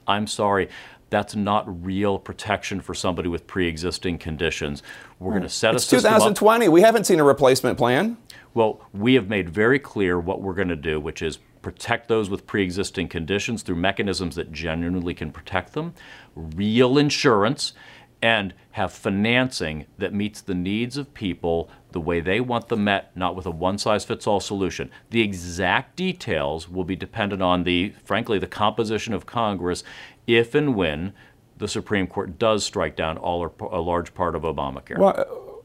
I'm 0.06 0.26
sorry, 0.26 0.68
that's 1.14 1.36
not 1.36 1.84
real 1.84 2.18
protection 2.18 2.80
for 2.80 2.92
somebody 2.92 3.28
with 3.28 3.46
pre-existing 3.46 4.18
conditions. 4.18 4.82
We're 5.20 5.30
going 5.30 5.42
to 5.42 5.48
set 5.48 5.76
it's 5.76 5.86
a 5.92 5.96
2020. 5.96 6.66
Up. 6.66 6.72
We 6.72 6.80
haven't 6.80 7.04
seen 7.04 7.20
a 7.20 7.24
replacement 7.24 7.78
plan. 7.78 8.16
Well, 8.52 8.80
we 8.92 9.14
have 9.14 9.28
made 9.28 9.48
very 9.48 9.78
clear 9.78 10.18
what 10.18 10.42
we're 10.42 10.54
going 10.54 10.68
to 10.68 10.76
do, 10.76 10.98
which 10.98 11.22
is 11.22 11.38
protect 11.62 12.08
those 12.08 12.28
with 12.28 12.48
pre-existing 12.48 13.08
conditions 13.08 13.62
through 13.62 13.76
mechanisms 13.76 14.34
that 14.34 14.50
genuinely 14.50 15.14
can 15.14 15.30
protect 15.30 15.72
them, 15.72 15.94
real 16.34 16.98
insurance, 16.98 17.74
and 18.20 18.54
have 18.72 18.92
financing 18.92 19.84
that 19.98 20.12
meets 20.12 20.40
the 20.40 20.54
needs 20.54 20.96
of 20.96 21.12
people 21.14 21.70
the 21.92 22.00
way 22.00 22.20
they 22.20 22.40
want 22.40 22.68
them 22.68 22.84
met, 22.84 23.14
not 23.14 23.36
with 23.36 23.46
a 23.46 23.50
one 23.50 23.78
size 23.78 24.04
fits 24.04 24.26
all 24.26 24.40
solution. 24.40 24.90
The 25.10 25.20
exact 25.20 25.94
details 25.94 26.68
will 26.68 26.84
be 26.84 26.96
dependent 26.96 27.42
on 27.42 27.64
the, 27.64 27.92
frankly, 28.02 28.38
the 28.38 28.46
composition 28.46 29.12
of 29.12 29.26
Congress 29.26 29.84
if 30.26 30.54
and 30.54 30.74
when 30.74 31.12
the 31.58 31.68
Supreme 31.68 32.06
Court 32.06 32.38
does 32.38 32.64
strike 32.64 32.96
down 32.96 33.16
all 33.16 33.40
or 33.40 33.52
a 33.70 33.80
large 33.80 34.14
part 34.14 34.34
of 34.34 34.42
Obamacare. 34.42 34.98
Well, 34.98 35.62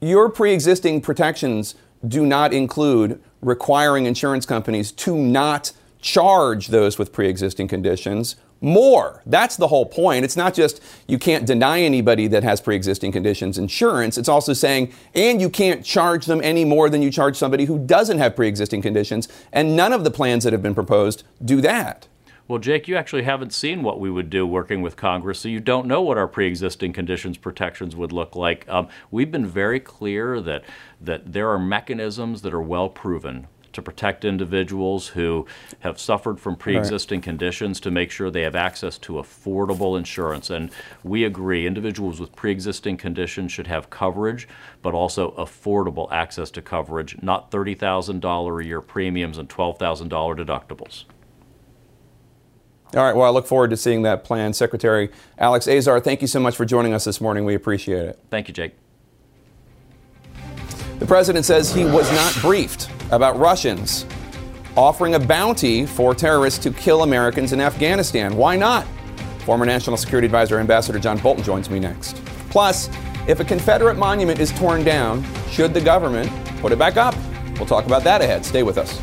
your 0.00 0.28
pre 0.30 0.52
existing 0.52 1.02
protections 1.02 1.74
do 2.06 2.24
not 2.24 2.52
include 2.52 3.22
requiring 3.42 4.06
insurance 4.06 4.46
companies 4.46 4.92
to 4.92 5.16
not 5.16 5.72
charge 6.00 6.68
those 6.68 6.98
with 6.98 7.12
pre 7.12 7.28
existing 7.28 7.68
conditions 7.68 8.36
more. 8.62 9.22
That's 9.24 9.56
the 9.56 9.68
whole 9.68 9.86
point. 9.86 10.24
It's 10.24 10.36
not 10.36 10.52
just 10.52 10.82
you 11.06 11.18
can't 11.18 11.46
deny 11.46 11.80
anybody 11.80 12.26
that 12.28 12.42
has 12.42 12.60
pre 12.60 12.76
existing 12.76 13.12
conditions 13.12 13.58
insurance. 13.58 14.18
It's 14.18 14.28
also 14.28 14.52
saying, 14.52 14.92
and 15.14 15.40
you 15.40 15.50
can't 15.50 15.84
charge 15.84 16.26
them 16.26 16.40
any 16.42 16.64
more 16.64 16.90
than 16.90 17.02
you 17.02 17.10
charge 17.10 17.36
somebody 17.36 17.64
who 17.64 17.78
doesn't 17.78 18.18
have 18.18 18.36
pre 18.36 18.48
existing 18.48 18.82
conditions. 18.82 19.28
And 19.52 19.76
none 19.76 19.92
of 19.92 20.04
the 20.04 20.10
plans 20.10 20.44
that 20.44 20.52
have 20.52 20.62
been 20.62 20.74
proposed 20.74 21.24
do 21.44 21.60
that. 21.62 22.06
Well, 22.50 22.58
Jake, 22.58 22.88
you 22.88 22.96
actually 22.96 23.22
haven't 23.22 23.52
seen 23.52 23.84
what 23.84 24.00
we 24.00 24.10
would 24.10 24.28
do 24.28 24.44
working 24.44 24.82
with 24.82 24.96
Congress, 24.96 25.38
so 25.38 25.48
you 25.48 25.60
don't 25.60 25.86
know 25.86 26.02
what 26.02 26.18
our 26.18 26.26
pre-existing 26.26 26.92
conditions 26.92 27.38
protections 27.38 27.94
would 27.94 28.10
look 28.10 28.34
like. 28.34 28.68
Um, 28.68 28.88
we've 29.12 29.30
been 29.30 29.46
very 29.46 29.78
clear 29.78 30.40
that 30.40 30.64
that 31.00 31.32
there 31.32 31.48
are 31.50 31.60
mechanisms 31.60 32.42
that 32.42 32.52
are 32.52 32.60
well 32.60 32.88
proven 32.88 33.46
to 33.74 33.80
protect 33.80 34.24
individuals 34.24 35.06
who 35.06 35.46
have 35.78 36.00
suffered 36.00 36.40
from 36.40 36.56
pre-existing 36.56 37.18
right. 37.20 37.24
conditions 37.24 37.78
to 37.78 37.92
make 37.92 38.10
sure 38.10 38.32
they 38.32 38.42
have 38.42 38.56
access 38.56 38.98
to 38.98 39.12
affordable 39.12 39.96
insurance 39.96 40.50
and 40.50 40.72
we 41.04 41.22
agree 41.22 41.68
individuals 41.68 42.18
with 42.18 42.34
pre-existing 42.34 42.96
conditions 42.96 43.52
should 43.52 43.68
have 43.68 43.90
coverage 43.90 44.48
but 44.82 44.92
also 44.92 45.30
affordable 45.38 46.10
access 46.10 46.50
to 46.50 46.60
coverage 46.60 47.16
not 47.22 47.52
$30,000 47.52 48.60
a 48.60 48.66
year 48.66 48.80
premiums 48.80 49.38
and 49.38 49.48
$12,000 49.48 50.08
deductibles 50.10 51.04
all 52.94 53.02
right. 53.04 53.14
Well, 53.14 53.26
I 53.26 53.30
look 53.30 53.46
forward 53.46 53.70
to 53.70 53.76
seeing 53.76 54.02
that 54.02 54.24
plan. 54.24 54.52
Secretary 54.52 55.10
Alex 55.38 55.68
Azar, 55.68 56.00
thank 56.00 56.20
you 56.20 56.26
so 56.26 56.40
much 56.40 56.56
for 56.56 56.64
joining 56.64 56.92
us 56.92 57.04
this 57.04 57.20
morning. 57.20 57.44
We 57.44 57.54
appreciate 57.54 58.06
it. 58.06 58.18
Thank 58.30 58.48
you, 58.48 58.54
Jake. 58.54 58.74
The 60.98 61.06
president 61.06 61.46
says 61.46 61.72
he 61.72 61.84
was 61.84 62.10
not 62.12 62.34
briefed 62.42 62.90
about 63.10 63.38
Russians 63.38 64.04
offering 64.76 65.14
a 65.14 65.18
bounty 65.18 65.86
for 65.86 66.14
terrorists 66.14 66.58
to 66.60 66.70
kill 66.70 67.02
Americans 67.02 67.52
in 67.52 67.60
Afghanistan. 67.60 68.36
Why 68.36 68.56
not? 68.56 68.86
Former 69.40 69.66
National 69.66 69.96
Security 69.96 70.26
Advisor 70.26 70.58
Ambassador 70.58 70.98
John 70.98 71.18
Bolton 71.18 71.42
joins 71.42 71.70
me 71.70 71.80
next. 71.80 72.16
Plus, 72.50 72.88
if 73.26 73.40
a 73.40 73.44
Confederate 73.44 73.96
monument 73.96 74.40
is 74.40 74.52
torn 74.52 74.84
down, 74.84 75.24
should 75.50 75.74
the 75.74 75.80
government 75.80 76.30
put 76.60 76.72
it 76.72 76.78
back 76.78 76.96
up? 76.96 77.14
We'll 77.56 77.66
talk 77.66 77.86
about 77.86 78.04
that 78.04 78.20
ahead. 78.20 78.44
Stay 78.44 78.62
with 78.62 78.78
us. 78.78 79.00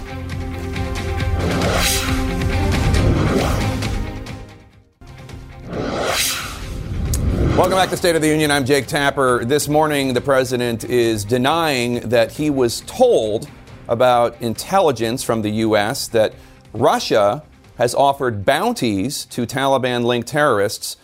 Welcome 7.58 7.80
back 7.80 7.89
to 7.89 7.98
State 7.98 8.15
of 8.15 8.22
the 8.22 8.28
Union. 8.28 8.52
I'm 8.52 8.65
Jake 8.65 8.86
Tapper. 8.86 9.43
This 9.43 9.67
morning, 9.67 10.13
the 10.13 10.22
president 10.22 10.84
is 10.84 11.26
denying 11.26 12.08
that 12.08 12.32
he 12.32 12.52
was 12.52 12.82
told 12.82 13.50
about 13.88 14.39
intelligence 14.43 15.24
from 15.24 15.41
the 15.41 15.50
U.S. 15.50 16.08
that 16.10 16.36
Russia 16.72 17.43
has 17.80 17.96
offered 17.96 18.46
bounties 18.46 19.26
to 19.26 19.48
Taliban 19.48 20.04
linked 20.04 20.28
terrorists 20.28 20.98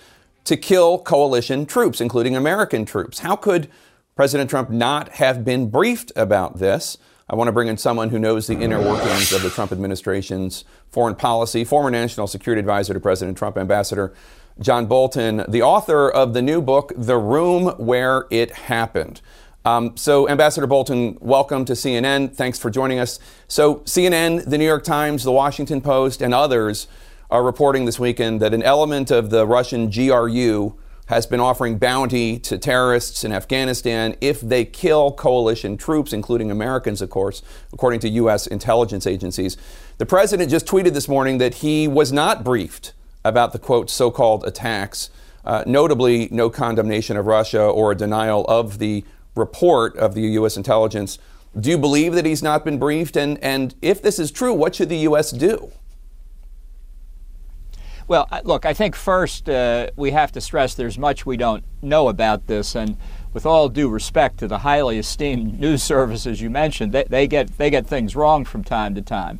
to 0.43 0.55
kill 0.55 0.99
coalition 0.99 1.65
troops, 1.65 1.99
including 1.99 2.35
American 2.35 2.85
troops. 2.85 3.17
How 3.17 3.35
could 3.35 3.67
President 4.15 4.47
Trump 4.47 4.69
not 4.69 5.09
have 5.13 5.43
been 5.43 5.71
briefed 5.71 6.11
about 6.15 6.59
this? 6.59 6.99
I 7.27 7.35
want 7.35 7.47
to 7.47 7.51
bring 7.51 7.67
in 7.67 7.77
someone 7.77 8.09
who 8.09 8.19
knows 8.19 8.45
the 8.45 8.59
inner 8.59 8.79
workings 8.79 9.33
of 9.33 9.41
the 9.41 9.49
Trump 9.49 9.71
administration's 9.71 10.65
foreign 10.91 11.15
policy, 11.15 11.63
former 11.63 11.89
national 11.89 12.27
security 12.27 12.59
advisor 12.59 12.93
to 12.93 12.99
President 12.99 13.39
Trump, 13.39 13.57
Ambassador 13.57 14.13
John 14.59 14.85
Bolton, 14.85 15.43
the 15.47 15.63
author 15.63 16.09
of 16.09 16.33
the 16.33 16.41
new 16.41 16.61
book, 16.61 16.93
The 16.95 17.17
Room 17.17 17.73
Where 17.77 18.27
It 18.29 18.51
Happened. 18.51 19.19
Um, 19.65 19.97
so, 19.97 20.29
Ambassador 20.29 20.67
Bolton, 20.67 21.17
welcome 21.21 21.65
to 21.65 21.73
CNN. 21.73 22.35
Thanks 22.35 22.59
for 22.59 22.69
joining 22.69 22.99
us. 22.99 23.17
So, 23.47 23.77
CNN, 23.77 24.47
the 24.47 24.57
New 24.57 24.65
York 24.65 24.83
Times, 24.83 25.23
the 25.23 25.31
Washington 25.31 25.81
Post, 25.81 26.21
and 26.21 26.33
others 26.33 26.87
are 27.31 27.41
reporting 27.41 27.85
this 27.85 27.99
weekend 27.99 28.41
that 28.41 28.53
an 28.53 28.61
element 28.61 29.09
of 29.09 29.31
the 29.31 29.47
Russian 29.47 29.89
GRU 29.89 30.75
has 31.07 31.25
been 31.25 31.39
offering 31.39 31.77
bounty 31.77 32.37
to 32.39 32.57
terrorists 32.57 33.23
in 33.23 33.31
Afghanistan 33.31 34.15
if 34.21 34.39
they 34.39 34.65
kill 34.65 35.11
coalition 35.11 35.77
troops, 35.77 36.13
including 36.13 36.51
Americans, 36.51 37.01
of 37.01 37.09
course, 37.09 37.41
according 37.71 37.99
to 38.01 38.09
U.S. 38.09 38.45
intelligence 38.45 39.07
agencies. 39.07 39.57
The 39.97 40.05
president 40.05 40.51
just 40.51 40.67
tweeted 40.67 40.93
this 40.93 41.07
morning 41.07 41.39
that 41.39 41.55
he 41.55 41.87
was 41.87 42.11
not 42.11 42.43
briefed 42.43 42.93
about 43.25 43.53
the 43.53 43.59
quote 43.59 43.89
so 43.89 44.11
called 44.11 44.45
attacks, 44.45 45.09
uh, 45.45 45.63
notably, 45.65 46.27
no 46.31 46.49
condemnation 46.49 47.17
of 47.17 47.25
Russia 47.25 47.61
or 47.61 47.91
a 47.91 47.95
denial 47.95 48.45
of 48.45 48.79
the 48.79 49.03
report 49.35 49.95
of 49.97 50.13
the 50.13 50.21
U.S. 50.21 50.57
intelligence. 50.57 51.17
Do 51.59 51.69
you 51.69 51.77
believe 51.77 52.13
that 52.13 52.25
he's 52.25 52.41
not 52.41 52.65
been 52.65 52.79
briefed? 52.79 53.15
And, 53.15 53.37
and 53.43 53.75
if 53.81 54.01
this 54.01 54.19
is 54.19 54.31
true, 54.31 54.53
what 54.53 54.75
should 54.75 54.89
the 54.89 54.97
U.S. 54.97 55.31
do? 55.31 55.71
Well, 58.07 58.27
look, 58.43 58.65
I 58.65 58.73
think 58.73 58.95
first 58.95 59.47
uh, 59.47 59.89
we 59.95 60.11
have 60.11 60.31
to 60.33 60.41
stress 60.41 60.73
there's 60.73 60.97
much 60.97 61.25
we 61.25 61.37
don't 61.37 61.63
know 61.81 62.09
about 62.09 62.47
this, 62.47 62.75
and 62.75 62.97
with 63.31 63.45
all 63.45 63.69
due 63.69 63.89
respect 63.89 64.39
to 64.39 64.47
the 64.47 64.59
highly 64.59 64.97
esteemed 64.99 65.59
news 65.59 65.81
services 65.81 66.41
you 66.41 66.49
mentioned, 66.49 66.91
they, 66.91 67.05
they 67.05 67.27
get 67.27 67.57
they 67.57 67.69
get 67.69 67.87
things 67.87 68.15
wrong 68.15 68.43
from 68.43 68.63
time 68.63 68.93
to 68.95 69.01
time. 69.01 69.39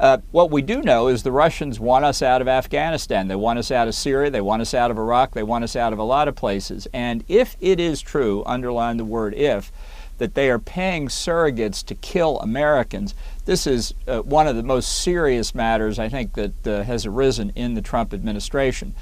Uh, 0.00 0.16
what 0.30 0.50
we 0.50 0.62
do 0.62 0.80
know 0.80 1.08
is 1.08 1.22
the 1.22 1.30
Russians 1.30 1.78
want 1.78 2.06
us 2.06 2.22
out 2.22 2.40
of 2.40 2.48
Afghanistan. 2.48 3.28
They 3.28 3.36
want 3.36 3.58
us 3.58 3.70
out 3.70 3.86
of 3.86 3.94
Syria. 3.94 4.30
They 4.30 4.40
want 4.40 4.62
us 4.62 4.72
out 4.72 4.90
of 4.90 4.96
Iraq. 4.96 5.32
They 5.32 5.42
want 5.42 5.62
us 5.62 5.76
out 5.76 5.92
of 5.92 5.98
a 5.98 6.02
lot 6.02 6.26
of 6.26 6.34
places. 6.34 6.88
And 6.94 7.22
if 7.28 7.54
it 7.60 7.78
is 7.78 8.00
true, 8.00 8.42
underline 8.46 8.96
the 8.96 9.04
word 9.04 9.34
if, 9.34 9.70
that 10.16 10.34
they 10.34 10.48
are 10.48 10.58
paying 10.58 11.08
surrogates 11.08 11.84
to 11.84 11.94
kill 11.94 12.40
Americans. 12.40 13.14
This 13.44 13.66
is 13.66 13.92
uh, 14.08 14.20
one 14.20 14.46
of 14.46 14.56
the 14.56 14.62
most 14.62 15.02
serious 15.02 15.54
matters 15.54 15.98
I 15.98 16.08
think 16.08 16.32
that 16.32 16.66
uh, 16.66 16.82
has 16.84 17.04
arisen 17.04 17.52
in 17.54 17.74
the 17.74 17.82
Trump 17.82 18.14
administration. 18.14 18.94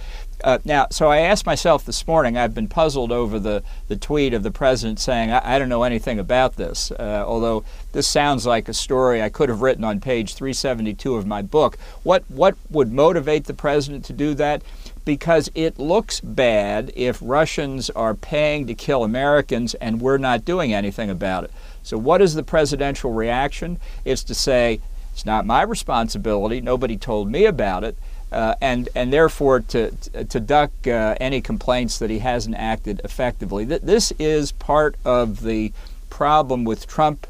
Uh, 0.45 0.59
now, 0.65 0.87
so 0.91 1.09
I 1.09 1.19
asked 1.19 1.47
myself 1.47 1.85
this 1.85 2.07
morning, 2.07 2.37
I've 2.37 2.55
been 2.55 2.69
puzzled 2.69 3.11
over 3.11 3.39
the, 3.39 3.63
the 3.89 3.97
tweet 3.97 4.35
of 4.35 4.43
the 4.43 4.53
president 4.53 5.01
saying, 5.01 5.33
I, 5.33 5.57
I 5.57 5.59
don't 5.59 5.69
know 5.69 5.83
anything 5.83 6.19
about 6.19 6.57
this, 6.57 6.93
uh, 6.93 7.25
although 7.27 7.65
this 7.93 8.07
sounds 8.07 8.47
like 8.47 8.69
a 8.69 8.75
story 8.75 9.21
I 9.21 9.31
could 9.31 9.49
have 9.49 9.63
written 9.63 9.83
on 9.83 10.01
page 10.01 10.35
372 10.35 11.15
of 11.15 11.27
my 11.27 11.43
book. 11.43 11.77
What, 12.05 12.25
what 12.29 12.57
would 12.71 12.93
motivate 12.93 13.45
the 13.45 13.55
president 13.55 14.05
to 14.07 14.13
do 14.13 14.35
that? 14.35 14.63
because 15.05 15.51
it 15.55 15.79
looks 15.79 16.21
bad 16.21 16.93
if 16.95 17.19
Russians 17.23 17.89
are 17.89 18.13
paying 18.13 18.67
to 18.67 18.75
kill 18.75 19.05
Americans 19.05 19.73
and 19.77 20.03
we're 20.03 20.19
not 20.19 20.45
doing 20.45 20.75
anything 20.75 21.09
about 21.09 21.45
it. 21.45 21.51
So, 21.83 21.97
what 21.97 22.21
is 22.21 22.35
the 22.35 22.43
presidential 22.43 23.15
reaction? 23.15 23.79
It's 24.05 24.23
to 24.25 24.35
say, 24.35 24.81
it's 25.15 25.25
not 25.25 25.47
my 25.47 25.63
responsibility, 25.63 26.61
nobody 26.61 26.99
told 26.99 27.31
me 27.31 27.47
about 27.47 27.85
it. 27.85 27.97
Uh, 28.31 28.55
and 28.61 28.91
and 28.95 29.11
therefore 29.11 29.61
to 29.61 29.91
to 30.29 30.39
duck 30.39 30.71
uh, 30.87 31.15
any 31.19 31.41
complaints 31.41 31.99
that 31.99 32.11
he 32.11 32.19
hasn't 32.19 32.57
acted 32.57 33.01
effectively. 33.03 33.65
Th- 33.65 33.81
this 33.81 34.13
is 34.19 34.53
part 34.53 34.97
of 35.05 35.43
the 35.43 35.73
problem 36.11 36.65
with 36.65 36.87
Trump, 36.87 37.27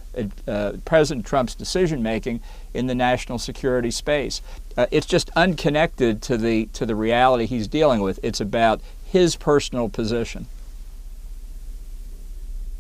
uh, 0.47 0.73
President 0.85 1.27
Trump's 1.27 1.55
decision 1.55 2.03
making 2.03 2.41
in 2.75 2.87
the 2.87 2.95
national 2.95 3.39
security 3.39 3.91
space. 3.91 4.41
Uh, 4.77 4.87
it's 4.91 5.07
just 5.07 5.31
unconnected 5.37 6.23
to 6.23 6.37
the 6.37 6.67
to 6.73 6.87
the 6.87 6.95
reality 6.95 7.47
he's 7.47 7.69
dealing 7.69 8.01
with. 8.01 8.19
It's 8.23 8.41
about 8.41 8.81
his 9.05 9.37
personal 9.37 9.89
position. 9.89 10.47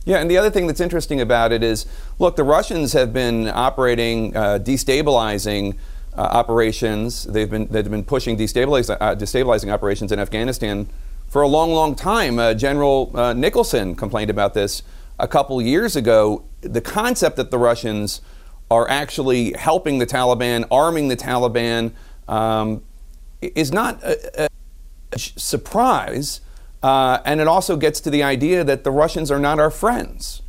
Yeah, 0.04 0.18
and 0.18 0.30
the 0.30 0.38
other 0.38 0.50
thing 0.50 0.66
that's 0.66 0.80
interesting 0.80 1.20
about 1.20 1.52
it 1.52 1.62
is, 1.62 1.84
look, 2.18 2.36
the 2.36 2.44
Russians 2.44 2.94
have 2.94 3.12
been 3.12 3.46
operating 3.46 4.34
uh, 4.34 4.58
destabilizing 4.58 5.76
uh, 6.18 6.22
operations. 6.22 7.24
They've 7.24 7.48
been 7.48 7.68
they've 7.68 7.88
been 7.88 8.04
pushing 8.04 8.36
destabilizing, 8.36 8.96
uh, 9.00 9.14
destabilizing 9.14 9.72
operations 9.72 10.10
in 10.10 10.18
Afghanistan 10.18 10.88
for 11.28 11.42
a 11.42 11.46
long, 11.46 11.70
long 11.72 11.94
time. 11.94 12.40
Uh, 12.40 12.54
General 12.54 13.12
uh, 13.14 13.32
Nicholson 13.32 13.94
complained 13.94 14.28
about 14.28 14.52
this 14.52 14.82
a 15.20 15.28
couple 15.28 15.62
years 15.62 15.94
ago. 15.94 16.44
The 16.62 16.80
concept 16.80 17.36
that 17.36 17.52
the 17.52 17.58
Russians 17.58 18.20
are 18.68 18.90
actually 18.90 19.52
helping 19.52 19.98
the 19.98 20.06
Taliban, 20.06 20.66
arming 20.72 21.06
the 21.06 21.16
Taliban, 21.16 21.92
um, 22.26 22.82
is 23.40 23.70
not 23.72 24.02
a, 24.02 24.48
a 25.14 25.18
surprise. 25.18 26.40
Uh, 26.82 27.18
and 27.24 27.40
it 27.40 27.46
also 27.48 27.76
gets 27.76 28.00
to 28.00 28.10
the 28.10 28.22
idea 28.22 28.64
that 28.64 28.82
the 28.84 28.90
Russians 28.90 29.30
are 29.30 29.38
not 29.38 29.58
our 29.60 29.70
friends. 29.70 30.42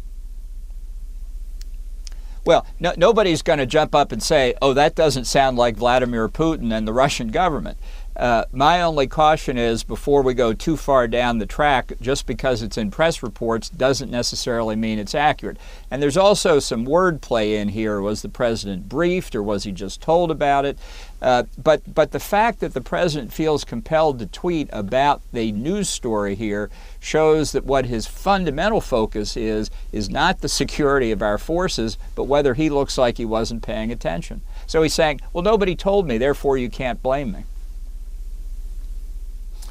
Well, 2.49 2.65
no, 2.79 2.95
nobody's 2.97 3.43
going 3.43 3.59
to 3.59 3.67
jump 3.67 3.93
up 3.93 4.11
and 4.11 4.23
say, 4.23 4.55
oh, 4.59 4.73
that 4.73 4.95
doesn't 4.95 5.25
sound 5.25 5.55
like 5.55 5.77
Vladimir 5.77 6.27
Putin 6.27 6.75
and 6.75 6.87
the 6.87 6.93
Russian 6.93 7.27
government. 7.27 7.77
Uh, 8.15 8.45
my 8.51 8.81
only 8.81 9.05
caution 9.05 9.55
is 9.55 9.83
before 9.83 10.23
we 10.23 10.33
go 10.33 10.51
too 10.51 10.75
far 10.75 11.07
down 11.07 11.37
the 11.37 11.45
track, 11.45 11.93
just 12.01 12.25
because 12.25 12.63
it's 12.63 12.75
in 12.75 12.89
press 12.89 13.21
reports 13.21 13.69
doesn't 13.69 14.09
necessarily 14.09 14.75
mean 14.75 14.97
it's 14.97 15.13
accurate. 15.13 15.57
And 15.91 16.01
there's 16.01 16.17
also 16.17 16.57
some 16.57 16.87
wordplay 16.87 17.53
in 17.53 17.69
here. 17.69 18.01
Was 18.01 18.23
the 18.23 18.29
president 18.29 18.89
briefed 18.89 19.35
or 19.35 19.43
was 19.43 19.63
he 19.65 19.71
just 19.71 20.01
told 20.01 20.31
about 20.31 20.65
it? 20.65 20.79
Uh, 21.21 21.43
but, 21.57 21.93
but 21.93 22.11
the 22.11 22.19
fact 22.19 22.61
that 22.61 22.73
the 22.73 22.81
president 22.81 23.33
feels 23.33 23.65
compelled 23.65 24.19
to 24.19 24.25
tweet 24.25 24.69
about 24.71 25.21
the 25.33 25.51
news 25.51 25.89
story 25.89 26.35
here 26.35 26.69
shows 26.99 27.51
that 27.51 27.65
what 27.65 27.85
his 27.85 28.07
fundamental 28.07 28.79
focus 28.79 29.35
is 29.35 29.69
is 29.91 30.09
not 30.09 30.39
the 30.39 30.49
security 30.49 31.11
of 31.11 31.21
our 31.21 31.37
forces, 31.37 31.97
but 32.15 32.23
whether 32.23 32.53
he 32.53 32.69
looks 32.69 32.97
like 32.97 33.17
he 33.17 33.25
wasn't 33.25 33.61
paying 33.61 33.91
attention. 33.91 34.41
So 34.65 34.81
he's 34.81 34.93
saying, 34.93 35.19
well, 35.33 35.43
nobody 35.43 35.75
told 35.75 36.07
me, 36.07 36.17
therefore 36.17 36.57
you 36.57 36.69
can't 36.69 37.01
blame 37.03 37.31
me. 37.31 37.43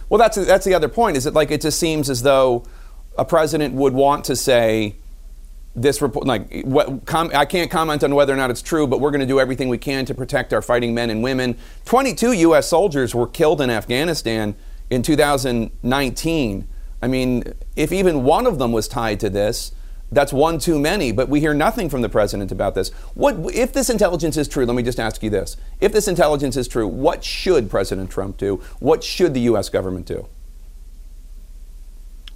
Well, 0.08 0.18
that's 0.18 0.37
that's 0.37 0.64
the 0.64 0.74
other 0.74 0.88
point. 0.88 1.16
Is 1.16 1.26
it 1.26 1.34
like 1.34 1.50
it 1.50 1.61
just 1.61 1.78
seems 1.78 2.08
as 2.08 2.22
though 2.22 2.64
a 3.16 3.24
president 3.24 3.74
would 3.74 3.92
want 3.92 4.24
to 4.26 4.37
say 4.37 4.96
this 5.82 6.02
report, 6.02 6.26
like 6.26 6.62
what, 6.62 7.04
com, 7.06 7.30
I 7.34 7.44
can't 7.44 7.70
comment 7.70 8.02
on 8.04 8.14
whether 8.14 8.32
or 8.32 8.36
not 8.36 8.50
it's 8.50 8.62
true, 8.62 8.86
but 8.86 9.00
we're 9.00 9.10
going 9.10 9.20
to 9.20 9.26
do 9.26 9.40
everything 9.40 9.68
we 9.68 9.78
can 9.78 10.04
to 10.06 10.14
protect 10.14 10.52
our 10.52 10.62
fighting 10.62 10.94
men 10.94 11.10
and 11.10 11.22
women. 11.22 11.56
22 11.84 12.32
U.S. 12.32 12.68
soldiers 12.68 13.14
were 13.14 13.26
killed 13.26 13.60
in 13.60 13.70
Afghanistan 13.70 14.54
in 14.90 15.02
2019. 15.02 16.68
I 17.00 17.06
mean, 17.06 17.54
if 17.76 17.92
even 17.92 18.24
one 18.24 18.46
of 18.46 18.58
them 18.58 18.72
was 18.72 18.88
tied 18.88 19.20
to 19.20 19.30
this, 19.30 19.72
that's 20.10 20.32
one 20.32 20.58
too 20.58 20.78
many, 20.78 21.12
but 21.12 21.28
we 21.28 21.40
hear 21.40 21.52
nothing 21.52 21.90
from 21.90 22.00
the 22.00 22.08
president 22.08 22.50
about 22.50 22.74
this. 22.74 22.88
What 23.14 23.54
if 23.54 23.72
this 23.72 23.90
intelligence 23.90 24.36
is 24.36 24.48
true? 24.48 24.64
Let 24.64 24.74
me 24.74 24.82
just 24.82 24.98
ask 24.98 25.22
you 25.22 25.30
this. 25.30 25.56
If 25.80 25.92
this 25.92 26.08
intelligence 26.08 26.56
is 26.56 26.66
true, 26.66 26.88
what 26.88 27.22
should 27.22 27.70
President 27.70 28.10
Trump 28.10 28.38
do? 28.38 28.62
What 28.78 29.04
should 29.04 29.34
the 29.34 29.40
US 29.40 29.68
government 29.68 30.06
do? 30.06 30.26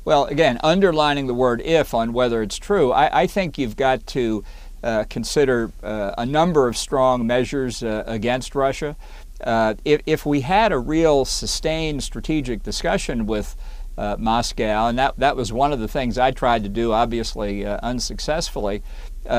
Well, 0.05 0.25
again, 0.25 0.59
underlining 0.65 1.29
the 1.29 1.35
word 1.35 1.61
if 1.61 1.95
on 1.95 2.12
whether 2.12 2.43
it's 2.43 2.59
true, 2.59 2.91
I, 2.93 3.23
I 3.23 3.27
think 3.29 3.57
you've 3.57 3.77
got 3.77 4.05
to 4.09 4.43
uh, 4.83 5.05
consider 5.09 5.71
uh, 5.85 6.15
a 6.19 6.27
number 6.27 6.67
of 6.67 6.77
strong 6.77 7.25
measures 7.25 7.85
uh, 7.85 8.03
against 8.07 8.57
Russia. 8.57 8.97
Uh, 9.45 9.75
if, 9.85 10.01
if 10.05 10.27
we 10.27 10.41
had 10.41 10.73
a 10.73 10.79
real 10.79 11.25
sustained 11.25 12.03
strategic 12.03 12.65
discussion 12.65 13.27
with 13.27 13.55
uh, 13.97 14.17
Moscow, 14.19 14.88
and 14.88 14.99
that, 14.99 15.17
that 15.19 15.37
was 15.37 15.53
one 15.53 15.73
of 15.73 15.79
the 15.79 15.87
things 15.87 16.19
I 16.19 16.33
tried 16.33 16.65
to 16.65 16.69
do, 16.69 16.91
obviously 16.91 17.65
uh, 17.65 17.79
unsuccessfully. 17.83 18.83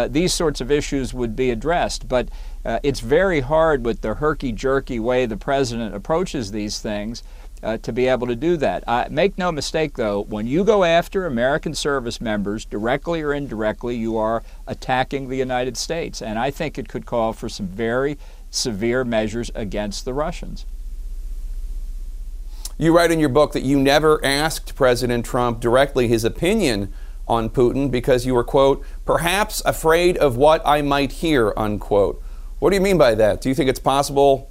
These 0.08 0.34
sorts 0.34 0.62
of 0.62 0.72
issues 0.72 1.14
would 1.14 1.36
be 1.36 1.52
addressed, 1.52 2.08
but 2.08 2.30
it's 2.64 3.02
very 3.02 3.42
hard 3.42 3.86
with 3.86 4.00
the 4.00 4.14
herky 4.14 4.54
jerky 4.54 4.98
way 4.98 5.26
the 5.26 5.36
president 5.36 5.94
approaches 5.94 6.52
these 6.52 6.80
things 6.80 7.22
uh, 7.64 7.78
to 7.78 7.94
be 7.94 8.08
able 8.08 8.28
to 8.28 8.36
do 8.36 8.58
that. 8.58 9.12
make 9.12 9.38
no 9.38 9.52
mistake, 9.52 9.96
though, 9.96 10.24
when 10.24 10.46
you 10.46 10.64
go 10.64 10.84
after 10.84 11.26
American 11.26 11.74
service 11.74 12.20
members, 12.20 12.66
directly 12.66 13.22
or 13.22 13.34
indirectly, 13.34 13.96
you 13.96 14.18
are 14.18 14.44
attacking 14.68 15.30
the 15.30 15.38
United 15.38 15.78
States, 15.78 16.22
and 16.22 16.38
I 16.38 16.52
think 16.52 16.78
it 16.78 16.88
could 16.88 17.06
call 17.06 17.34
for 17.34 17.50
some 17.50 17.68
very 17.68 18.18
severe 18.50 19.04
measures 19.04 19.50
against 19.56 20.06
the 20.06 20.14
Russians. 20.14 20.66
You 22.78 22.96
write 22.96 23.12
in 23.12 23.20
your 23.20 23.30
book 23.30 23.54
that 23.54 23.64
you 23.64 23.80
never 23.80 24.24
asked 24.26 24.76
President 24.76 25.26
Trump 25.26 25.60
directly 25.60 26.08
his 26.08 26.26
opinion 26.26 26.92
on 27.28 27.50
Putin 27.50 27.90
because 27.90 28.26
you 28.26 28.34
were, 28.34 28.44
quote, 28.44 28.84
perhaps 29.06 29.62
afraid 29.66 30.18
of 30.18 30.36
what 30.36 30.62
I 30.66 30.82
might 30.82 31.14
hear, 31.14 31.54
unquote. 31.56 32.22
What 32.60 32.72
do 32.72 32.76
you 32.76 32.82
mean 32.82 32.98
by 32.98 33.16
that? 33.16 33.42
Do 33.42 33.50
you 33.50 33.56
think 33.56 33.70
it's 33.70 33.80
possible 33.80 34.50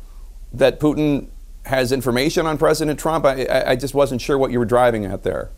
that 0.53 0.79
Putin 0.79 1.29
has 1.67 1.93
information 1.93 2.47
on 2.47 2.59
President 2.59 2.99
Trump? 2.99 3.25
I, 3.25 3.65
I 3.67 3.77
just 3.77 3.95
wasn't 3.95 4.21
sure 4.21 4.39
what 4.39 4.51
you 4.51 4.59
were 4.59 4.65
driving 4.65 5.05
at 5.05 5.23
there. 5.23 5.51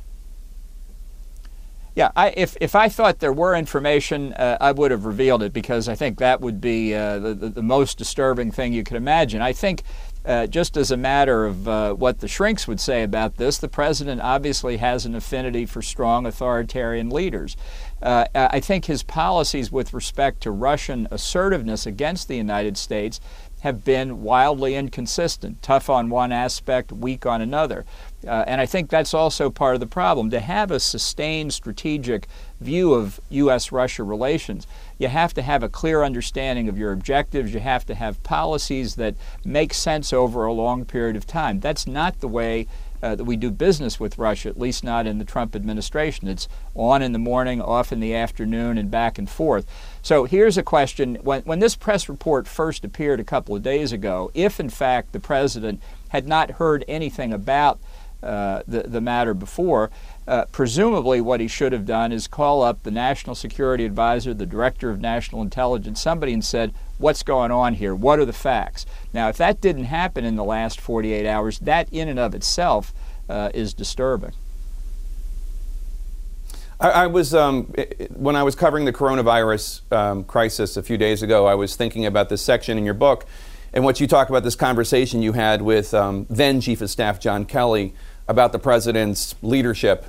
Yeah, 1.95 2.11
I, 2.17 2.35
if, 2.37 2.57
if 2.61 2.75
I 2.75 2.89
thought 2.89 3.21
there 3.21 3.33
were 3.33 3.55
information, 3.55 4.33
uh, 4.33 4.59
I 4.61 4.73
would 4.73 4.91
have 4.91 5.05
revealed 5.05 5.45
it 5.45 5.53
because 5.53 5.89
I 5.89 5.95
think 5.95 6.19
that 6.19 6.41
would 6.41 6.61
be 6.61 6.93
uh, 6.93 7.21
the, 7.21 7.35
the, 7.35 7.63
most 7.63 7.99
disturbing 7.99 8.51
thing 8.51 8.73
you 8.73 8.83
could 8.83 8.97
imagine. 8.97 9.41
I 9.41 9.53
think 9.53 9.85
uh, 10.25 10.49
just 10.49 10.77
as 10.77 10.91
a 10.91 10.97
matter 10.97 11.47
of 11.47 11.69
uh, 11.69 11.95
what 11.95 12.19
the 12.19 12.27
shrinks 12.27 12.67
would 12.67 12.81
say 12.81 13.05
about 13.05 13.37
this, 13.37 13.59
the 13.59 13.69
president 13.69 14.23
obviously 14.23 14.79
has 14.79 15.07
an 15.07 15.15
affinity 15.15 15.67
for 15.67 15.83
strong 15.83 16.27
authoritarian 16.27 17.11
leaders. 17.11 17.57
Uh, 18.03 18.27
I 18.35 18.59
think 18.59 18.87
his 18.87 19.05
policies 19.05 19.71
with 19.71 19.95
respect 19.95 20.41
to 20.43 20.51
Russian 20.51 21.07
assertiveness 21.13 21.87
against 21.87 22.27
the 22.27 22.37
United 22.37 22.77
States 22.77 23.21
have 23.65 23.83
been 23.83 24.23
wildly 24.23 24.75
inconsistent, 24.75 25.63
tough 25.63 25.89
on 25.89 26.11
one 26.11 26.31
aspect, 26.33 26.93
weak 26.93 27.25
on 27.25 27.41
another. 27.41 27.87
Uh, 28.27 28.45
and 28.47 28.61
I 28.61 28.67
think 28.67 28.91
that's 28.91 29.15
also 29.15 29.49
part 29.49 29.73
of 29.73 29.81
the 29.81 29.87
problem. 29.87 30.29
To 30.31 30.41
have 30.41 30.71
a 30.71 30.79
sustained 30.79 31.55
strategic 31.55 32.29
view 32.61 32.93
of 32.93 33.19
U.S. 33.31 33.73
Russia 33.73 34.05
relations, 34.05 34.67
you 34.99 35.09
have 35.09 35.33
to 35.33 35.41
have 35.41 35.63
a 35.63 35.71
clear 35.71 36.05
understanding 36.05 36.69
of 36.69 36.77
your 36.77 36.93
objectives. 36.93 37.55
You 37.55 37.61
have 37.61 37.87
to 37.87 37.95
have 37.95 38.23
policies 38.23 38.97
that 38.97 39.15
make 39.47 39.73
sense 39.73 40.13
over 40.13 40.45
a 40.45 40.53
long 40.53 40.85
period 40.85 41.17
of 41.17 41.27
time. 41.27 41.61
That's 41.61 41.87
not 41.87 42.21
the 42.21 42.29
way 42.29 42.67
uh, 43.03 43.15
that 43.15 43.25
we 43.25 43.37
do 43.37 43.51
business 43.51 44.01
with 44.01 44.19
Russia, 44.19 44.49
at 44.49 44.59
least 44.59 44.85
not 44.85 45.07
in 45.07 45.19
the 45.19 45.25
Trump 45.25 45.55
administration. 45.55 46.29
It's 46.29 46.49
on 46.75 47.03
in 47.03 47.13
the 47.13 47.19
morning, 47.19 47.61
off 47.61 47.93
in 47.93 48.01
the 48.01 48.15
afternoon, 48.15 48.79
and 48.79 48.91
back 48.91 49.19
and 49.19 49.29
forth. 49.29 49.67
So 50.03 50.25
here's 50.25 50.57
a 50.57 50.63
question. 50.63 51.17
When, 51.17 51.43
when 51.43 51.59
this 51.59 51.77
press 51.77 52.09
report 52.09 52.47
first 52.49 52.85
appeared 52.85 53.21
a 53.21 53.25
couple 53.25 53.55
of 53.55 53.63
days 53.63 53.93
ago, 53.93 54.31
if 54.35 54.59
in 54.59 54.71
fact 54.71 55.13
the 55.13 55.21
president 55.21 55.83
had 56.09 56.27
not 56.27 56.53
heard 56.53 56.85
anything 56.89 57.33
about 57.33 57.79
uh, 58.23 58.63
the, 58.67 58.85
the 58.85 59.03
matter 59.03 59.35
before, 59.35 59.91
uh, 60.27 60.47
presumably 60.47 61.21
what 61.21 61.41
he 61.41 61.47
should 61.47 61.73
have 61.73 61.85
done 61.85 62.11
is 62.11 62.27
call 62.27 62.63
up 62.63 62.83
the 62.83 62.91
National 62.91 63.35
Security 63.35 63.85
Advisor, 63.85 64.33
the 64.33 64.47
Director 64.47 64.89
of 64.89 64.99
National 64.99 65.43
Intelligence, 65.43 66.01
somebody, 66.01 66.33
and 66.33 66.43
said, 66.43 66.73
What's 66.99 67.23
going 67.23 67.51
on 67.51 67.75
here? 67.75 67.95
What 67.95 68.19
are 68.19 68.25
the 68.25 68.33
facts? 68.33 68.87
Now, 69.13 69.29
if 69.29 69.37
that 69.39 69.61
didn't 69.61 69.85
happen 69.85 70.25
in 70.25 70.37
the 70.37 70.45
last 70.45 70.81
48 70.81 71.27
hours, 71.27 71.59
that 71.61 71.89
in 71.93 72.09
and 72.09 72.19
of 72.19 72.35
itself 72.35 72.93
uh, 73.29 73.51
is 73.53 73.75
disturbing. 73.75 74.33
I, 76.81 76.91
I 76.91 77.07
was 77.07 77.35
um, 77.35 77.73
when 78.11 78.37
I 78.37 78.43
was 78.43 78.55
covering 78.55 78.85
the 78.85 78.93
coronavirus 78.93 79.93
um, 79.93 80.25
crisis 80.25 80.77
a 80.77 80.83
few 80.83 80.99
days 80.99 81.23
ago. 81.23 81.47
I 81.47 81.55
was 81.55 81.77
thinking 81.77 82.07
about 82.07 82.29
this 82.29 82.43
section 82.43 82.79
in 82.79 82.85
your 82.85 82.95
book, 82.95 83.27
and 83.73 83.85
what 83.85 84.01
you 84.01 84.07
talk 84.07 84.29
about 84.29 84.45
this 84.45 84.57
conversation 84.57 85.23
you 85.23 85.33
had 85.33 85.63
with 85.63 85.95
um, 85.95 86.27
then 86.29 86.61
Chief 86.61 86.81
of 86.81 86.91
Staff 86.91 87.21
John 87.21 87.45
Kelly 87.45 87.95
about 88.29 88.53
the 88.53 88.59
president's 88.59 89.35
leadership. 89.43 90.07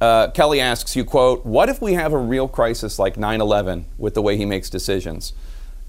Uh, 0.00 0.28
Kelly 0.30 0.60
asks 0.60 0.96
you, 0.96 1.04
quote, 1.04 1.44
"What 1.44 1.68
if 1.68 1.80
we 1.80 1.94
have 1.94 2.12
a 2.12 2.18
real 2.18 2.48
crisis 2.48 2.98
like 2.98 3.16
9/11 3.16 3.84
with 3.98 4.14
the 4.14 4.22
way 4.22 4.36
he 4.36 4.44
makes 4.44 4.70
decisions?" 4.70 5.32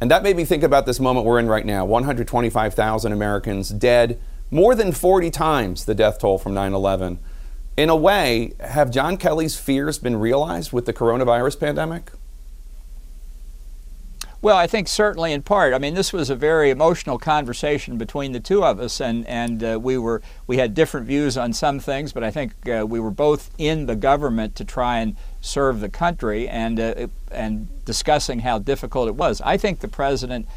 And 0.05 0.11
that 0.11 0.21
made 0.21 0.37
me 0.37 0.45
think 0.45 0.61
about 0.61 0.85
this 0.85 0.99
moment 0.99 1.25
we're 1.25 1.39
in 1.39 1.47
right 1.47 1.65
now. 1.65 1.83
125,000 1.83 3.11
Americans 3.11 3.69
dead, 3.69 4.19
more 4.51 4.75
than 4.75 4.91
40 4.91 5.31
times 5.31 5.85
the 5.85 5.95
death 5.95 6.19
toll 6.19 6.37
from 6.37 6.53
9/11. 6.53 7.17
In 7.75 7.89
a 7.89 7.95
way, 7.95 8.53
have 8.59 8.91
John 8.91 9.17
Kelly's 9.17 9.55
fears 9.55 9.97
been 9.97 10.17
realized 10.17 10.71
with 10.71 10.85
the 10.85 10.93
coronavirus 10.93 11.59
pandemic? 11.59 12.11
Well, 14.45 14.57
I 14.57 14.67
think 14.67 14.87
certainly 14.87 15.33
in 15.33 15.41
part. 15.41 15.73
I 15.73 15.79
mean, 15.79 15.95
this 15.95 16.13
was 16.13 16.29
a 16.29 16.35
very 16.35 16.69
emotional 16.69 17.17
conversation 17.17 17.97
between 17.97 18.31
the 18.31 18.39
two 18.39 18.63
of 18.63 18.79
us, 18.79 19.01
and 19.01 19.25
and 19.25 19.63
uh, 19.63 19.79
we 19.81 19.97
were 19.97 20.21
we 20.45 20.57
had 20.57 20.75
different 20.75 21.07
views 21.07 21.35
on 21.35 21.51
some 21.51 21.79
things, 21.79 22.13
but 22.13 22.23
I 22.23 22.29
think 22.29 22.53
uh, 22.69 22.85
we 22.87 22.99
were 22.99 23.09
both 23.09 23.49
in 23.57 23.87
the 23.87 23.95
government 23.95 24.53
to 24.57 24.63
try 24.63 24.99
and 24.99 25.17
serve 25.41 25.79
the 25.79 25.89
country, 25.89 26.47
and 26.47 26.79
uh, 26.79 27.07
and 27.31 27.83
discussing 27.85 28.41
how 28.41 28.59
difficult 28.59 29.07
it 29.07 29.15
was. 29.15 29.41
I 29.41 29.57
think 29.57 29.79
the 29.79 29.87
president 29.87 30.47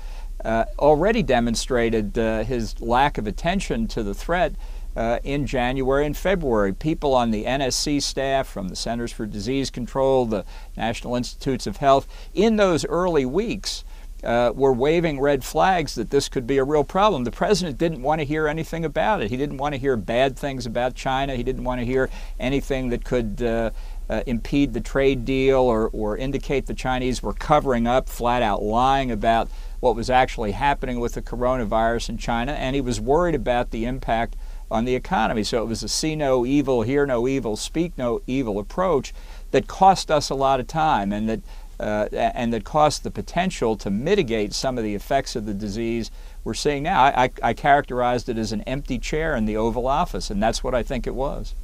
uh, 0.45 0.67
already 0.79 1.23
demonstrated 1.23 2.19
uh, 2.19 2.45
his 2.45 2.79
lack 2.83 3.17
of 3.17 3.27
attention 3.27 3.89
to 3.89 4.03
the 4.03 4.13
threat. 4.13 4.53
Uh, 4.99 5.21
in 5.23 5.47
January 5.47 6.05
and 6.05 6.17
February. 6.17 6.73
People 6.73 7.15
on 7.15 7.31
the 7.31 7.45
NSC 7.45 8.03
staff, 8.03 8.49
from 8.49 8.67
the 8.67 8.75
Centers 8.75 9.13
for 9.13 9.27
Disease 9.27 9.71
Control, 9.71 10.27
the 10.27 10.45
National 10.77 11.15
Institutes 11.15 11.69
of 11.69 11.77
Health, 11.77 12.09
in 12.35 12.57
those 12.57 12.85
early 12.85 13.25
weeks 13.25 13.85
uh, 14.25 14.51
were 14.53 14.73
waving 14.73 15.21
red 15.21 15.45
flags 15.45 15.95
that 15.95 16.11
this 16.11 16.29
could 16.29 16.49
be 16.49 16.59
a 16.59 16.65
real 16.65 16.83
problem. 16.83 17.23
The 17.23 17.31
president 17.31 17.79
didn't 17.79 18.03
want 18.03 18.21
to 18.23 18.25
hear 18.25 18.49
anything 18.49 18.85
about 18.85 19.23
it. 19.23 19.31
He 19.31 19.37
didn't 19.37 19.59
want 19.59 19.77
to 19.77 19.79
hear 19.79 19.97
bad 19.97 20.37
things 20.37 20.67
about 20.67 20.97
China. 20.97 21.37
He 21.37 21.45
didn't 21.45 21.63
want 21.63 21.81
to 21.81 21.85
hear 21.85 22.11
anything 22.41 22.89
that 22.89 23.05
could. 23.05 23.41
Uh, 23.41 23.71
uh, 24.11 24.23
impede 24.27 24.73
the 24.73 24.81
trade 24.81 25.27
deal 25.27 25.59
or, 25.59 25.91
or 25.93 26.17
indicate 26.17 26.65
the 26.65 26.73
Chinese 26.73 27.23
were 27.23 27.35
covering 27.35 27.87
up, 27.87 28.09
flat 28.09 28.41
out 28.41 28.63
lying 28.63 29.11
about 29.11 29.51
what 29.81 29.95
was 29.95 30.09
actually 30.09 30.53
happening 30.53 30.99
with 30.99 31.13
the 31.13 31.21
coronavirus 31.21 32.09
in 32.09 32.17
China, 32.17 32.53
and 32.53 32.75
he 32.75 32.81
was 32.81 32.99
worried 32.99 33.35
about 33.35 33.71
the 33.71 33.85
impact 33.85 34.35
on 34.71 34.85
the 34.85 34.95
economy. 34.95 35.43
So 35.43 35.63
it 35.63 35.67
was 35.67 35.83
a 35.83 35.89
see 35.89 36.17
no 36.17 36.45
evil, 36.45 36.83
hear 36.83 37.07
no 37.07 37.27
evil, 37.27 37.57
speak 37.57 37.93
no 37.97 38.21
evil 38.27 38.59
approach 38.59 39.15
that 39.51 39.67
cost 39.67 40.11
us 40.11 40.31
a 40.31 40.35
lot 40.35 40.61
of 40.61 40.67
time 40.67 41.13
and 41.13 41.29
that 41.29 41.41
uh, 41.81 42.09
and 42.13 42.53
that 42.53 42.65
cost 42.65 43.05
the 43.05 43.11
potential 43.11 43.77
to 43.77 43.89
mitigate 43.89 44.53
some 44.53 44.79
of 44.79 44.85
the 44.85 44.97
effects 44.97 45.37
of 45.37 45.47
the 45.47 45.55
disease 45.55 46.11
we're 46.43 46.55
seeing 46.55 46.83
now. 46.83 47.05
I, 47.05 47.25
I, 47.25 47.31
I 47.43 47.53
characterized 47.53 48.29
it 48.29 48.37
as 48.37 48.51
an 48.51 48.63
empty 48.63 48.99
chair 48.99 49.37
in 49.37 49.45
the 49.45 49.57
Oval 49.57 49.87
Office, 49.87 50.31
and 50.31 50.43
that's 50.43 50.65
what 50.65 50.75
I 50.75 50.83
think 50.83 51.07
it 51.07 51.15
was. 51.15 51.55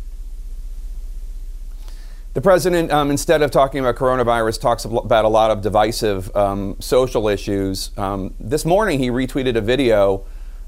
The 2.34 2.40
president, 2.40 2.90
um, 2.90 3.10
instead 3.10 3.42
of 3.42 3.50
talking 3.50 3.80
about 3.80 3.94
coronavirus, 3.94 4.60
talks 4.60 4.84
about 4.84 5.24
a 5.24 5.28
lot 5.28 5.50
of 5.52 5.62
divisive 5.62 6.34
um, 6.36 6.76
social 6.80 7.28
issues. 7.28 7.90
Um, 7.96 8.34
this 8.40 8.64
morning, 8.64 8.98
he 8.98 9.08
retweeted 9.08 9.56
a 9.56 9.60
video 9.60 10.24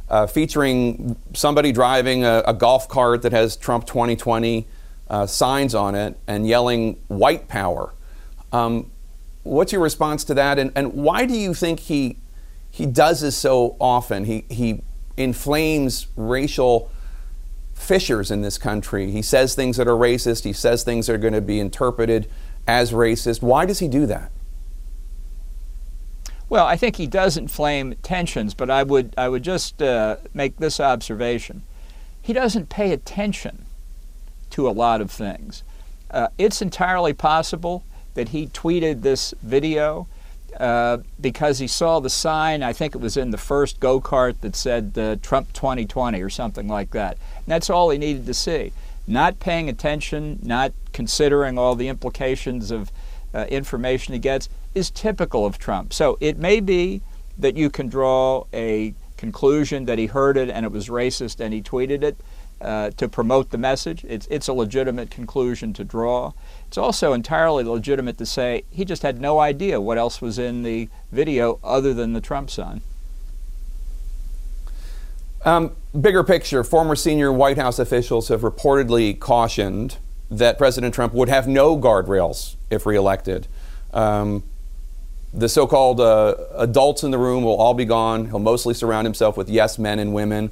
uh, 0.09 0.27
featuring 0.27 1.17
somebody 1.35 1.73
driving 1.73 2.25
a, 2.25 2.43
a, 2.47 2.55
golf 2.55 2.89
cart 2.89 3.23
that 3.23 3.33
has 3.33 3.57
Trump 3.57 3.87
2020 3.87 4.67
uh, 5.09 5.27
signs 5.27 5.75
on 5.75 5.95
it 5.95 6.17
and 6.27 6.47
yelling 6.47 6.95
white 7.09 7.49
power. 7.49 7.93
Um, 8.53 8.91
what's 9.43 9.73
your 9.73 9.81
response 9.81 10.25
to 10.25 10.35
that? 10.35 10.59
And, 10.59 10.71
and 10.77 10.93
why 10.95 11.27
do 11.27 11.35
you 11.35 11.55
think 11.55 11.81
he, 11.81 12.19
he 12.71 12.87
does 12.87 13.21
this 13.21 13.37
so 13.37 13.77
often? 13.81 14.25
He, 14.25 14.45
he 14.49 14.83
inflames 15.17 16.07
racial 16.17 16.91
fissures 17.75 18.31
in 18.31 18.43
this 18.43 18.59
country. 18.59 19.11
He 19.11 19.23
says 19.23 19.55
things 19.55 19.77
that 19.77 19.89
are 19.89 19.97
racist, 19.97 20.45
he 20.45 20.53
says 20.53 20.83
things 20.83 21.07
that 21.07 21.15
are 21.15 21.19
going 21.19 21.35
to 21.35 21.41
be 21.41 21.61
interpreted 21.61 22.29
as 22.67 22.93
racist. 22.93 23.43
Why 23.43 23.67
does 23.67 23.81
he 23.81 23.89
do 23.89 24.07
that? 24.07 24.31
Well, 26.49 26.67
I 26.67 26.77
think 26.77 26.97
he 26.97 27.07
does 27.07 27.37
inflame 27.37 27.95
tensions, 28.03 28.55
but 28.55 28.71
I 28.71 28.83
would 28.83 29.15
I 29.19 29.29
would 29.29 29.43
just 29.43 29.83
uh, 29.83 30.17
make 30.33 30.57
this 30.59 30.79
observation: 30.79 31.63
he 32.23 32.33
doesn't 32.33 32.69
pay 32.69 32.93
attention 32.93 33.67
to 34.51 34.69
a 34.69 34.71
lot 34.71 35.01
of 35.01 35.11
things. 35.11 35.65
Uh, 36.11 36.29
it's 36.39 36.63
entirely 36.63 37.13
possible 37.13 37.85
that 38.15 38.29
he 38.29 38.47
tweeted 38.47 39.03
this 39.03 39.35
video 39.43 40.07
uh, 40.59 40.99
because 41.21 41.59
he 41.59 41.67
saw 41.67 42.01
the 42.01 42.09
sign. 42.09 42.63
I 42.63 42.73
think 42.73 42.95
it 42.95 43.01
was 43.01 43.17
in 43.17 43.31
the 43.31 43.39
first 43.39 43.81
go 43.81 44.01
kart 44.01 44.41
that 44.41 44.57
said 44.57 44.97
uh, 44.97 45.17
Trump 45.21 45.53
2020 45.53 46.23
or 46.23 46.31
something 46.31 46.69
like 46.69 46.93
that. 46.93 47.19
And 47.37 47.47
that's 47.47 47.69
all 47.69 47.91
he 47.91 47.99
needed 47.99 48.25
to 48.27 48.35
see. 48.35 48.73
Not 49.07 49.39
paying 49.39 49.69
attention, 49.69 50.39
not 50.43 50.73
considering 50.93 51.59
all 51.59 51.75
the 51.75 51.89
implications 51.89 52.71
of 52.71 52.91
uh, 53.35 53.45
information 53.51 54.15
he 54.15 54.19
gets 54.19 54.49
is 54.77 54.91
typical 54.91 55.47
of 55.47 55.59
Trump. 55.59 55.93
So 55.95 56.19
it 56.21 56.37
may 56.37 56.61
be 56.61 57.01
that 57.39 57.57
you 57.57 57.71
can 57.71 57.89
draw 57.89 58.45
a 58.53 58.95
conclusion 59.17 59.87
that 59.87 59.99
he 59.99 60.07
heard 60.07 60.37
it 60.37 60.51
and 60.51 60.67
it 60.67 60.71
was 60.71 60.89
racist 60.89 61.41
and 61.41 61.55
he 61.55 61.63
tweeted 61.63 62.03
it 62.03 62.21
uh, 62.61 62.91
to 62.91 63.09
promote 63.09 63.51
the 63.51 63.59
message. 63.59 64.05
It's, 64.07 64.27
it's 64.31 64.49
a 64.49 64.53
legitimate 64.53 65.11
conclusion 65.11 65.73
to 65.75 65.85
draw. 65.85 66.33
It's 66.67 66.77
also 66.77 67.15
entirely 67.15 67.65
legitimate 67.65 68.19
to 68.19 68.27
say 68.27 68.65
he 68.71 68.85
just 68.85 69.03
had 69.03 69.19
no 69.19 69.39
idea 69.39 69.81
what 69.81 69.97
else 69.97 70.21
was 70.21 70.39
in 70.39 70.63
the 70.63 70.91
video 71.11 71.59
other 71.65 71.95
than 71.95 72.13
the 72.13 72.21
Trump 72.21 72.51
sign. 72.51 72.83
Um, 75.43 75.73
bigger 75.99 76.23
picture, 76.23 76.63
former 76.65 76.97
senior 76.97 77.33
White 77.33 77.57
House 77.57 77.79
officials 77.79 78.29
have 78.29 78.43
reportedly 78.43 79.19
cautioned 79.19 79.97
that 80.31 80.59
President 80.59 80.93
Trump 80.93 81.15
would 81.15 81.31
have 81.31 81.49
no 81.49 81.79
guardrails 81.79 82.57
if 82.71 82.85
reelected. 82.85 83.47
Um, 83.95 84.43
the 85.37 85.49
so 85.49 85.67
called 85.67 86.01
uh, 86.01 86.35
adults 86.57 87.05
in 87.05 87.11
the 87.11 87.19
room 87.19 87.45
will 87.45 87.57
all 87.57 87.75
be 87.75 87.85
gone. 87.85 88.27
He'll 88.27 88.39
mostly 88.39 88.73
surround 88.73 89.05
himself 89.07 89.37
with 89.37 89.51
yes 89.51 89.79
men 89.79 89.99
and 89.99 90.15
women. 90.15 90.51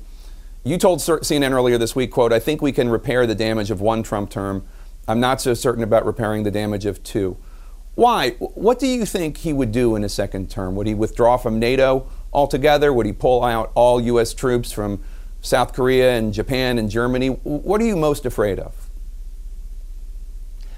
You 0.62 0.78
told 0.78 1.00
CNN 1.00 1.50
earlier 1.52 1.78
this 1.78 1.96
week, 1.96 2.10
quote, 2.10 2.32
I 2.32 2.38
think 2.38 2.62
we 2.62 2.70
can 2.70 2.88
repair 2.88 3.26
the 3.26 3.34
damage 3.34 3.70
of 3.70 3.80
one 3.80 4.02
Trump 4.02 4.30
term. 4.30 4.64
I'm 5.08 5.20
not 5.20 5.40
so 5.40 5.54
certain 5.54 5.82
about 5.82 6.06
repairing 6.06 6.42
the 6.42 6.50
damage 6.50 6.86
of 6.86 7.02
two. 7.02 7.36
Why? 7.94 8.30
What 8.32 8.78
do 8.78 8.86
you 8.86 9.04
think 9.06 9.38
he 9.38 9.52
would 9.52 9.72
do 9.72 9.96
in 9.96 10.04
a 10.04 10.08
second 10.08 10.50
term? 10.50 10.74
Would 10.76 10.86
he 10.86 10.94
withdraw 10.94 11.36
from 11.36 11.58
NATO 11.58 12.06
altogether? 12.32 12.92
Would 12.92 13.06
he 13.06 13.12
pull 13.12 13.44
out 13.44 13.72
all 13.74 14.00
U.S. 14.00 14.34
troops 14.34 14.72
from 14.72 15.02
South 15.40 15.72
Korea 15.72 16.16
and 16.16 16.32
Japan 16.32 16.78
and 16.78 16.90
Germany? 16.90 17.28
What 17.28 17.80
are 17.80 17.86
you 17.86 17.96
most 17.96 18.26
afraid 18.26 18.58
of? 18.58 18.83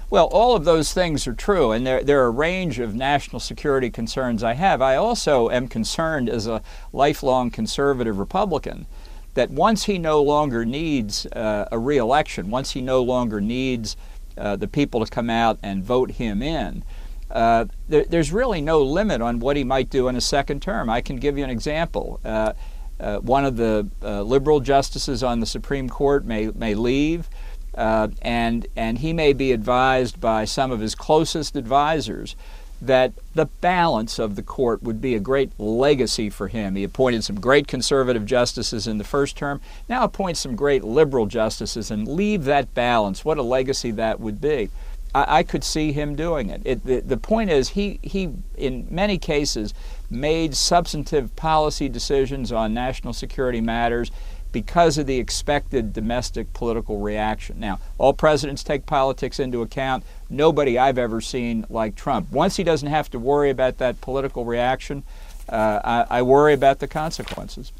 Well, 0.09 0.27
all 0.27 0.55
of 0.55 0.63
those 0.63 0.93
things 0.93 1.27
are 1.27 1.33
true, 1.33 1.71
and 1.71 1.85
there, 1.85 2.01
there 2.01 2.23
are 2.23 2.27
a 2.27 2.31
range 2.31 2.79
of 2.79 2.95
national 2.95 3.41
security 3.41 3.89
concerns 3.89 4.41
I 4.41 4.53
have. 4.53 4.81
I 4.81 4.95
also 4.95 5.49
am 5.49 5.67
concerned 5.67 6.29
as 6.29 6.47
a 6.47 6.61
lifelong 6.93 7.51
conservative 7.51 8.17
Republican 8.17 8.85
that 9.33 9.51
once 9.51 9.83
he 9.83 9.97
no 9.97 10.23
longer 10.23 10.63
needs 10.65 11.25
uh, 11.27 11.67
a 11.71 11.77
reelection, 11.77 12.49
once 12.49 12.71
he 12.71 12.79
no 12.81 13.03
longer 13.03 13.41
needs 13.41 13.97
uh, 14.37 14.55
the 14.55 14.67
people 14.67 15.03
to 15.03 15.11
come 15.11 15.29
out 15.29 15.59
and 15.61 15.83
vote 15.83 16.11
him 16.11 16.41
in, 16.41 16.85
uh, 17.29 17.65
there, 17.89 18.05
there's 18.05 18.31
really 18.31 18.61
no 18.61 18.81
limit 18.81 19.21
on 19.21 19.39
what 19.39 19.57
he 19.57 19.65
might 19.65 19.89
do 19.89 20.07
in 20.07 20.15
a 20.15 20.21
second 20.21 20.61
term. 20.61 20.89
I 20.89 21.01
can 21.01 21.17
give 21.17 21.37
you 21.37 21.43
an 21.43 21.49
example. 21.49 22.21
Uh, 22.23 22.53
Uh, 22.99 23.19
one 23.21 23.45
of 23.45 23.57
the 23.57 23.87
uh, 24.01 24.23
liberal 24.23 24.59
justices 24.59 25.21
on 25.21 25.39
the 25.39 25.45
Supreme 25.45 25.87
Court 25.87 26.25
may, 26.25 26.49
may 26.55 26.73
leave, 26.73 27.29
uh, 27.77 28.09
and, 28.21 28.67
and 28.75 28.97
he 28.99 29.13
may 29.13 29.33
be 29.33 29.51
advised 29.51 30.19
by 30.19 30.45
some 30.45 30.71
of 30.71 30.79
his 30.79 30.95
closest 30.95 31.55
advisors 31.55 32.35
that 32.81 33.13
the 33.33 33.45
balance 33.45 34.19
of 34.19 34.35
the 34.35 34.43
court 34.43 34.83
would 34.83 35.01
be 35.01 35.15
a 35.15 35.19
great 35.19 35.51
legacy 35.59 36.29
for 36.29 36.47
him. 36.47 36.75
He 36.75 36.83
appointed 36.83 37.23
some 37.23 37.39
great 37.39 37.67
conservative 37.67 38.25
justices 38.25 38.87
in 38.87 38.97
the 38.97 39.03
first 39.03 39.35
term, 39.35 39.61
now 39.89 40.03
appoint 40.03 40.37
some 40.37 40.55
great 40.55 40.83
liberal 40.83 41.25
justices 41.25 41.89
and 41.89 42.07
leave 42.07 42.43
that 42.45 42.73
balance. 42.73 43.25
What 43.25 43.37
a 43.37 43.43
legacy 43.43 43.91
that 43.91 44.19
would 44.19 44.39
be. 44.39 44.69
I, 45.15 45.39
I 45.39 45.43
could 45.43 45.63
see 45.63 45.91
him 45.91 46.15
doing 46.15 46.49
it. 46.49 46.61
it 46.65 46.85
the, 46.85 46.99
the 46.99 47.17
point 47.17 47.49
is, 47.49 47.69
he, 47.69 47.99
he, 48.03 48.29
in 48.55 48.87
many 48.91 49.17
cases, 49.17 49.73
made 50.09 50.55
substantive 50.55 51.35
policy 51.35 51.89
decisions 51.89 52.51
on 52.51 52.73
national 52.73 53.13
security 53.13 53.61
matters 53.61 54.11
because 54.51 54.97
of 54.97 55.05
the 55.05 55.17
expected 55.17 55.93
domestic 55.93 56.53
political 56.53 56.99
reaction. 56.99 57.59
Now, 57.59 57.79
all 57.97 58.13
presidents 58.13 58.63
take 58.63 58.85
politics 58.85 59.39
into 59.39 59.61
account. 59.61 60.03
Nobody 60.29 60.77
I've 60.77 60.97
ever 60.97 61.21
seen 61.21 61.65
like 61.69 61.95
Trump. 61.95 62.31
Once 62.31 62.55
he 62.55 62.63
doesn't 62.63 62.87
have 62.87 63.09
to 63.11 63.19
worry 63.19 63.49
about 63.49 63.77
that 63.77 64.01
political 64.01 64.45
reaction, 64.45 65.03
uh, 65.49 66.05
I, 66.09 66.19
I 66.19 66.21
worry 66.21 66.53
about 66.53 66.79
the 66.79 66.87
consequences. 66.87 67.71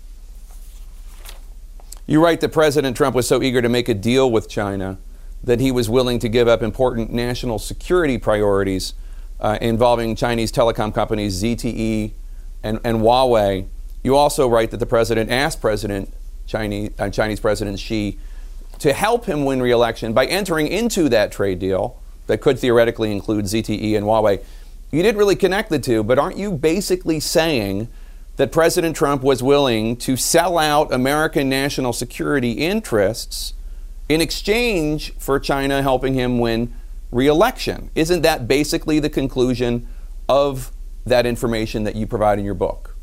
You 2.05 2.23
write 2.23 2.39
that 2.41 2.49
President 2.49 2.95
Trump 2.95 3.15
was 3.15 3.27
so 3.27 3.41
eager 3.43 3.61
to 3.61 3.69
make 3.69 3.89
a 3.89 3.93
deal 3.93 4.31
with 4.31 4.47
China 4.47 4.97
that 5.43 5.59
he 5.59 5.71
was 5.71 5.89
willing 5.89 6.19
to 6.19 6.29
give 6.29 6.47
up 6.47 6.61
important 6.61 7.11
national 7.11 7.59
security 7.59 8.17
priorities 8.17 8.93
uh, 9.39 9.57
involving 9.61 10.15
Chinese 10.15 10.51
telecom 10.51 10.93
companies 10.93 11.41
ZTE 11.41 12.11
and, 12.63 12.79
and 12.83 12.99
Huawei. 12.99 13.67
You 14.03 14.15
also 14.15 14.47
write 14.47 14.71
that 14.71 14.77
the 14.77 14.85
president 14.85 15.29
asked 15.29 15.61
President 15.61 16.13
Chinese, 16.47 16.91
uh, 16.97 17.09
Chinese 17.09 17.39
President 17.39 17.77
Xi 17.77 18.17
to 18.79 18.93
help 18.93 19.25
him 19.25 19.45
win 19.45 19.61
re-election 19.61 20.13
by 20.13 20.25
entering 20.25 20.67
into 20.67 21.09
that 21.09 21.31
trade 21.31 21.59
deal 21.59 21.99
that 22.27 22.41
could 22.41 22.59
theoretically 22.59 23.11
include 23.11 23.45
ZTE 23.45 23.95
and 23.95 24.05
Huawei. 24.05 24.43
You 24.91 25.01
didn't 25.01 25.17
really 25.17 25.35
connect 25.35 25.69
the 25.69 25.79
two, 25.79 26.03
but 26.03 26.17
aren't 26.17 26.37
you 26.37 26.51
basically 26.51 27.19
saying 27.19 27.87
that 28.37 28.51
President 28.51 28.95
Trump 28.95 29.23
was 29.23 29.41
willing 29.41 29.97
to 29.97 30.15
sell 30.15 30.57
out 30.57 30.93
American 30.93 31.49
national 31.49 31.91
security 31.91 32.51
interests 32.51 33.53
in 34.07 34.21
exchange 34.21 35.13
for 35.17 35.39
China 35.39 35.81
helping 35.81 36.13
him 36.13 36.39
win 36.39 36.73
re-election? 37.11 37.89
Isn't 37.95 38.21
that 38.21 38.47
basically 38.47 38.99
the 38.99 39.09
conclusion 39.09 39.87
of 40.29 40.71
that 41.05 41.25
information 41.25 41.83
that 41.85 41.95
you 41.95 42.05
provide 42.05 42.37
in 42.37 42.45
your 42.45 42.53
book? 42.53 42.96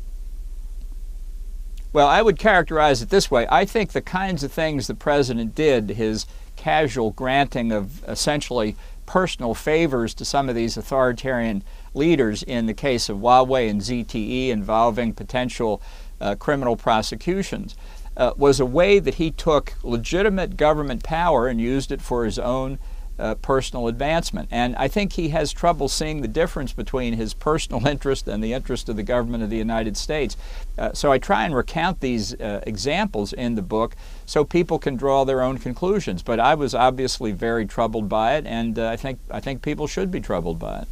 Well, 1.95 2.09
I 2.09 2.21
would 2.21 2.37
characterize 2.37 3.01
it 3.01 3.09
this 3.09 3.31
way. 3.31 3.47
I 3.49 3.63
think 3.63 3.93
the 3.93 4.01
kinds 4.01 4.43
of 4.43 4.51
things 4.51 4.87
the 4.87 4.95
president 4.95 5.55
did, 5.55 5.91
his 5.91 6.25
casual 6.57 7.11
granting 7.11 7.71
of 7.71 8.03
essentially 8.03 8.75
personal 9.05 9.53
favors 9.53 10.13
to 10.15 10.25
some 10.25 10.49
of 10.49 10.55
these 10.55 10.75
authoritarian 10.75 11.63
leaders 11.93 12.43
in 12.43 12.65
the 12.65 12.73
case 12.73 13.07
of 13.07 13.19
Huawei 13.19 13.69
and 13.69 13.79
ZTE 13.79 14.49
involving 14.49 15.13
potential 15.13 15.81
uh, 16.19 16.35
criminal 16.35 16.75
prosecutions, 16.75 17.77
uh, 18.17 18.33
was 18.35 18.59
a 18.59 18.65
way 18.65 18.99
that 18.99 19.13
he 19.13 19.31
took 19.31 19.75
legitimate 19.81 20.57
government 20.57 21.01
power 21.01 21.47
and 21.47 21.61
used 21.61 21.93
it 21.93 22.01
for 22.01 22.25
his 22.25 22.37
own 22.37 22.77
uh, 23.17 23.35
personal 23.35 23.87
advancement. 23.87 24.49
And 24.51 24.75
I 24.75 24.87
think 24.87 25.13
he 25.13 25.29
has 25.29 25.51
trouble 25.51 25.87
seeing 25.87 26.21
the 26.21 26.27
difference 26.27 26.73
between 26.73 27.13
his 27.13 27.33
personal 27.33 27.85
interest 27.95 28.27
and 28.27 28.43
the 28.43 28.53
interest 28.53 28.89
of 28.89 28.95
the 28.95 29.03
government 29.03 29.43
of 29.43 29.49
the 29.49 29.57
United 29.57 29.97
States. 29.97 30.35
Uh, 30.77 30.93
so 30.93 31.11
I 31.11 31.17
try 31.17 31.45
and 31.45 31.55
recount 31.55 32.01
these 32.01 32.33
uh, 32.33 32.61
examples 32.67 33.33
in 33.33 33.55
the 33.55 33.61
book 33.61 33.95
so 34.25 34.43
people 34.43 34.79
can 34.79 34.95
draw 34.95 35.23
their 35.23 35.41
own 35.41 35.57
conclusions. 35.57 36.21
But 36.21 36.39
I 36.39 36.55
was 36.55 36.75
obviously 36.75 37.31
very 37.31 37.65
troubled 37.65 38.09
by 38.09 38.35
it, 38.35 38.45
and 38.45 38.77
uh, 38.77 38.89
I 38.89 38.95
think 38.95 39.19
I 39.29 39.39
think 39.39 39.61
people 39.61 39.87
should 39.87 40.11
be 40.11 40.19
troubled 40.19 40.59
by 40.59 40.79
it. 40.79 40.87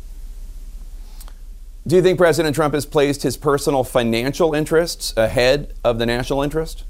Do 1.85 1.97
you 1.97 2.01
think 2.01 2.17
President 2.17 2.55
Trump 2.55 2.73
has 2.73 2.85
placed 2.85 3.23
his 3.23 3.35
personal 3.35 3.83
financial 3.83 4.53
interests 4.53 5.13
ahead 5.17 5.73
of 5.83 5.99
the 5.99 6.05
national 6.05 6.41
interest? 6.41 6.85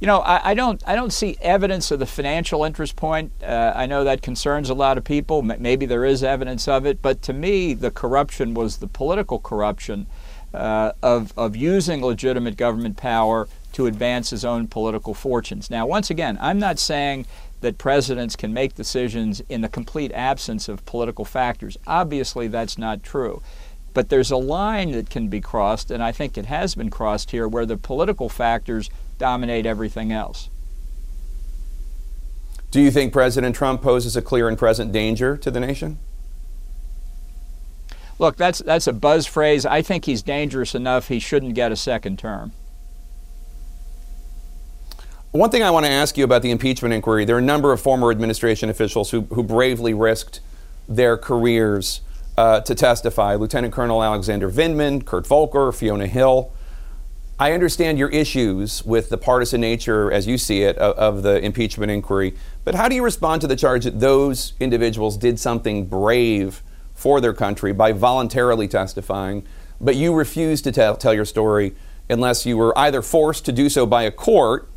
You 0.00 0.06
know, 0.06 0.20
I, 0.20 0.50
I, 0.50 0.54
don't 0.54 0.80
I 0.86 0.94
don't 0.94 1.12
see 1.12 1.36
evidence 1.40 1.90
of 1.90 1.98
the 1.98 2.06
financial 2.06 2.62
interest 2.62 2.94
point. 2.94 3.32
Uh, 3.42 3.72
I 3.74 3.86
know 3.86 4.04
that 4.04 4.22
concerns 4.22 4.70
a 4.70 4.74
lot 4.74 4.96
of 4.96 5.02
people. 5.02 5.42
Maybe 5.42 5.86
there 5.86 6.04
is 6.04 6.22
evidence 6.22 6.68
of 6.68 6.86
it, 6.86 7.02
but 7.02 7.20
to 7.22 7.32
me, 7.32 7.74
the 7.74 7.90
corruption 7.90 8.54
was 8.54 8.76
the 8.76 8.86
political 8.86 9.40
corruption 9.40 10.06
uh, 10.54 10.92
of 11.02 11.32
of 11.36 11.56
using 11.56 12.00
legitimate 12.00 12.56
government 12.56 12.96
power 12.96 13.48
to 13.72 13.86
advance 13.86 14.30
his 14.30 14.44
own 14.44 14.68
political 14.68 15.14
fortunes. 15.14 15.68
Now, 15.68 15.86
once 15.86 16.10
again, 16.10 16.38
I'm 16.40 16.60
not 16.60 16.78
saying 16.78 17.26
that 17.60 17.76
presidents 17.76 18.36
can 18.36 18.54
make 18.54 18.76
decisions 18.76 19.42
in 19.48 19.62
the 19.62 19.68
complete 19.68 20.12
absence 20.12 20.68
of 20.68 20.86
political 20.86 21.24
factors. 21.24 21.76
Obviously, 21.88 22.46
that's 22.46 22.78
not 22.78 23.02
true. 23.02 23.42
But 23.94 24.10
there's 24.10 24.30
a 24.30 24.36
line 24.36 24.92
that 24.92 25.10
can 25.10 25.26
be 25.28 25.40
crossed, 25.40 25.90
and 25.90 26.02
I 26.04 26.12
think 26.12 26.38
it 26.38 26.46
has 26.46 26.76
been 26.76 26.88
crossed 26.88 27.32
here, 27.32 27.48
where 27.48 27.66
the 27.66 27.76
political 27.76 28.28
factors 28.28 28.90
dominate 29.18 29.66
everything 29.66 30.12
else. 30.12 30.48
Do 32.70 32.80
you 32.80 32.90
think 32.90 33.12
President 33.12 33.56
Trump 33.56 33.82
poses 33.82 34.16
a 34.16 34.22
clear 34.22 34.48
and 34.48 34.58
present 34.58 34.92
danger 34.92 35.36
to 35.38 35.50
the 35.50 35.60
nation? 35.60 35.98
Look, 38.18 38.36
that's 38.36 38.58
that's 38.58 38.86
a 38.86 38.92
buzz 38.92 39.26
phrase. 39.26 39.64
I 39.64 39.80
think 39.80 40.04
he's 40.04 40.22
dangerous 40.22 40.74
enough 40.74 41.08
he 41.08 41.18
shouldn't 41.18 41.54
get 41.54 41.72
a 41.72 41.76
second 41.76 42.18
term. 42.18 42.52
One 45.30 45.50
thing 45.50 45.62
I 45.62 45.70
want 45.70 45.86
to 45.86 45.92
ask 45.92 46.16
you 46.16 46.24
about 46.24 46.42
the 46.42 46.50
impeachment 46.50 46.94
inquiry 46.94 47.24
there 47.24 47.36
are 47.36 47.40
a 47.40 47.42
number 47.42 47.72
of 47.72 47.80
former 47.80 48.10
administration 48.10 48.70
officials 48.70 49.10
who, 49.10 49.22
who 49.22 49.42
bravely 49.42 49.94
risked 49.94 50.40
their 50.88 51.16
careers 51.16 52.00
uh, 52.36 52.60
to 52.60 52.74
testify 52.74 53.34
Lieutenant 53.34 53.72
Colonel 53.72 54.02
Alexander 54.02 54.50
Vindman, 54.50 55.04
Kurt 55.04 55.26
Volker, 55.26 55.70
Fiona 55.70 56.06
Hill. 56.06 56.50
I 57.40 57.52
understand 57.52 58.00
your 58.00 58.08
issues 58.08 58.84
with 58.84 59.10
the 59.10 59.16
partisan 59.16 59.60
nature, 59.60 60.10
as 60.10 60.26
you 60.26 60.38
see 60.38 60.62
it, 60.62 60.76
of, 60.78 60.96
of, 60.96 61.22
the 61.22 61.38
impeachment 61.38 61.92
inquiry. 61.92 62.34
But 62.64 62.74
how 62.74 62.88
do 62.88 62.96
you 62.96 63.04
respond 63.04 63.42
to 63.42 63.46
the 63.46 63.54
charge 63.54 63.84
that 63.84 64.00
those 64.00 64.54
individuals 64.58 65.16
did 65.16 65.38
something 65.38 65.86
brave 65.86 66.64
for 66.94 67.20
their 67.20 67.32
country 67.32 67.72
by 67.72 67.92
voluntarily 67.92 68.66
testifying, 68.66 69.46
but 69.80 69.94
you 69.94 70.12
refuse 70.12 70.60
to 70.62 70.72
tell, 70.72 70.96
tell 70.96 71.14
your 71.14 71.24
story 71.24 71.76
unless 72.10 72.44
you 72.44 72.56
were 72.56 72.76
either 72.76 73.02
forced 73.02 73.44
to 73.44 73.52
do 73.52 73.68
so 73.68 73.86
by 73.86 74.02
a 74.02 74.10
court 74.10 74.68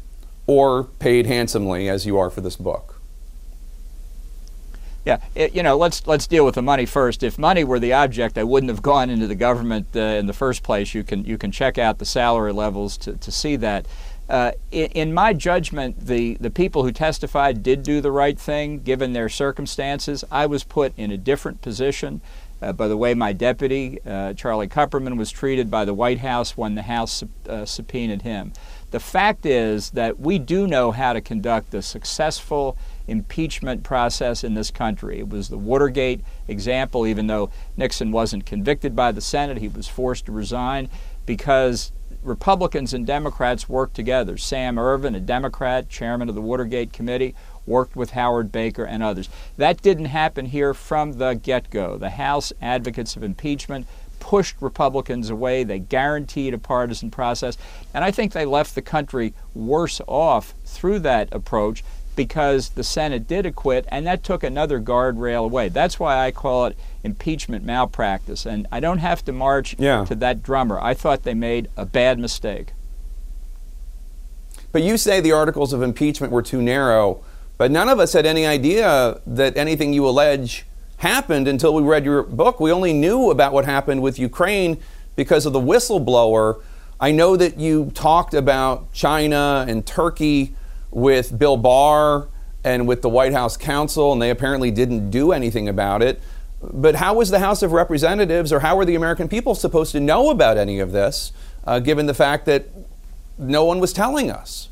or 0.45 0.84
paid 0.84 1.26
handsomely, 1.26 1.89
as 1.89 2.06
you 2.06 2.19
are 2.19 2.30
for 2.30 2.41
this 2.41 2.58
book? 2.58 2.90
Yeah, 5.03 5.19
it, 5.33 5.55
you 5.55 5.63
know, 5.63 5.77
let's 5.77 6.05
let's 6.05 6.27
deal 6.27 6.45
with 6.45 6.55
the 6.55 6.61
money 6.61 6.85
first. 6.85 7.23
If 7.23 7.39
money 7.39 7.63
were 7.63 7.79
the 7.79 7.93
object, 7.93 8.37
I 8.37 8.43
wouldn't 8.43 8.69
have 8.69 8.83
gone 8.83 9.09
into 9.09 9.25
the 9.25 9.35
government 9.35 9.87
uh, 9.95 9.99
in 9.99 10.27
the 10.27 10.33
first 10.33 10.61
place. 10.61 10.93
You 10.93 11.03
can 11.03 11.25
you 11.25 11.37
can 11.37 11.51
check 11.51 11.77
out 11.77 11.97
the 11.97 12.05
salary 12.05 12.53
levels 12.53 12.97
to, 12.97 13.13
to 13.13 13.31
see 13.31 13.55
that. 13.57 13.87
Uh, 14.29 14.53
in, 14.71 14.85
in, 14.91 15.13
my 15.13 15.33
judgment, 15.33 15.99
the, 15.99 16.35
the 16.35 16.49
people 16.49 16.83
who 16.83 16.91
testified 16.93 17.61
did 17.61 17.83
do 17.83 17.99
the 17.99 18.11
right 18.11 18.39
thing 18.39 18.79
given 18.79 19.11
their 19.11 19.27
circumstances. 19.27 20.23
I 20.31 20.45
was 20.45 20.63
put 20.63 20.97
in 20.97 21.11
a 21.11 21.17
different 21.17 21.61
position. 21.61 22.21
Uh, 22.61 22.71
by 22.71 22.87
the 22.87 22.95
way, 22.95 23.13
my 23.13 23.33
deputy, 23.33 23.99
uh, 24.05 24.33
Charlie 24.33 24.69
Kupperman, 24.69 25.17
was 25.17 25.31
treated 25.31 25.69
by 25.69 25.83
the 25.83 25.93
White 25.93 26.19
House 26.19 26.55
when 26.55 26.75
the 26.75 26.83
House 26.83 27.23
uh, 27.49 27.65
subpoenaed 27.65 28.21
him. 28.21 28.53
The 28.91 29.01
fact 29.01 29.45
is 29.45 29.89
that 29.91 30.19
we 30.19 30.39
do 30.39 30.65
know 30.65 30.91
how 30.91 31.11
to 31.11 31.19
conduct 31.19 31.73
a 31.73 31.81
successful 31.81 32.77
impeachment 33.12 33.84
process 33.84 34.43
in 34.43 34.54
this 34.54 34.71
country. 34.71 35.19
It 35.19 35.30
was 35.30 35.50
the 35.50 35.58
Watergate 35.58 36.21
example, 36.47 37.06
even 37.06 37.28
though 37.28 37.52
Nixon 37.78 38.12
wasn't 38.12 38.45
convicted 38.45 38.95
by 38.95 39.12
the 39.12 39.21
Senate, 39.21 39.58
he 39.58 39.67
was 39.67 39.88
forced 39.88 40.26
to 40.26 40.32
resign 40.32 40.89
because 41.26 41.91
Republicans 42.24 42.93
and 42.93 43.06
Democrats 43.06 43.67
worked 43.67 43.95
together. 43.95 44.38
Sam 44.38 44.80
Ervin, 44.80 45.15
a 45.15 45.19
Democrat, 45.19 45.89
chairman 45.89 46.30
of 46.30 46.36
the 46.36 46.41
Watergate 46.41 46.93
Committee, 46.93 47.36
worked 47.65 47.95
with 47.95 48.12
Howard 48.12 48.52
Baker 48.52 48.86
and 48.86 49.04
others. 49.04 49.30
That 49.58 49.82
didn't 49.82 50.06
happen 50.06 50.45
here 50.47 50.74
from 50.74 51.13
the 51.13 51.34
get 51.34 51.69
go. 51.69 51.97
The 51.97 52.12
House 52.12 52.54
advocates 52.62 53.15
of 53.15 53.24
impeachment 53.24 53.88
pushed 54.19 54.56
Republicans 54.62 55.30
away. 55.30 55.63
They 55.63 55.80
guaranteed 55.80 56.54
a 56.54 56.60
partisan 56.60 57.12
process. 57.12 57.58
And 57.93 58.04
I 58.06 58.12
think 58.12 58.32
they 58.32 58.45
left 58.45 58.76
the 58.76 58.82
country 58.82 59.34
worse 59.54 60.00
off 60.08 60.54
through 60.63 61.00
that 61.00 61.30
approach 61.34 61.84
because 62.15 62.69
the 62.69 62.84
Senate 62.84 63.28
did 63.28 63.45
acquit, 63.45 63.86
and 63.89 64.06
that 64.08 64.24
took 64.24 64.43
another 64.43 64.80
guardrail 64.80 65.45
away. 65.45 65.69
That's 65.69 66.00
why 66.00 66.26
I 66.26 66.32
call 66.32 66.65
it 66.65 66.78
impeachment 67.04 67.65
malpractice. 67.65 68.45
And 68.45 68.67
I 68.71 68.80
don't 68.80 69.00
have 69.00 69.24
to 69.26 69.32
march 69.32 69.76
yeah. 69.80 70.06
to 70.06 70.15
that 70.15 70.43
drummer. 70.43 70.80
I 70.80 70.93
thought 70.93 71.24
they 71.24 71.34
made 71.34 71.69
a 71.78 71.86
bad 71.86 72.19
mistake. 72.19 72.73
But 74.71 74.83
you 74.83 74.98
say 74.98 75.19
the 75.19 75.31
articles 75.33 75.73
of 75.73 75.81
impeachment 75.81 76.31
were 76.31 76.42
too 76.42 76.62
narrow, 76.62 77.23
but 77.58 77.71
none 77.71 77.90
of 77.90 78.00
us 78.00 78.13
had 78.13 78.25
any 78.25 78.46
idea 78.46 79.19
that 79.27 79.58
anything 79.58 79.94
you 79.94 80.08
allege 80.08 80.65
happened 80.98 81.48
until 81.48 81.73
we 81.73 81.81
read 81.81 82.06
your 82.06 82.23
book. 82.23 82.60
We 82.60 82.71
only 82.71 82.94
knew 82.94 83.31
about 83.31 83.54
what 83.54 83.65
happened 83.65 84.02
with 84.02 84.17
Ukraine 84.17 84.79
because 85.15 85.46
of 85.46 85.52
the 85.52 85.60
whistleblower 85.60 86.62
I 87.02 87.12
know 87.12 87.35
that 87.35 87.58
you 87.58 87.90
talked 87.96 88.35
about 88.35 88.94
China 88.94 89.65
and 89.67 89.83
Turkey 89.83 90.54
with 90.92 91.37
Bill 91.37 91.58
Barr 91.58 92.27
and 92.63 92.87
with 92.87 93.02
the 93.02 93.10
White 93.10 93.33
House 93.33 93.58
counsel, 93.58 94.13
and 94.13 94.21
they 94.21 94.29
apparently 94.29 94.69
didn't 94.69 95.10
do 95.10 95.31
anything 95.31 95.67
about 95.67 96.04
it. 96.04 96.21
But 96.62 96.96
how 96.96 97.15
was 97.15 97.31
the 97.31 97.39
House 97.39 97.63
of 97.63 97.71
Representatives 97.71 98.54
or 98.54 98.60
how 98.60 98.75
were 98.75 98.85
the 98.85 98.96
American 98.96 99.27
people 99.27 99.56
supposed 99.56 99.92
to 99.94 100.00
know 100.00 100.29
about 100.29 100.58
any 100.58 100.79
of 100.79 100.92
this, 100.92 101.31
uh, 101.65 101.79
given 101.79 102.06
the 102.06 102.13
fact 102.13 102.46
that 102.46 102.65
no 103.37 103.65
one 103.65 103.79
was 103.79 103.94
telling 103.94 104.29
us? 104.29 104.69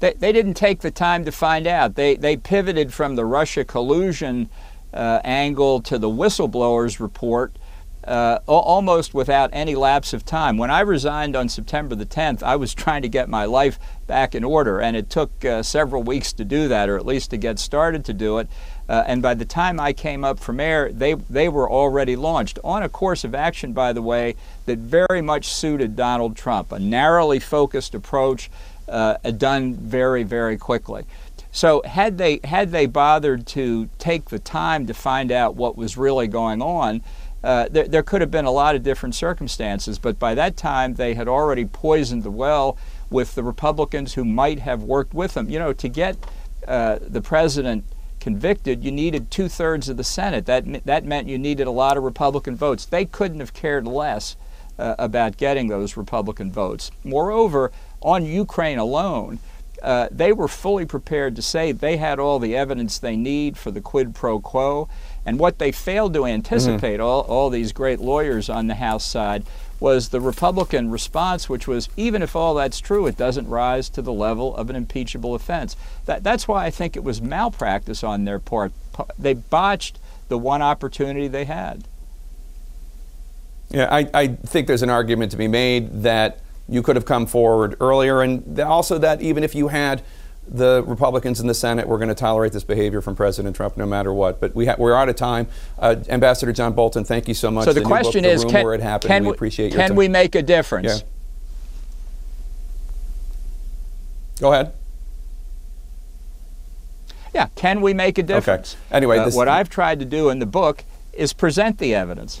They, 0.00 0.14
they 0.14 0.32
didn't 0.32 0.54
take 0.54 0.80
the 0.80 0.90
time 0.90 1.24
to 1.24 1.32
find 1.32 1.66
out. 1.66 1.94
They, 1.94 2.16
they 2.16 2.36
pivoted 2.36 2.92
from 2.92 3.14
the 3.14 3.24
Russia 3.24 3.64
collusion 3.64 4.48
uh, 4.92 5.20
angle 5.24 5.80
to 5.82 5.98
the 5.98 6.08
whistleblowers 6.08 6.98
report 6.98 7.56
uh, 8.06 8.38
almost 8.46 9.14
without 9.14 9.50
any 9.52 9.74
lapse 9.74 10.12
of 10.12 10.24
time. 10.24 10.56
When 10.56 10.70
I 10.70 10.80
resigned 10.80 11.34
on 11.34 11.48
September 11.48 11.94
the 11.94 12.06
10th, 12.06 12.42
I 12.42 12.56
was 12.56 12.74
trying 12.74 13.02
to 13.02 13.08
get 13.08 13.28
my 13.28 13.44
life 13.44 13.78
back 14.06 14.34
in 14.34 14.44
order, 14.44 14.80
and 14.80 14.96
it 14.96 15.10
took 15.10 15.44
uh, 15.44 15.62
several 15.62 16.02
weeks 16.02 16.32
to 16.34 16.44
do 16.44 16.68
that, 16.68 16.88
or 16.88 16.96
at 16.96 17.04
least 17.04 17.30
to 17.30 17.36
get 17.36 17.58
started 17.58 18.04
to 18.04 18.12
do 18.12 18.38
it. 18.38 18.48
Uh, 18.88 19.02
and 19.06 19.20
by 19.20 19.34
the 19.34 19.44
time 19.44 19.80
I 19.80 19.92
came 19.92 20.24
up 20.24 20.38
from 20.38 20.60
air, 20.60 20.92
they, 20.92 21.14
they 21.14 21.48
were 21.48 21.68
already 21.68 22.14
launched 22.14 22.60
on 22.62 22.84
a 22.84 22.88
course 22.88 23.24
of 23.24 23.34
action, 23.34 23.72
by 23.72 23.92
the 23.92 24.02
way, 24.02 24.36
that 24.66 24.78
very 24.78 25.20
much 25.20 25.52
suited 25.52 25.96
Donald 25.96 26.36
Trump, 26.36 26.70
a 26.70 26.78
narrowly 26.78 27.40
focused 27.40 27.94
approach 27.94 28.48
uh, 28.88 29.16
done 29.32 29.74
very, 29.74 30.22
very 30.22 30.56
quickly. 30.56 31.04
So 31.56 31.80
had 31.86 32.18
they 32.18 32.40
had 32.44 32.70
they 32.70 32.84
bothered 32.84 33.46
to 33.48 33.88
take 33.98 34.26
the 34.26 34.38
time 34.38 34.86
to 34.88 34.92
find 34.92 35.32
out 35.32 35.54
what 35.54 35.74
was 35.74 35.96
really 35.96 36.26
going 36.28 36.60
on, 36.60 37.02
uh, 37.46 37.68
there, 37.70 37.86
there 37.86 38.02
could 38.02 38.20
have 38.20 38.30
been 38.30 38.44
a 38.44 38.50
lot 38.50 38.74
of 38.74 38.82
different 38.82 39.14
circumstances, 39.14 40.00
but 40.00 40.18
by 40.18 40.34
that 40.34 40.56
time 40.56 40.94
they 40.94 41.14
had 41.14 41.28
already 41.28 41.64
poisoned 41.64 42.24
the 42.24 42.30
well 42.30 42.76
with 43.08 43.36
the 43.36 43.42
Republicans 43.44 44.14
who 44.14 44.24
might 44.24 44.58
have 44.58 44.82
worked 44.82 45.14
with 45.14 45.34
them. 45.34 45.48
You 45.48 45.60
know, 45.60 45.72
to 45.72 45.88
get 45.88 46.16
uh, 46.66 46.98
the 47.00 47.22
president 47.22 47.84
convicted, 48.18 48.82
you 48.82 48.90
needed 48.90 49.30
two 49.30 49.48
thirds 49.48 49.88
of 49.88 49.96
the 49.96 50.02
Senate. 50.02 50.46
That, 50.46 50.84
that 50.86 51.04
meant 51.04 51.28
you 51.28 51.38
needed 51.38 51.68
a 51.68 51.70
lot 51.70 51.96
of 51.96 52.02
Republican 52.02 52.56
votes. 52.56 52.84
They 52.84 53.04
couldn't 53.04 53.38
have 53.38 53.54
cared 53.54 53.86
less 53.86 54.34
uh, 54.76 54.96
about 54.98 55.36
getting 55.36 55.68
those 55.68 55.96
Republican 55.96 56.50
votes. 56.50 56.90
Moreover, 57.04 57.70
on 58.02 58.24
Ukraine 58.24 58.78
alone, 58.78 59.38
uh, 59.82 60.08
they 60.10 60.32
were 60.32 60.48
fully 60.48 60.84
prepared 60.84 61.36
to 61.36 61.42
say 61.42 61.70
they 61.70 61.96
had 61.96 62.18
all 62.18 62.40
the 62.40 62.56
evidence 62.56 62.98
they 62.98 63.16
need 63.16 63.56
for 63.56 63.70
the 63.70 63.80
quid 63.80 64.16
pro 64.16 64.40
quo. 64.40 64.88
And 65.26 65.38
what 65.38 65.58
they 65.58 65.72
failed 65.72 66.14
to 66.14 66.24
anticipate, 66.24 66.94
mm-hmm. 66.94 67.02
all, 67.02 67.22
all 67.22 67.50
these 67.50 67.72
great 67.72 68.00
lawyers 68.00 68.48
on 68.48 68.68
the 68.68 68.76
House 68.76 69.04
side, 69.04 69.44
was 69.78 70.08
the 70.08 70.20
Republican 70.20 70.90
response, 70.90 71.48
which 71.48 71.68
was 71.68 71.88
even 71.96 72.22
if 72.22 72.34
all 72.34 72.54
that's 72.54 72.80
true, 72.80 73.06
it 73.06 73.16
doesn't 73.16 73.48
rise 73.48 73.90
to 73.90 74.00
the 74.00 74.12
level 74.12 74.56
of 74.56 74.70
an 74.70 74.76
impeachable 74.76 75.34
offense. 75.34 75.76
That, 76.06 76.22
that's 76.22 76.48
why 76.48 76.64
I 76.64 76.70
think 76.70 76.96
it 76.96 77.04
was 77.04 77.20
malpractice 77.20 78.02
on 78.02 78.24
their 78.24 78.38
part. 78.38 78.72
They 79.18 79.34
botched 79.34 79.98
the 80.28 80.38
one 80.38 80.62
opportunity 80.62 81.28
they 81.28 81.44
had. 81.44 81.84
Yeah, 83.68 83.88
I, 83.90 84.08
I 84.14 84.26
think 84.28 84.68
there's 84.68 84.82
an 84.82 84.90
argument 84.90 85.32
to 85.32 85.36
be 85.36 85.48
made 85.48 86.02
that 86.02 86.38
you 86.68 86.82
could 86.82 86.96
have 86.96 87.04
come 87.04 87.26
forward 87.26 87.76
earlier, 87.80 88.22
and 88.22 88.58
also 88.60 88.96
that 88.98 89.20
even 89.20 89.44
if 89.44 89.54
you 89.54 89.68
had 89.68 90.02
the 90.48 90.82
Republicans 90.86 91.40
in 91.40 91.46
the 91.46 91.54
Senate 91.54 91.88
were 91.88 91.98
going 91.98 92.08
to 92.08 92.14
tolerate 92.14 92.52
this 92.52 92.64
behavior 92.64 93.00
from 93.00 93.16
President 93.16 93.56
Trump 93.56 93.76
no 93.76 93.86
matter 93.86 94.12
what. 94.12 94.40
But 94.40 94.54
we 94.54 94.66
ha- 94.66 94.76
we're 94.78 94.94
out 94.94 95.08
of 95.08 95.16
time. 95.16 95.48
Uh, 95.78 95.96
Ambassador 96.08 96.52
John 96.52 96.72
Bolton, 96.72 97.04
thank 97.04 97.28
you 97.28 97.34
so 97.34 97.50
much. 97.50 97.64
So 97.64 97.72
the, 97.72 97.80
the 97.80 97.86
question 97.86 98.22
book, 98.22 98.32
is, 98.32 98.42
the 98.42 98.48
can, 98.48 98.80
happened, 98.80 99.08
can, 99.08 99.24
we, 99.24 99.30
appreciate 99.30 99.72
can 99.72 99.96
we 99.96 100.08
make 100.08 100.34
a 100.34 100.42
difference? 100.42 101.02
Yeah. 101.02 101.08
Go 104.40 104.52
ahead. 104.52 104.72
Yeah, 107.34 107.48
can 107.54 107.80
we 107.80 107.92
make 107.92 108.18
a 108.18 108.22
difference? 108.22 108.76
Okay. 108.86 108.96
Anyway, 108.96 109.18
uh, 109.18 109.30
what 109.30 109.48
I've 109.48 109.68
tried 109.68 109.98
to 109.98 110.04
do 110.04 110.30
in 110.30 110.38
the 110.38 110.46
book 110.46 110.84
is 111.12 111.32
present 111.32 111.78
the 111.78 111.94
evidence. 111.94 112.40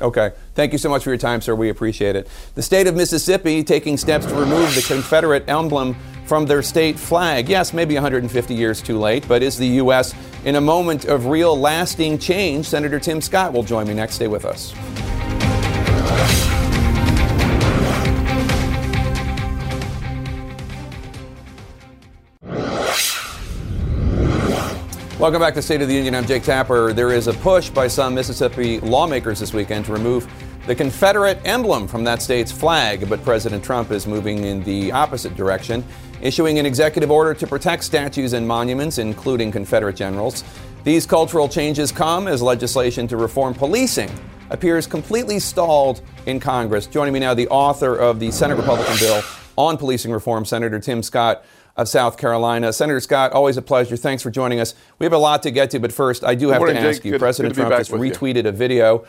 Okay. 0.00 0.32
Thank 0.54 0.72
you 0.72 0.78
so 0.78 0.88
much 0.88 1.04
for 1.04 1.10
your 1.10 1.18
time, 1.18 1.40
sir. 1.40 1.54
We 1.54 1.68
appreciate 1.68 2.16
it. 2.16 2.28
The 2.54 2.62
state 2.62 2.86
of 2.86 2.94
Mississippi 2.94 3.62
taking 3.62 3.96
steps 3.96 4.26
to 4.26 4.34
remove 4.34 4.74
the 4.74 4.82
Confederate 4.82 5.48
emblem 5.48 5.96
from 6.24 6.46
their 6.46 6.62
state 6.62 6.98
flag. 6.98 7.48
Yes, 7.48 7.72
maybe 7.72 7.94
150 7.94 8.54
years 8.54 8.80
too 8.80 8.98
late, 8.98 9.26
but 9.26 9.42
is 9.42 9.58
the 9.58 9.66
U.S. 9.66 10.14
in 10.44 10.56
a 10.56 10.60
moment 10.60 11.06
of 11.06 11.26
real 11.26 11.58
lasting 11.58 12.18
change? 12.18 12.66
Senator 12.66 13.00
Tim 13.00 13.20
Scott 13.20 13.52
will 13.52 13.64
join 13.64 13.88
me 13.88 13.94
next. 13.94 14.14
Stay 14.14 14.28
with 14.28 14.44
us. 14.44 14.72
Welcome 25.20 25.42
back 25.42 25.52
to 25.52 25.60
State 25.60 25.82
of 25.82 25.88
the 25.88 25.92
Union. 25.92 26.14
I'm 26.14 26.24
Jake 26.24 26.44
Tapper. 26.44 26.94
There 26.94 27.12
is 27.12 27.26
a 27.26 27.34
push 27.34 27.68
by 27.68 27.88
some 27.88 28.14
Mississippi 28.14 28.80
lawmakers 28.80 29.38
this 29.38 29.52
weekend 29.52 29.84
to 29.84 29.92
remove 29.92 30.26
the 30.66 30.74
Confederate 30.74 31.38
emblem 31.44 31.86
from 31.86 32.04
that 32.04 32.22
state's 32.22 32.50
flag, 32.50 33.06
but 33.06 33.22
President 33.22 33.62
Trump 33.62 33.90
is 33.90 34.06
moving 34.06 34.44
in 34.44 34.62
the 34.62 34.90
opposite 34.90 35.36
direction, 35.36 35.84
issuing 36.22 36.58
an 36.58 36.64
executive 36.64 37.10
order 37.10 37.34
to 37.34 37.46
protect 37.46 37.84
statues 37.84 38.32
and 38.32 38.48
monuments, 38.48 38.96
including 38.96 39.52
Confederate 39.52 39.94
generals. 39.94 40.42
These 40.84 41.04
cultural 41.04 41.50
changes 41.50 41.92
come 41.92 42.26
as 42.26 42.40
legislation 42.40 43.06
to 43.08 43.18
reform 43.18 43.52
policing 43.52 44.10
appears 44.48 44.86
completely 44.86 45.38
stalled 45.38 46.00
in 46.24 46.40
Congress. 46.40 46.86
Joining 46.86 47.12
me 47.12 47.20
now, 47.20 47.34
the 47.34 47.48
author 47.48 47.94
of 47.94 48.20
the 48.20 48.30
Senate 48.30 48.56
Republican 48.56 48.96
bill 48.98 49.22
on 49.58 49.76
policing 49.76 50.12
reform, 50.12 50.46
Senator 50.46 50.80
Tim 50.80 51.02
Scott 51.02 51.44
of 51.76 51.88
South 51.88 52.16
Carolina. 52.18 52.72
Senator 52.72 53.00
Scott, 53.00 53.32
always 53.32 53.56
a 53.56 53.62
pleasure. 53.62 53.96
Thanks 53.96 54.22
for 54.22 54.30
joining 54.30 54.60
us. 54.60 54.74
We 54.98 55.04
have 55.04 55.12
a 55.12 55.18
lot 55.18 55.42
to 55.44 55.50
get 55.50 55.70
to, 55.70 55.80
but 55.80 55.92
first, 55.92 56.24
I 56.24 56.34
do 56.34 56.48
have 56.50 56.60
morning, 56.60 56.76
to 56.76 56.82
ask 56.82 56.98
Jake. 56.98 57.04
you. 57.06 57.10
Good, 57.12 57.20
President 57.20 57.54
good 57.54 57.68
Trump 57.68 57.76
just 57.76 57.90
retweeted 57.90 58.44
you. 58.44 58.48
a 58.48 58.52
video. 58.52 59.04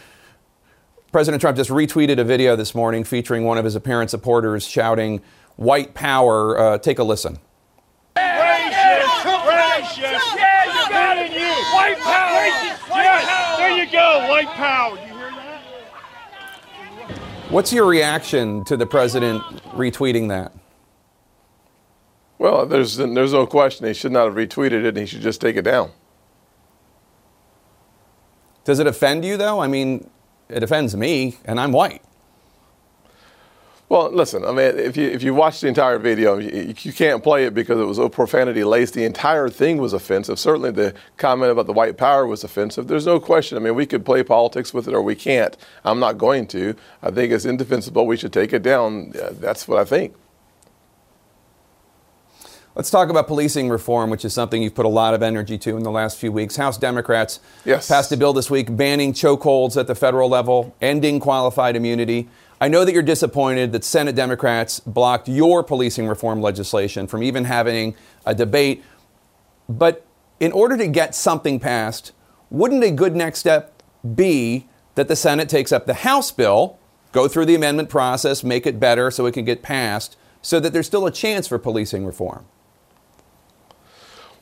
President 1.12 1.41
Trump 1.41 1.57
just 1.57 1.70
retweeted 1.70 2.20
a 2.20 2.24
video 2.24 2.55
this 2.55 2.74
morning 2.74 3.03
featuring 3.03 3.43
one 3.43 3.57
of 3.57 3.66
his 3.66 3.76
apparent 3.76 4.09
supporters 4.09 4.66
shouting, 4.66 5.22
White 5.57 5.93
power. 5.93 6.57
Uh, 6.57 6.78
take 6.78 6.97
a 6.99 7.03
listen. 7.03 7.38
Racist! 8.16 9.01
Racist! 9.26 10.36
Yeah, 10.36 10.66
you 10.66 10.89
got 10.89 11.18
it! 11.18 11.32
White 11.74 11.97
power! 11.99 12.45
Yes, 12.89 13.57
there 13.57 13.78
you 13.78 13.91
go, 13.91 14.28
white 14.30 14.47
power. 14.47 14.91
You 14.95 15.14
hear 15.14 15.32
that? 15.32 15.62
What's 17.49 17.74
your 17.74 17.86
reaction 17.86 18.64
to 18.66 18.78
the 18.78 18.86
president 18.86 19.43
retweeting 19.74 20.30
that? 20.30 20.53
Well, 22.42 22.66
there's 22.66 22.98
there's 22.98 23.34
no 23.34 23.46
question 23.46 23.86
he 23.86 23.94
should 23.94 24.12
not 24.12 24.26
have 24.26 24.34
retweeted 24.34 24.84
it, 24.84 24.86
and 24.86 24.98
he 24.98 25.06
should 25.06 25.22
just 25.22 25.39
take 25.39 25.58
it 25.58 25.62
down. 25.62 25.92
Does 28.64 28.80
it 28.80 28.88
offend 28.88 29.24
you 29.24 29.38
though? 29.38 29.60
I 29.60 29.68
mean, 29.68 30.10
it 30.50 30.64
offends 30.64 30.98
me, 30.98 31.38
and 31.46 31.60
I'm 31.60 31.72
white. 31.72 32.02
Well, 33.89 34.10
listen. 34.10 34.44
I 34.44 34.54
mean, 34.54 34.80
if 34.80 34.98
you 34.98 35.08
if 35.08 35.22
you 35.22 35.36
watch 35.36 35.62
the 35.62 35.68
entire 35.68 36.00
video, 36.00 36.39
you, 36.39 36.74
you 36.82 36.92
can't 36.92 37.22
play 37.22 37.46
it 37.46 37.54
because 37.54 37.80
it 37.80 37.86
was 37.86 38.00
a 38.00 38.10
profanity 38.10 38.64
laced. 38.64 38.96
The 38.96 39.06
entire 39.06 39.48
thing 39.48 39.78
was 39.78 39.94
offensive. 39.94 40.39
Certainly, 40.39 40.72
the 40.72 40.96
comment 41.18 41.52
about 41.52 41.68
the 41.68 41.74
white 41.74 41.98
power 41.98 42.26
was 42.26 42.44
offensive. 42.44 42.88
There's 42.88 43.06
no 43.06 43.20
question. 43.20 43.56
I 43.56 43.62
mean, 43.62 43.76
we 43.76 43.86
could 43.86 44.04
play 44.04 44.24
politics 44.24 44.74
with 44.74 44.88
it, 44.88 44.96
or 44.96 45.04
we 45.04 45.14
can't. 45.14 45.56
I'm 45.84 46.00
not 46.00 46.18
going 46.18 46.48
to. 46.48 46.76
I 47.04 47.12
think 47.12 47.34
it's 47.34 47.46
indefensible. 47.46 48.08
We 48.08 48.18
should 48.18 48.34
take 48.34 48.52
it 48.52 48.64
down. 48.64 49.12
That's 49.14 49.68
what 49.68 49.78
I 49.78 49.86
think. 49.86 50.16
Let's 52.74 52.89
talk 52.89 53.09
about 53.09 53.28
policing 53.28 53.69
reform, 53.69 54.09
which 54.09 54.24
is 54.24 54.34
something 54.34 54.63
you've 54.63 54.76
put 54.76 54.86
a 54.86 54.89
lot 54.89 55.13
of 55.13 55.22
energy 55.22 55.57
to 55.57 55.76
in 55.76 55.84
the 55.84 55.91
last 55.91 56.17
few 56.17 56.32
weeks. 56.32 56.55
House 56.55 56.78
Democrats 56.78 57.41
yes. 57.65 57.89
passed 57.89 58.13
a 58.13 58.17
bill 58.17 58.32
this 58.32 58.49
week 58.49 58.74
banning 58.78 59.11
chokeholds 59.11 59.76
at 59.76 59.88
the 59.88 59.95
federal 59.95 60.30
level, 60.30 60.74
ending 60.80 61.19
qualified 61.19 61.76
immunity. 61.76 62.30
I 62.61 62.69
know 62.69 62.86
that 62.86 62.93
you're 62.93 63.03
disappointed 63.03 63.74
that 63.74 63.84
Senate 63.84 64.15
Democrats 64.15 64.80
blocked 64.80 65.28
your 65.28 65.63
policing 65.63 66.07
reform 66.07 66.41
legislation 66.41 67.07
from 67.07 67.24
even 67.24 67.43
having 67.43 67.93
a 68.26 68.34
debate. 68.34 68.86
But 69.67 70.05
in 70.39 70.53
order 70.53 70.78
to 70.78 70.88
get 70.88 71.13
something 71.13 71.59
passed, 71.59 72.13
wouldn't 72.49 72.86
a 72.86 72.91
good 72.91 73.17
next 73.17 73.39
step 73.39 73.84
be 74.15 74.69
that 74.95 75.09
the 75.09 75.17
Senate 75.17 75.49
takes 75.49 75.74
up 75.74 75.88
the 75.88 75.93
House 75.93 76.32
bill, 76.32 76.80
go 77.11 77.28
through 77.28 77.47
the 77.47 77.55
amendment 77.55 77.89
process, 77.89 78.45
make 78.45 78.65
it 78.65 78.80
better 78.80 79.11
so 79.11 79.26
it 79.26 79.34
can 79.34 79.43
get 79.43 79.61
passed, 79.61 80.15
so 80.41 80.57
that 80.61 80.72
there's 80.72 80.88
still 80.88 81.05
a 81.05 81.11
chance 81.11 81.49
for 81.49 81.59
policing 81.59 82.05
reform? 82.05 82.45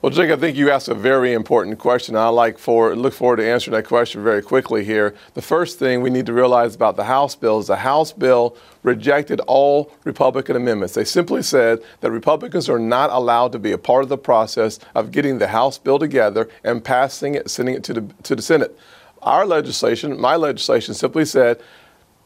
Well, 0.01 0.13
Jake, 0.13 0.31
I 0.31 0.37
think 0.37 0.55
you 0.55 0.71
asked 0.71 0.87
a 0.87 0.93
very 0.93 1.33
important 1.33 1.77
question. 1.77 2.15
I 2.15 2.29
like 2.29 2.57
for 2.57 2.95
look 2.95 3.13
forward 3.13 3.35
to 3.35 3.45
answering 3.45 3.75
that 3.75 3.85
question 3.85 4.23
very 4.23 4.41
quickly 4.41 4.85
here. 4.85 5.13
The 5.33 5.41
first 5.41 5.77
thing 5.77 6.01
we 6.01 6.09
need 6.09 6.25
to 6.27 6.31
realize 6.31 6.73
about 6.73 6.95
the 6.95 7.03
House 7.03 7.35
bill 7.35 7.59
is 7.59 7.67
the 7.67 7.75
House 7.75 8.13
bill 8.13 8.55
rejected 8.81 9.41
all 9.41 9.91
Republican 10.05 10.55
amendments. 10.55 10.93
They 10.93 11.03
simply 11.03 11.41
said 11.41 11.79
that 11.99 12.11
Republicans 12.11 12.69
are 12.69 12.79
not 12.79 13.09
allowed 13.09 13.51
to 13.51 13.59
be 13.59 13.73
a 13.73 13.77
part 13.77 14.03
of 14.03 14.07
the 14.07 14.17
process 14.17 14.79
of 14.95 15.11
getting 15.11 15.37
the 15.37 15.49
House 15.49 15.77
bill 15.77 15.99
together 15.99 16.47
and 16.63 16.81
passing 16.81 17.35
it, 17.35 17.49
sending 17.49 17.75
it 17.75 17.83
to 17.83 17.93
the 17.93 18.13
to 18.23 18.37
the 18.37 18.41
Senate. 18.41 18.79
Our 19.21 19.45
legislation, 19.45 20.17
my 20.17 20.37
legislation, 20.37 20.93
simply 20.93 21.25
said 21.25 21.61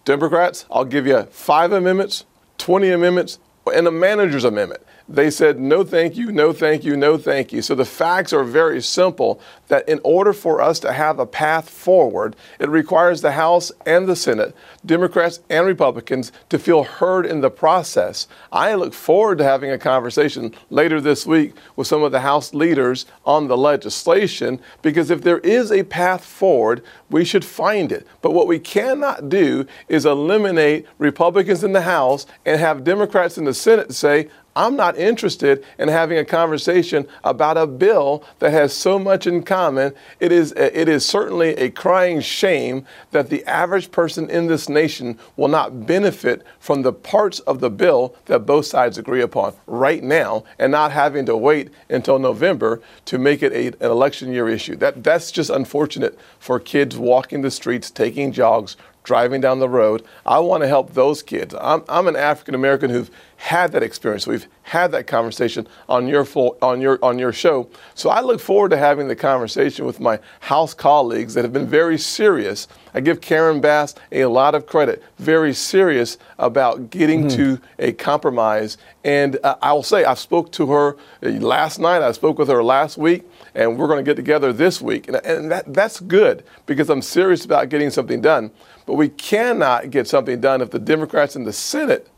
Democrats, 0.06 0.68
I'll 0.70 0.86
give 0.86 1.08
you 1.08 1.24
five 1.24 1.72
amendments, 1.72 2.26
20 2.60 2.92
amendments, 2.92 3.40
and 3.74 3.88
a 3.88 3.92
manager's 3.92 4.44
amendment. 4.44 4.83
They 5.10 5.30
said, 5.30 5.60
no, 5.60 5.84
thank 5.84 6.16
you, 6.16 6.32
no, 6.32 6.54
thank 6.54 6.86
you, 6.86 6.96
no, 6.96 7.18
thank 7.18 7.52
you. 7.52 7.62
So 7.62 7.76
the 7.76 7.84
facts 7.84 8.32
are 8.32 8.44
very 8.44 8.82
simple 8.82 9.42
that 9.68 9.88
in 9.90 10.00
order 10.04 10.32
for 10.32 10.62
us 10.62 10.80
to 10.80 10.94
have 10.94 11.20
a 11.20 11.26
path 11.26 11.70
forward, 11.70 12.38
it 12.58 12.70
requires 12.70 13.22
the 13.22 13.34
House 13.34 13.72
and 13.86 14.08
the 14.08 14.16
Senate, 14.16 14.56
Democrats 14.86 15.42
and 15.50 15.66
Republicans, 15.66 16.32
to 16.50 16.58
feel 16.58 16.84
heard 16.84 17.26
in 17.26 17.42
the 17.42 17.50
process. 17.50 18.28
I 18.52 18.76
look 18.76 18.94
forward 18.94 19.40
to 19.40 19.44
having 19.44 19.72
a 19.72 19.78
conversation 19.78 20.54
later 20.70 21.02
this 21.02 21.26
week 21.26 21.54
with 21.76 21.88
some 21.88 22.04
of 22.04 22.14
the 22.14 22.22
House 22.22 22.54
leaders 22.54 23.06
on 23.26 23.48
the 23.48 23.58
legislation 23.58 24.62
because 24.82 25.10
if 25.10 25.22
there 25.22 25.40
is 25.40 25.72
a 25.72 25.84
path 25.84 26.24
forward, 26.24 26.82
we 27.10 27.26
should 27.26 27.44
find 27.44 27.92
it. 27.92 28.08
But 28.22 28.32
what 28.32 28.48
we 28.48 28.60
cannot 28.60 29.28
do 29.28 29.66
is 29.90 30.06
eliminate 30.06 30.86
Republicans 30.98 31.64
in 31.64 31.74
the 31.74 31.82
House 31.82 32.26
and 32.46 32.60
have 32.60 32.86
Democrats 32.86 33.38
in 33.38 33.44
the 33.44 33.54
Senate 33.54 33.94
say, 33.94 34.30
I'm 34.56 34.76
not 34.76 34.98
interested 34.98 35.64
in 35.80 35.88
having 35.88 36.18
a 36.18 36.26
conversation 36.26 37.08
about 37.24 37.58
a 37.58 37.66
bill 37.66 38.24
that 38.40 38.52
has 38.52 38.74
so 38.74 39.00
much 39.00 39.26
in 39.26 39.44
common. 39.44 39.94
It 40.20 40.32
is, 40.32 40.52
it 40.54 40.88
is 40.88 41.06
certainly 41.06 41.50
a 41.56 41.72
crying 41.72 42.22
shame 42.22 42.86
that 43.12 43.30
the 43.30 43.44
average 43.46 43.92
person 43.92 44.30
in 44.30 44.48
this 44.48 44.70
nation 44.70 45.18
will 45.36 45.48
not 45.48 45.88
benefit 45.88 46.44
from 46.60 46.84
the 46.84 46.94
parts 46.94 47.40
of 47.42 47.60
the 47.62 47.70
bill 47.70 48.16
that 48.26 48.40
both 48.40 48.66
sides 48.66 48.98
agree 48.98 49.22
upon 49.22 49.54
right 49.66 50.04
now 50.04 50.44
and 50.60 50.72
not 50.72 50.92
having 50.92 51.26
to 51.26 51.36
wait 51.36 51.70
until 51.90 52.20
November 52.20 52.82
to 53.06 53.18
make 53.18 53.42
it 53.42 53.52
a, 53.54 53.68
an 53.68 53.92
election 53.92 54.32
year 54.32 54.48
issue. 54.48 54.76
That, 54.76 55.04
that's 55.04 55.32
just 55.32 55.50
unfortunate 55.50 56.18
for 56.40 56.60
kids 56.60 56.98
walking 56.98 57.42
the 57.42 57.52
streets, 57.52 57.90
taking 57.90 58.32
jogs, 58.32 58.78
driving 59.04 59.42
down 59.42 59.60
the 59.60 59.70
road. 59.70 60.04
I 60.26 60.40
want 60.40 60.64
to 60.64 60.68
help 60.68 60.94
those 60.94 61.22
kids. 61.22 61.54
I'm, 61.60 61.84
I'm 61.90 62.08
an 62.08 62.16
African 62.16 62.56
American 62.56 62.90
who've 62.90 63.12
had 63.38 63.74
that 63.74 63.84
experience. 63.84 64.26
We've 64.26 64.48
had 64.64 64.94
that 64.94 65.06
conversation 65.06 65.68
on 65.90 66.08
your 66.08 66.24
full, 66.24 66.58
on 66.62 66.80
your 66.80 66.98
on 67.04 67.20
your 67.20 67.34
show. 67.34 67.70
So 67.94 68.10
I 68.10 68.22
look 68.22 68.40
forward 68.40 68.70
to 68.70 68.78
having 68.78 69.10
the 69.10 69.16
conversation 69.16 69.86
with 69.86 70.00
my 70.00 70.20
House 70.40 70.74
colleagues 70.74 71.34
that 71.34 71.44
have 71.44 71.52
been 71.52 71.68
very 71.68 71.98
serious. 71.98 72.68
I 72.94 73.02
give 73.02 73.20
Karen 73.20 73.60
Bass 73.60 73.96
a 74.12 74.26
lot 74.26 74.56
of 74.56 74.66
credit. 74.66 75.04
Very 75.20 75.54
serious 75.54 76.18
about 76.40 76.90
getting 76.90 77.26
mm-hmm. 77.26 77.56
to 77.56 77.62
a 77.80 77.92
compromise. 77.92 78.78
And 79.04 79.38
uh, 79.44 79.56
I 79.62 79.74
will 79.74 79.84
say 79.84 80.06
I 80.06 80.14
spoke 80.14 80.52
to 80.54 80.72
her 80.72 80.98
uh, 81.22 81.30
last 81.30 81.80
night. 81.80 82.02
I 82.02 82.12
spoke 82.14 82.38
with 82.38 82.48
her 82.48 82.64
last 82.64 82.98
week 82.98 83.24
and 83.56 83.78
we're 83.78 83.88
going 83.88 84.04
to 84.04 84.10
get 84.10 84.16
together 84.16 84.54
this 84.54 84.82
week. 84.82 85.08
And, 85.08 85.18
and 85.18 85.52
that, 85.52 85.74
that's 85.74 86.00
good 86.00 86.44
because 86.66 86.90
I'm 86.90 87.02
serious 87.02 87.46
about 87.46 87.70
getting 87.70 87.90
something 87.90 88.22
done. 88.22 88.52
But 88.86 88.96
we 88.96 89.10
cannot 89.10 89.90
get 89.90 90.08
something 90.08 90.42
done 90.42 90.62
if 90.62 90.72
the 90.72 90.80
Democrats 90.80 91.36
in 91.36 91.44
the 91.44 91.54
Senate 91.54 92.10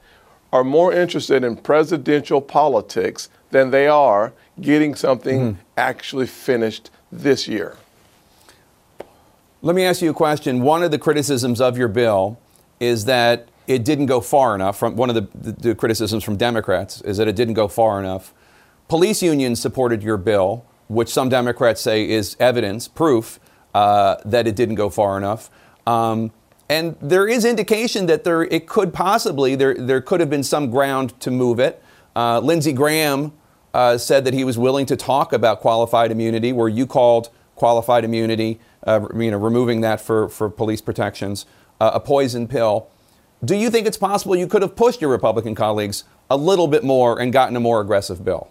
are 0.51 0.63
more 0.63 0.93
interested 0.93 1.43
in 1.43 1.57
presidential 1.57 2.41
politics 2.41 3.29
than 3.51 3.71
they 3.71 3.87
are 3.87 4.33
getting 4.61 4.95
something 4.95 5.39
mm-hmm. 5.39 5.61
actually 5.77 6.27
finished 6.27 6.89
this 7.11 7.47
year. 7.47 7.77
Let 9.61 9.75
me 9.75 9.83
ask 9.83 10.01
you 10.01 10.11
a 10.11 10.13
question. 10.13 10.61
One 10.61 10.83
of 10.83 10.91
the 10.91 10.99
criticisms 10.99 11.59
of 11.59 11.77
your 11.77 11.87
bill 11.87 12.39
is 12.79 13.05
that 13.05 13.47
it 13.67 13.83
didn't 13.83 14.05
go 14.05 14.21
far 14.21 14.53
enough. 14.53 14.77
From 14.77 14.95
one 14.95 15.09
of 15.09 15.15
the, 15.15 15.27
the, 15.33 15.51
the 15.51 15.75
criticisms 15.75 16.23
from 16.23 16.37
Democrats 16.37 17.01
is 17.01 17.17
that 17.17 17.27
it 17.27 17.35
didn't 17.35 17.55
go 17.55 17.67
far 17.67 17.99
enough. 17.99 18.33
Police 18.87 19.23
unions 19.23 19.59
supported 19.59 20.03
your 20.03 20.17
bill 20.17 20.65
which 20.87 21.09
some 21.09 21.29
Democrats 21.29 21.81
say 21.81 22.07
is 22.07 22.35
evidence, 22.39 22.87
proof 22.87 23.39
uh, 23.73 24.17
that 24.25 24.47
it 24.47 24.55
didn't 24.55 24.75
go 24.75 24.89
far 24.89 25.17
enough. 25.17 25.49
Um, 25.87 26.31
and 26.69 26.95
there 27.01 27.27
is 27.27 27.45
indication 27.45 28.07
that 28.07 28.23
there 28.23 28.43
it 28.43 28.67
could 28.67 28.93
possibly 28.93 29.55
there 29.55 29.73
there 29.75 30.01
could 30.01 30.19
have 30.19 30.29
been 30.29 30.43
some 30.43 30.69
ground 30.69 31.19
to 31.21 31.31
move 31.31 31.59
it. 31.59 31.81
Uh, 32.15 32.39
Lindsey 32.39 32.73
Graham 32.73 33.33
uh, 33.73 33.97
said 33.97 34.25
that 34.25 34.33
he 34.33 34.43
was 34.43 34.57
willing 34.57 34.85
to 34.85 34.95
talk 34.95 35.33
about 35.33 35.59
qualified 35.59 36.11
immunity, 36.11 36.53
where 36.53 36.69
you 36.69 36.87
called 36.87 37.29
qualified 37.55 38.03
immunity, 38.03 38.59
uh, 38.87 39.07
you 39.15 39.31
know, 39.31 39.37
removing 39.37 39.81
that 39.81 40.01
for 40.01 40.29
for 40.29 40.49
police 40.49 40.81
protections, 40.81 41.45
uh, 41.79 41.91
a 41.93 41.99
poison 41.99 42.47
pill. 42.47 42.87
Do 43.43 43.55
you 43.55 43.69
think 43.69 43.85
it's 43.85 43.97
possible 43.97 44.35
you 44.35 44.47
could 44.47 44.61
have 44.61 44.75
pushed 44.75 45.01
your 45.01 45.11
Republican 45.11 45.55
colleagues 45.55 46.05
a 46.31 46.37
little 46.37 46.67
bit 46.67 46.83
more 46.83 47.21
and 47.21 47.31
gotten 47.31 47.55
a 47.55 47.59
more 47.59 47.81
aggressive 47.81 48.23
bill? 48.23 48.49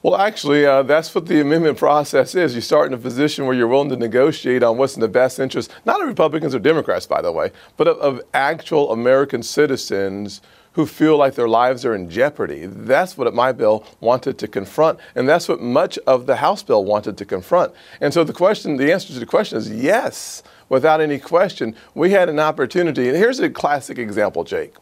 Well, 0.00 0.14
actually, 0.14 0.64
uh, 0.64 0.84
that's 0.84 1.12
what 1.12 1.26
the 1.26 1.40
amendment 1.40 1.76
process 1.76 2.36
is. 2.36 2.54
You 2.54 2.60
start 2.60 2.86
in 2.86 2.94
a 2.94 2.98
position 2.98 3.46
where 3.46 3.56
you're 3.56 3.66
willing 3.66 3.88
to 3.88 3.96
negotiate 3.96 4.62
on 4.62 4.78
what's 4.78 4.94
in 4.94 5.00
the 5.00 5.08
best 5.08 5.40
interest, 5.40 5.72
not 5.84 6.00
of 6.00 6.06
Republicans 6.06 6.54
or 6.54 6.60
Democrats, 6.60 7.04
by 7.04 7.20
the 7.20 7.32
way, 7.32 7.50
but 7.76 7.88
of, 7.88 7.98
of 7.98 8.22
actual 8.32 8.92
American 8.92 9.42
citizens 9.42 10.40
who 10.74 10.86
feel 10.86 11.16
like 11.16 11.34
their 11.34 11.48
lives 11.48 11.84
are 11.84 11.96
in 11.96 12.08
jeopardy. 12.08 12.66
That's 12.66 13.18
what 13.18 13.34
my 13.34 13.50
bill 13.50 13.84
wanted 13.98 14.38
to 14.38 14.46
confront, 14.46 15.00
and 15.16 15.28
that's 15.28 15.48
what 15.48 15.60
much 15.60 15.98
of 16.06 16.26
the 16.26 16.36
House 16.36 16.62
bill 16.62 16.84
wanted 16.84 17.18
to 17.18 17.24
confront. 17.24 17.72
And 18.00 18.14
so 18.14 18.22
the 18.22 18.32
question, 18.32 18.76
the 18.76 18.92
answer 18.92 19.12
to 19.12 19.18
the 19.18 19.26
question 19.26 19.58
is 19.58 19.68
yes, 19.68 20.44
without 20.68 21.00
any 21.00 21.18
question. 21.18 21.74
We 21.96 22.12
had 22.12 22.28
an 22.28 22.38
opportunity, 22.38 23.08
and 23.08 23.16
here's 23.16 23.40
a 23.40 23.50
classic 23.50 23.98
example, 23.98 24.44
Jake 24.44 24.76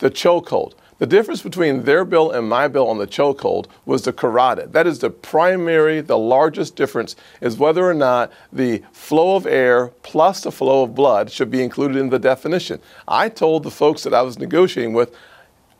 the 0.00 0.10
chokehold. 0.10 0.72
The 1.00 1.06
difference 1.06 1.40
between 1.40 1.84
their 1.84 2.04
bill 2.04 2.30
and 2.30 2.46
my 2.46 2.68
bill 2.68 2.86
on 2.88 2.98
the 2.98 3.06
chokehold 3.06 3.68
was 3.86 4.02
the 4.02 4.12
carotid. 4.12 4.74
That 4.74 4.86
is 4.86 4.98
the 4.98 5.08
primary, 5.08 6.02
the 6.02 6.18
largest 6.18 6.76
difference 6.76 7.16
is 7.40 7.56
whether 7.56 7.88
or 7.88 7.94
not 7.94 8.30
the 8.52 8.82
flow 8.92 9.34
of 9.34 9.46
air 9.46 9.88
plus 10.02 10.42
the 10.42 10.52
flow 10.52 10.82
of 10.82 10.94
blood 10.94 11.30
should 11.30 11.50
be 11.50 11.62
included 11.62 11.96
in 11.96 12.10
the 12.10 12.18
definition. 12.18 12.80
I 13.08 13.30
told 13.30 13.62
the 13.62 13.70
folks 13.70 14.02
that 14.02 14.12
I 14.12 14.20
was 14.20 14.38
negotiating 14.38 14.92
with, 14.92 15.16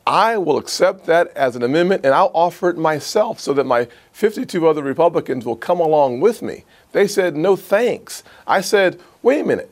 I 0.06 0.38
will 0.38 0.56
accept 0.56 1.04
that 1.04 1.28
as 1.36 1.54
an 1.54 1.62
amendment 1.62 2.06
and 2.06 2.14
I'll 2.14 2.32
offer 2.32 2.70
it 2.70 2.78
myself 2.78 3.40
so 3.40 3.52
that 3.52 3.64
my 3.64 3.88
52 4.12 4.66
other 4.66 4.82
Republicans 4.82 5.44
will 5.44 5.54
come 5.54 5.80
along 5.80 6.20
with 6.20 6.40
me. 6.40 6.64
They 6.92 7.06
said, 7.06 7.36
no 7.36 7.56
thanks. 7.56 8.22
I 8.46 8.62
said, 8.62 8.98
wait 9.20 9.42
a 9.42 9.44
minute. 9.44 9.70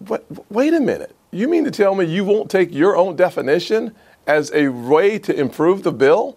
Wait, 0.00 0.20
wait 0.50 0.74
a 0.74 0.80
minute. 0.80 1.16
You 1.30 1.48
mean 1.48 1.64
to 1.64 1.70
tell 1.70 1.94
me 1.94 2.04
you 2.04 2.24
won't 2.24 2.50
take 2.50 2.72
your 2.74 2.94
own 2.94 3.16
definition 3.16 3.94
as 4.26 4.50
a 4.54 4.68
way 4.68 5.18
to 5.18 5.34
improve 5.34 5.82
the 5.82 5.92
bill? 5.92 6.36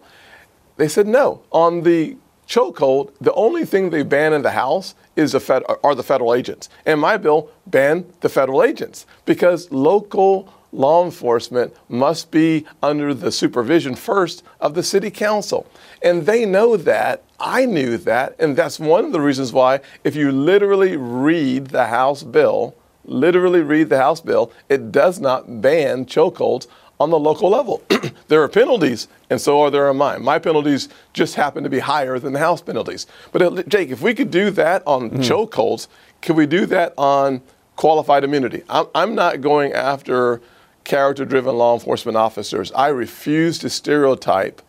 They 0.78 0.88
said 0.88 1.08
no. 1.08 1.42
On 1.52 1.84
the 1.84 2.18
chokehold, 2.48 3.12
the 3.20 3.34
only 3.34 3.66
thing 3.66 3.90
they 3.90 4.04
ban 4.04 4.34
in 4.34 4.42
the 4.42 4.52
House 4.52 4.96
is 5.16 5.34
the 5.34 5.40
fed, 5.40 5.64
are 5.84 5.96
the 5.96 6.04
federal 6.04 6.34
agents. 6.34 6.70
And 6.86 7.00
my 7.00 7.18
bill 7.18 7.50
banned 7.66 8.12
the 8.22 8.30
federal 8.30 8.64
agents 8.64 9.06
because 9.26 9.72
local 9.72 10.54
law 10.72 11.04
enforcement 11.04 11.74
must 11.90 12.30
be 12.32 12.66
under 12.84 13.14
the 13.14 13.32
supervision 13.32 13.96
first 13.96 14.44
of 14.60 14.74
the 14.74 14.84
city 14.84 15.10
council. 15.10 15.66
And 16.02 16.26
they 16.26 16.46
know 16.46 16.78
that. 16.78 17.24
I 17.40 17.66
knew 17.66 17.98
that. 17.98 18.36
And 18.40 18.56
that's 18.56 18.80
one 18.80 19.06
of 19.06 19.12
the 19.12 19.22
reasons 19.22 19.54
why, 19.54 19.80
if 20.04 20.16
you 20.16 20.32
literally 20.32 20.98
read 20.98 21.68
the 21.68 21.88
House 21.88 22.24
bill, 22.24 22.76
literally 23.06 23.62
read 23.62 23.90
the 23.90 23.98
House 23.98 24.22
bill, 24.22 24.52
it 24.70 24.92
does 24.92 25.20
not 25.20 25.62
ban 25.62 26.06
chokeholds 26.06 26.68
on 27.00 27.10
the 27.10 27.20
local 27.20 27.50
level. 27.50 27.82
there 28.28 28.42
are 28.42 28.50
penalties, 28.50 29.08
and 29.30 29.40
so 29.40 29.62
are 29.62 29.72
there 29.72 29.90
on 29.90 29.98
mine. 29.98 30.24
My 30.24 30.40
penalties 30.40 30.90
just 31.14 31.36
happen 31.36 31.64
to 31.64 31.70
be 31.70 31.80
higher 31.80 32.20
than 32.20 32.34
the 32.34 32.40
House 32.40 32.62
penalties. 32.62 33.06
But 33.32 33.42
uh, 33.42 33.64
Jake, 33.64 33.90
if 33.90 34.02
we 34.02 34.14
could 34.14 34.32
do 34.32 34.50
that 34.52 34.84
on 34.86 35.10
mm-hmm. 35.10 35.22
chokeholds, 35.22 35.88
can 36.22 36.36
we 36.36 36.46
do 36.46 36.66
that 36.68 36.94
on 36.98 37.42
qualified 37.76 38.24
immunity? 38.24 38.64
I'm, 38.70 38.88
I'm 38.96 39.16
not 39.16 39.42
going 39.42 39.74
after 39.74 40.42
character 40.84 41.26
driven 41.26 41.56
law 41.58 41.74
enforcement 41.74 42.18
officers. 42.18 42.72
I 42.72 42.88
refuse 42.88 43.60
to 43.60 43.70
stereotype 43.70 44.62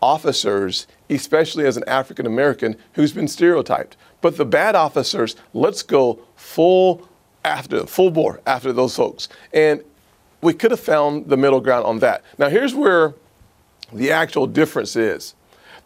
officers, 0.00 0.86
especially 1.08 1.64
as 1.64 1.76
an 1.76 1.84
African 1.86 2.26
American 2.26 2.76
who's 2.92 3.12
been 3.12 3.28
stereotyped. 3.28 3.96
But 4.20 4.36
the 4.36 4.44
bad 4.44 4.74
officers, 4.74 5.34
let's 5.54 5.82
go 5.82 6.20
full 6.36 7.08
after, 7.44 7.86
full 7.86 8.10
bore 8.10 8.40
after 8.46 8.72
those 8.72 8.94
folks. 8.94 9.28
And 9.52 9.82
we 10.42 10.52
could 10.52 10.72
have 10.72 10.80
found 10.80 11.28
the 11.28 11.36
middle 11.36 11.60
ground 11.60 11.86
on 11.86 12.00
that. 12.00 12.22
Now, 12.36 12.50
here's 12.50 12.74
where 12.74 13.14
the 13.92 14.10
actual 14.10 14.46
difference 14.46 14.96
is. 14.96 15.34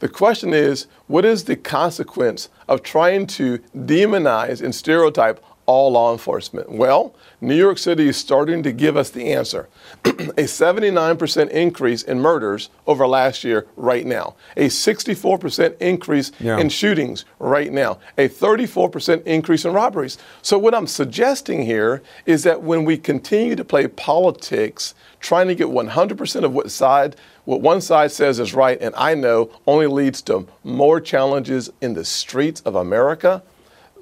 The 0.01 0.09
question 0.09 0.53
is, 0.53 0.87
what 1.07 1.25
is 1.25 1.45
the 1.45 1.57
consequence 1.57 2.49
of 2.69 2.83
trying 2.83 3.27
to 3.29 3.59
demonize 3.75 4.63
and 4.63 4.75
stereotype 4.75 5.43
all 5.67 5.93
law 5.93 6.13
enforcement? 6.13 6.71
Well, 6.71 7.15
New 7.41 7.55
York 7.55 7.79
City 7.79 8.09
is 8.09 8.17
starting 8.17 8.63
to 8.63 8.73
give 8.73 8.97
us 8.97 9.11
the 9.11 9.33
answer. 9.33 9.69
a 10.05 10.45
79% 10.45 11.51
increase 11.51 12.03
in 12.03 12.21
murders 12.21 12.71
over 12.87 13.07
last 13.07 13.45
year 13.45 13.67
right 13.77 14.07
now. 14.07 14.35
A 14.57 14.69
64% 14.69 15.77
increase 15.81 16.33
yeah. 16.41 16.59
in 16.59 16.69
shootings 16.69 17.25
right 17.39 17.73
now. 17.73 17.99
A 18.17 18.29
34% 18.29 19.23
increase 19.25 19.65
in 19.65 19.73
robberies. 19.73 20.19
So 20.43 20.59
what 20.59 20.75
I'm 20.75 20.87
suggesting 20.87 21.63
here 21.63 22.03
is 22.25 22.43
that 22.45 22.63
when 22.63 22.85
we 22.85 22.97
continue 22.97 23.57
to 23.57 23.65
play 23.65 23.87
politics 23.87 24.95
trying 25.21 25.49
to 25.49 25.55
get 25.55 25.69
100% 25.69 26.45
of 26.45 26.53
what 26.53 26.71
side 26.71 27.17
what 27.45 27.61
one 27.61 27.81
side 27.81 28.11
says 28.11 28.41
is 28.41 28.55
right 28.55 28.81
and 28.81 28.95
I 28.97 29.15
know 29.15 29.51
only 29.67 29.87
leads 29.87 30.21
to 30.23 30.49
more 30.65 31.01
challenges 31.01 31.71
in 31.81 31.95
the 31.95 32.05
streets 32.05 32.61
of 32.63 32.75
America 32.75 33.43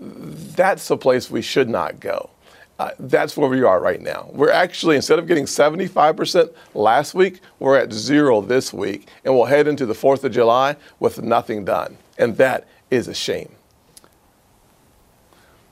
that's 0.05 0.89
the 0.89 0.97
place 0.97 1.31
we 1.31 1.43
should 1.43 1.69
not 1.69 2.01
go. 2.01 2.31
Uh, 2.79 2.91
that's 2.99 3.37
where 3.37 3.49
we 3.49 3.63
are 3.63 3.81
right 3.81 4.01
now. 4.01 4.29
We're 4.33 4.51
actually, 4.51 4.97
instead 4.97 5.19
of 5.21 5.29
getting 5.29 5.45
75% 5.45 6.53
last 6.75 7.15
week, 7.15 7.41
we're 7.61 7.79
at 7.79 7.93
zero 7.93 8.41
this 8.41 8.73
week. 8.73 9.09
And 9.25 9.35
we'll 9.35 9.45
head 9.45 9.69
into 9.69 9.87
the 9.87 9.95
4th 9.95 10.25
of 10.25 10.33
July 10.33 10.77
with 10.99 11.23
nothing 11.23 11.65
done. 11.65 11.97
And 12.19 12.37
that 12.39 12.67
is 12.91 13.07
a 13.07 13.15
shame. 13.15 13.55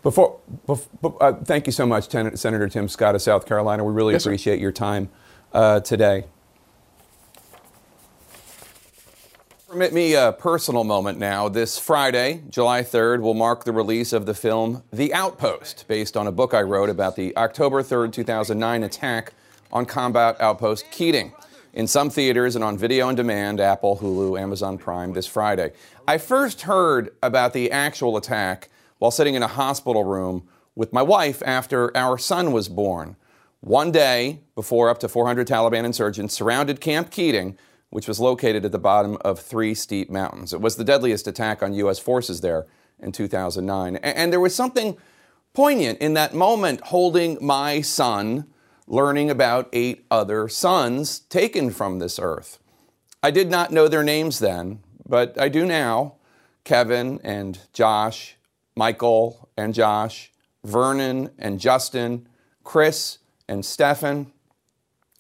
Before, 0.03 0.39
before 0.67 1.17
uh, 1.21 1.33
thank 1.45 1.67
you 1.67 1.73
so 1.73 1.87
much, 1.87 2.09
Ten- 2.09 2.37
Senator 2.37 2.69
Tim 2.69 2.89
Scott 2.89 3.15
of 3.15 3.23
South 3.23 3.47
Carolina. 3.47 3.85
We 3.85 3.93
really 3.93 4.15
yes, 4.15 4.25
appreciate 4.25 4.59
your 4.59 4.73
time 4.73 5.11
uh, 5.53 5.81
today. 5.81 6.25
Permit 9.73 9.95
me 9.95 10.13
a 10.13 10.33
personal 10.33 10.85
moment 10.85 11.19
now. 11.19 11.49
This 11.49 11.79
Friday, 11.79 12.43
July 12.51 12.83
3rd, 12.83 13.23
will 13.23 13.33
mark 13.33 13.65
the 13.65 13.73
release 13.73 14.13
of 14.13 14.27
the 14.27 14.35
film 14.35 14.83
The 14.93 15.15
Outpost, 15.15 15.89
based 15.89 16.15
on 16.15 16.27
a 16.27 16.31
book 16.31 16.53
I 16.53 16.61
wrote 16.61 16.91
about 16.91 17.17
the 17.17 17.35
October 17.39 17.83
3rd, 17.83 18.13
2009 18.13 18.83
attack 18.83 19.33
on 19.73 19.87
Combat 19.87 20.39
Outpost 20.43 20.91
Keating. 20.91 21.33
In 21.73 21.87
some 21.87 22.11
theaters 22.11 22.55
and 22.55 22.63
on 22.63 22.77
video 22.77 23.09
on 23.09 23.15
demand, 23.15 23.61
Apple, 23.61 23.97
Hulu, 23.97 24.39
Amazon 24.39 24.77
Prime 24.77 25.15
this 25.15 25.27
Friday. 25.27 25.73
I 26.07 26.19
first 26.19 26.61
heard 26.61 27.17
about 27.23 27.55
the 27.55 27.71
actual 27.71 28.19
attack 28.19 28.69
while 28.99 29.11
sitting 29.11 29.37
in 29.37 29.43
a 29.43 29.49
hospital 29.49 30.05
room 30.05 30.47
with 30.75 30.93
my 30.93 31.01
wife 31.01 31.43
after 31.47 31.97
our 31.97 32.19
son 32.19 32.53
was 32.53 32.69
born. 32.69 33.17
One 33.61 33.91
day 33.91 34.41
before 34.55 34.91
up 34.91 34.99
to 34.99 35.09
400 35.09 35.47
Taliban 35.47 35.85
insurgents 35.85 36.35
surrounded 36.35 36.83
Camp 36.83 37.11
Keating 37.11 37.57
which 37.93 38.09
was 38.09 38.19
located 38.19 38.65
at 38.65 38.73
the 38.73 38.79
bottom 38.79 39.19
of 39.21 39.39
three 39.39 39.75
steep 39.75 40.09
mountains. 40.09 40.55
It 40.55 40.63
was 40.63 40.77
the 40.77 40.85
deadliest 40.85 41.29
attack 41.29 41.63
on 41.63 41.75
U.S. 41.75 41.99
forces 41.99 42.41
there 42.41 42.67
in 42.99 43.13
2009. 43.13 43.97
And 43.97 44.33
there 44.33 44.41
was 44.41 44.55
something 44.55 44.97
poignant 45.53 45.99
in 45.99 46.15
that 46.15 46.33
moment 46.35 46.81
holding 46.81 47.37
my 47.43 47.83
son, 47.83 48.47
learning 48.87 49.29
about 49.29 49.69
eight 49.75 50.07
other 50.11 50.49
sons 50.49 51.21
taken 51.21 51.71
from 51.71 51.99
this 51.99 52.19
earth. 52.19 52.59
I 53.23 53.31
did 53.31 53.51
not 53.51 53.71
know 53.71 53.89
their 53.89 54.03
names 54.03 54.39
then, 54.39 54.81
but 55.07 55.39
I 55.39 55.51
do 55.51 55.67
now 55.67 56.15
Kevin 56.65 57.21
and 57.23 57.59
Josh, 57.75 58.37
Michael 58.75 59.51
and 59.55 59.75
Josh, 59.75 60.33
Vernon 60.65 61.29
and 61.39 61.61
Justin, 61.61 62.27
Chris 62.65 63.19
and 63.47 63.67
Stephan. 63.67 64.33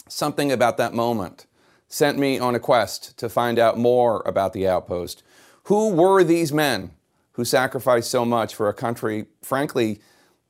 Something 0.09 0.51
about 0.51 0.79
that 0.79 0.95
moment 0.95 1.45
sent 1.93 2.19
me 2.19 2.39
on 2.39 2.55
a 2.55 2.59
quest 2.59 3.19
to 3.19 3.29
find 3.29 3.59
out 3.59 3.77
more 3.77 4.23
about 4.25 4.55
the 4.55 4.67
outpost. 4.67 5.23
Who 5.65 5.91
were 5.91 6.25
these 6.25 6.51
men 6.51 6.93
who 7.33 7.45
sacrificed 7.45 8.11
so 8.11 8.25
much 8.25 8.55
for 8.55 8.71
a 8.71 8.75
country, 8.75 9.27
frankly, 9.43 10.01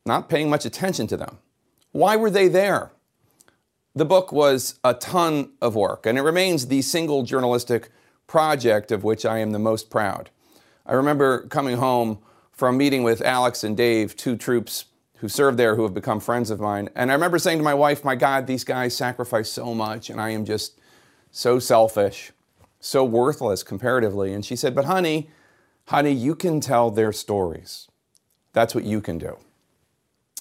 not 0.06 0.28
paying 0.28 0.48
much 0.48 0.64
attention 0.64 1.08
to 1.08 1.16
them? 1.16 1.38
Why 1.90 2.14
were 2.14 2.30
they 2.30 2.46
there? 2.46 2.92
The 3.92 4.04
book 4.04 4.30
was 4.30 4.78
a 4.84 4.94
ton 4.94 5.50
of 5.60 5.74
work, 5.74 6.06
and 6.06 6.16
it 6.16 6.22
remains 6.22 6.68
the 6.68 6.80
single 6.80 7.24
journalistic 7.24 7.90
project 8.28 8.92
of 8.92 9.02
which 9.02 9.26
I 9.26 9.38
am 9.38 9.50
the 9.50 9.58
most 9.58 9.90
proud. 9.90 10.30
I 10.86 10.92
remember 10.92 11.48
coming 11.48 11.76
home 11.76 12.20
from 12.52 12.76
meeting 12.76 13.02
with 13.02 13.20
Alex 13.20 13.64
and 13.64 13.76
Dave, 13.76 14.16
two 14.16 14.36
troops 14.36 14.84
who 15.16 15.28
served 15.28 15.58
there 15.58 15.74
who 15.74 15.82
have 15.82 15.92
become 15.92 16.20
friends 16.20 16.50
of 16.50 16.60
mine, 16.60 16.88
and 16.94 17.10
I 17.10 17.14
remember 17.14 17.40
saying 17.40 17.58
to 17.58 17.64
my 17.64 17.74
wife, 17.74 18.04
My 18.04 18.14
God, 18.14 18.46
these 18.46 18.62
guys 18.62 18.96
sacrificed 18.96 19.52
so 19.52 19.74
much, 19.74 20.08
and 20.08 20.20
I 20.20 20.30
am 20.30 20.44
just 20.44 20.78
so 21.32 21.58
selfish, 21.58 22.30
so 22.78 23.02
worthless 23.02 23.64
comparatively. 23.64 24.32
And 24.32 24.44
she 24.44 24.54
said, 24.54 24.74
But 24.74 24.84
honey, 24.84 25.30
honey, 25.86 26.12
you 26.12 26.36
can 26.36 26.60
tell 26.60 26.90
their 26.90 27.12
stories. 27.12 27.88
That's 28.52 28.74
what 28.74 28.84
you 28.84 29.00
can 29.00 29.18
do. 29.18 29.38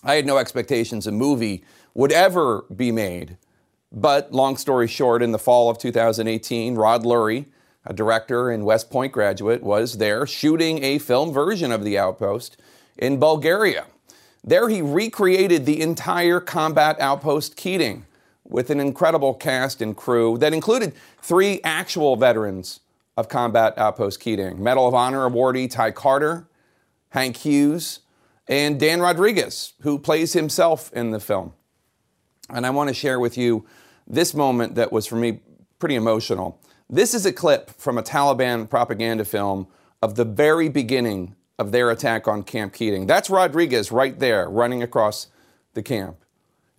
I 0.03 0.15
had 0.15 0.25
no 0.25 0.37
expectations 0.37 1.07
a 1.07 1.11
movie 1.11 1.63
would 1.93 2.11
ever 2.11 2.65
be 2.75 2.91
made. 2.91 3.37
But 3.91 4.31
long 4.31 4.57
story 4.57 4.87
short, 4.87 5.21
in 5.21 5.31
the 5.31 5.39
fall 5.39 5.69
of 5.69 5.77
2018, 5.77 6.75
Rod 6.75 7.03
Lurie, 7.03 7.45
a 7.85 7.93
director 7.93 8.49
and 8.49 8.65
West 8.65 8.89
Point 8.89 9.11
graduate, 9.11 9.63
was 9.63 9.97
there 9.97 10.25
shooting 10.25 10.83
a 10.83 10.97
film 10.97 11.33
version 11.33 11.71
of 11.71 11.83
The 11.83 11.97
Outpost 11.97 12.57
in 12.97 13.19
Bulgaria. 13.19 13.85
There 14.43 14.69
he 14.69 14.81
recreated 14.81 15.65
the 15.65 15.81
entire 15.81 16.39
combat 16.39 16.99
outpost 16.99 17.55
Keating 17.55 18.05
with 18.51 18.69
an 18.69 18.79
incredible 18.79 19.33
cast 19.33 19.81
and 19.81 19.95
crew 19.95 20.37
that 20.37 20.53
included 20.53 20.93
three 21.21 21.59
actual 21.63 22.15
veterans 22.15 22.81
of 23.17 23.29
Combat 23.29 23.73
Outpost 23.77 24.19
Keating 24.19 24.61
Medal 24.61 24.87
of 24.87 24.93
Honor 24.93 25.29
awardee 25.29 25.71
Ty 25.71 25.91
Carter, 25.91 26.47
Hank 27.09 27.37
Hughes, 27.37 28.01
and 28.47 28.79
Dan 28.79 28.99
Rodriguez, 28.99 29.73
who 29.81 29.97
plays 29.97 30.33
himself 30.33 30.91
in 30.93 31.11
the 31.11 31.19
film. 31.19 31.53
And 32.49 32.65
I 32.65 32.69
want 32.69 32.89
to 32.89 32.93
share 32.93 33.19
with 33.19 33.37
you 33.37 33.65
this 34.05 34.33
moment 34.33 34.75
that 34.75 34.91
was 34.91 35.07
for 35.07 35.15
me 35.15 35.39
pretty 35.79 35.95
emotional. 35.95 36.59
This 36.89 37.13
is 37.13 37.25
a 37.25 37.31
clip 37.31 37.71
from 37.71 37.97
a 37.97 38.03
Taliban 38.03 38.69
propaganda 38.69 39.23
film 39.23 39.67
of 40.01 40.15
the 40.15 40.25
very 40.25 40.67
beginning 40.67 41.35
of 41.57 41.71
their 41.71 41.89
attack 41.89 42.27
on 42.27 42.43
Camp 42.43 42.73
Keating. 42.73 43.07
That's 43.07 43.29
Rodriguez 43.29 43.91
right 43.91 44.19
there 44.19 44.49
running 44.49 44.83
across 44.83 45.27
the 45.73 45.83
camp. 45.83 46.17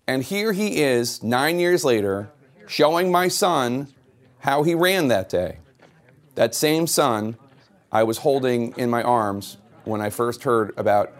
And 0.06 0.22
here 0.22 0.52
he 0.52 0.82
is, 0.82 1.22
nine 1.22 1.58
years 1.58 1.84
later, 1.84 2.30
showing 2.66 3.10
my 3.10 3.28
son 3.28 3.88
how 4.40 4.62
he 4.62 4.74
ran 4.74 5.08
that 5.08 5.28
day. 5.28 5.58
That 6.34 6.54
same 6.54 6.86
son 6.86 7.36
I 7.92 8.02
was 8.02 8.18
holding 8.18 8.74
in 8.76 8.90
my 8.90 9.02
arms 9.02 9.58
when 9.84 10.00
I 10.00 10.10
first 10.10 10.42
heard 10.44 10.72
about 10.76 11.12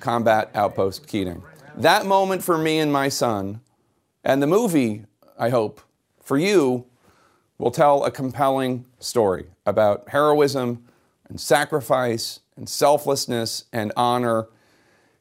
Combat 0.00 0.50
Outpost 0.54 1.06
Keating. 1.06 1.42
That 1.76 2.06
moment 2.06 2.42
for 2.42 2.56
me 2.56 2.78
and 2.78 2.92
my 2.92 3.08
son, 3.08 3.60
and 4.24 4.42
the 4.42 4.46
movie, 4.46 5.04
I 5.38 5.50
hope, 5.50 5.80
for 6.22 6.38
you, 6.38 6.86
will 7.58 7.70
tell 7.70 8.04
a 8.04 8.10
compelling 8.10 8.86
story 8.98 9.46
about 9.66 10.08
heroism 10.08 10.84
and 11.28 11.40
sacrifice 11.40 12.40
and 12.56 12.68
selflessness 12.68 13.64
and 13.72 13.92
honor. 13.96 14.48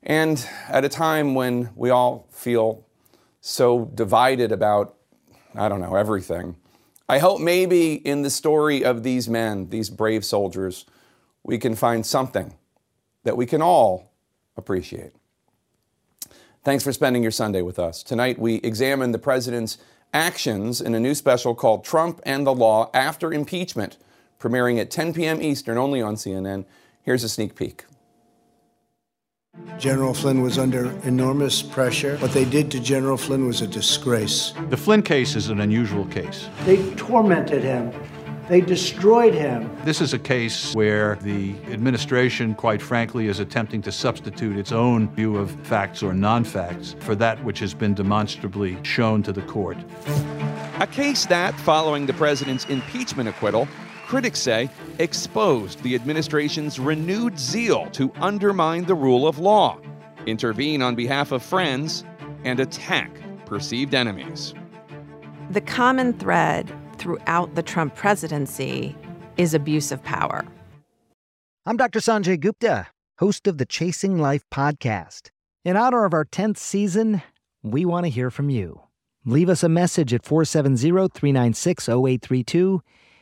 And 0.03 0.47
at 0.70 0.86
a 0.86 0.89
time 0.89 1.36
when 1.36 1.70
we 1.76 1.89
all 1.89 2.28
feel 2.32 2.86
so 3.41 3.85
divided 3.93 4.51
about, 4.51 4.95
I 5.55 5.69
don't 5.69 5.81
know, 5.81 5.95
everything. 5.95 6.55
I 7.07 7.19
hope 7.19 7.39
maybe 7.41 7.93
in 7.93 8.21
the 8.21 8.29
story 8.29 8.83
of 8.83 9.03
these 9.03 9.27
men, 9.27 9.69
these 9.69 9.89
brave 9.89 10.23
soldiers, 10.23 10.85
we 11.43 11.57
can 11.57 11.75
find 11.75 12.05
something 12.05 12.53
that 13.23 13.37
we 13.37 13.45
can 13.45 13.61
all 13.61 14.11
appreciate. 14.55 15.13
Thanks 16.63 16.83
for 16.83 16.93
spending 16.93 17.23
your 17.23 17.31
Sunday 17.31 17.61
with 17.61 17.79
us. 17.79 18.03
Tonight 18.03 18.37
we 18.37 18.55
examine 18.55 19.11
the 19.11 19.19
president's 19.19 19.77
actions 20.13 20.81
in 20.81 20.93
a 20.93 20.99
new 20.99 21.15
special 21.15 21.55
called 21.55 21.83
Trump 21.83 22.21
and 22.23 22.45
the 22.45 22.53
Law 22.53 22.89
After 22.93 23.33
Impeachment, 23.33 23.97
premiering 24.39 24.79
at 24.79 24.91
10 24.91 25.13
p.m. 25.13 25.41
Eastern 25.41 25.77
only 25.77 26.01
on 26.01 26.15
CNN. 26.15 26.65
Here's 27.01 27.23
a 27.23 27.29
sneak 27.29 27.55
peek. 27.55 27.85
General 29.80 30.14
Flynn 30.14 30.41
was 30.41 30.57
under 30.57 30.91
enormous 31.03 31.62
pressure. 31.62 32.18
What 32.18 32.32
they 32.32 32.43
did 32.43 32.70
to 32.72 32.82
General 32.82 33.16
Flynn 33.16 33.45
was 33.45 33.62
a 33.62 33.68
disgrace. 33.68 34.53
The 34.70 34.76
Flynn 34.76 35.01
case 35.01 35.38
is 35.38 35.47
an 35.47 35.62
unusual 35.62 36.05
case. 36.07 36.49
They 36.66 36.93
tormented 36.95 37.64
him. 37.64 37.93
They 38.49 38.62
destroyed 38.62 39.34
him. 39.34 39.70
This 39.86 40.01
is 40.01 40.14
a 40.14 40.20
case 40.20 40.74
where 40.74 41.16
the 41.22 41.51
administration, 41.72 42.55
quite 42.55 42.82
frankly, 42.82 43.28
is 43.28 43.39
attempting 43.39 43.82
to 43.84 43.91
substitute 43.91 44.57
its 44.57 44.72
own 44.72 45.07
view 45.16 45.38
of 45.38 45.51
facts 45.66 46.03
or 46.03 46.14
non 46.14 46.43
facts 46.43 46.95
for 46.99 47.16
that 47.16 47.41
which 47.43 47.60
has 47.60 47.74
been 47.74 47.93
demonstrably 47.93 48.78
shown 48.84 49.24
to 49.24 49.32
the 49.32 49.43
court. 49.43 49.78
A 50.80 50.88
case 50.88 51.26
that, 51.28 51.53
following 51.60 52.05
the 52.05 52.14
president's 52.14 52.66
impeachment 52.66 53.30
acquittal, 53.30 53.68
critics 54.10 54.39
say 54.39 54.68
exposed 54.97 55.80
the 55.84 55.93
administration's 55.93 56.80
renewed 56.80 57.38
zeal 57.38 57.86
to 57.91 58.12
undermine 58.16 58.84
the 58.86 58.95
rule 58.95 59.28
of 59.28 59.38
law, 59.38 59.80
intervene 60.26 60.82
on 60.82 60.95
behalf 60.95 61.32
of 61.32 61.43
friends, 61.43 62.03
and 62.43 62.60
attack 62.60 63.12
perceived 63.45 63.93
enemies. 63.93 64.55
The 65.51 65.62
common 65.62 66.14
thread 66.14 66.74
throughout 66.97 67.53
the 67.53 67.62
Trump 67.62 67.93
presidency 67.93 68.95
is 69.38 69.53
abuse 69.53 69.91
of 69.91 70.03
power. 70.03 70.43
I'm 71.68 71.78
Dr. 71.78 71.99
Sanjay 71.99 72.39
Gupta, 72.39 72.88
host 73.20 73.45
of 73.45 73.60
the 73.60 73.66
Chasing 73.66 74.18
Life 74.18 74.43
podcast. 74.51 75.30
In 75.64 75.78
honor 75.78 76.05
of 76.05 76.16
our 76.16 76.26
10th 76.26 76.57
season, 76.57 77.22
we 77.62 77.86
want 77.86 78.07
to 78.07 78.10
hear 78.10 78.32
from 78.32 78.49
you. 78.49 78.82
Leave 79.24 79.49
us 79.49 79.62
a 79.62 79.70
message 79.70 80.16
at 80.16 80.26
470 80.26 81.10
396 81.10 81.88
0832 81.88 82.82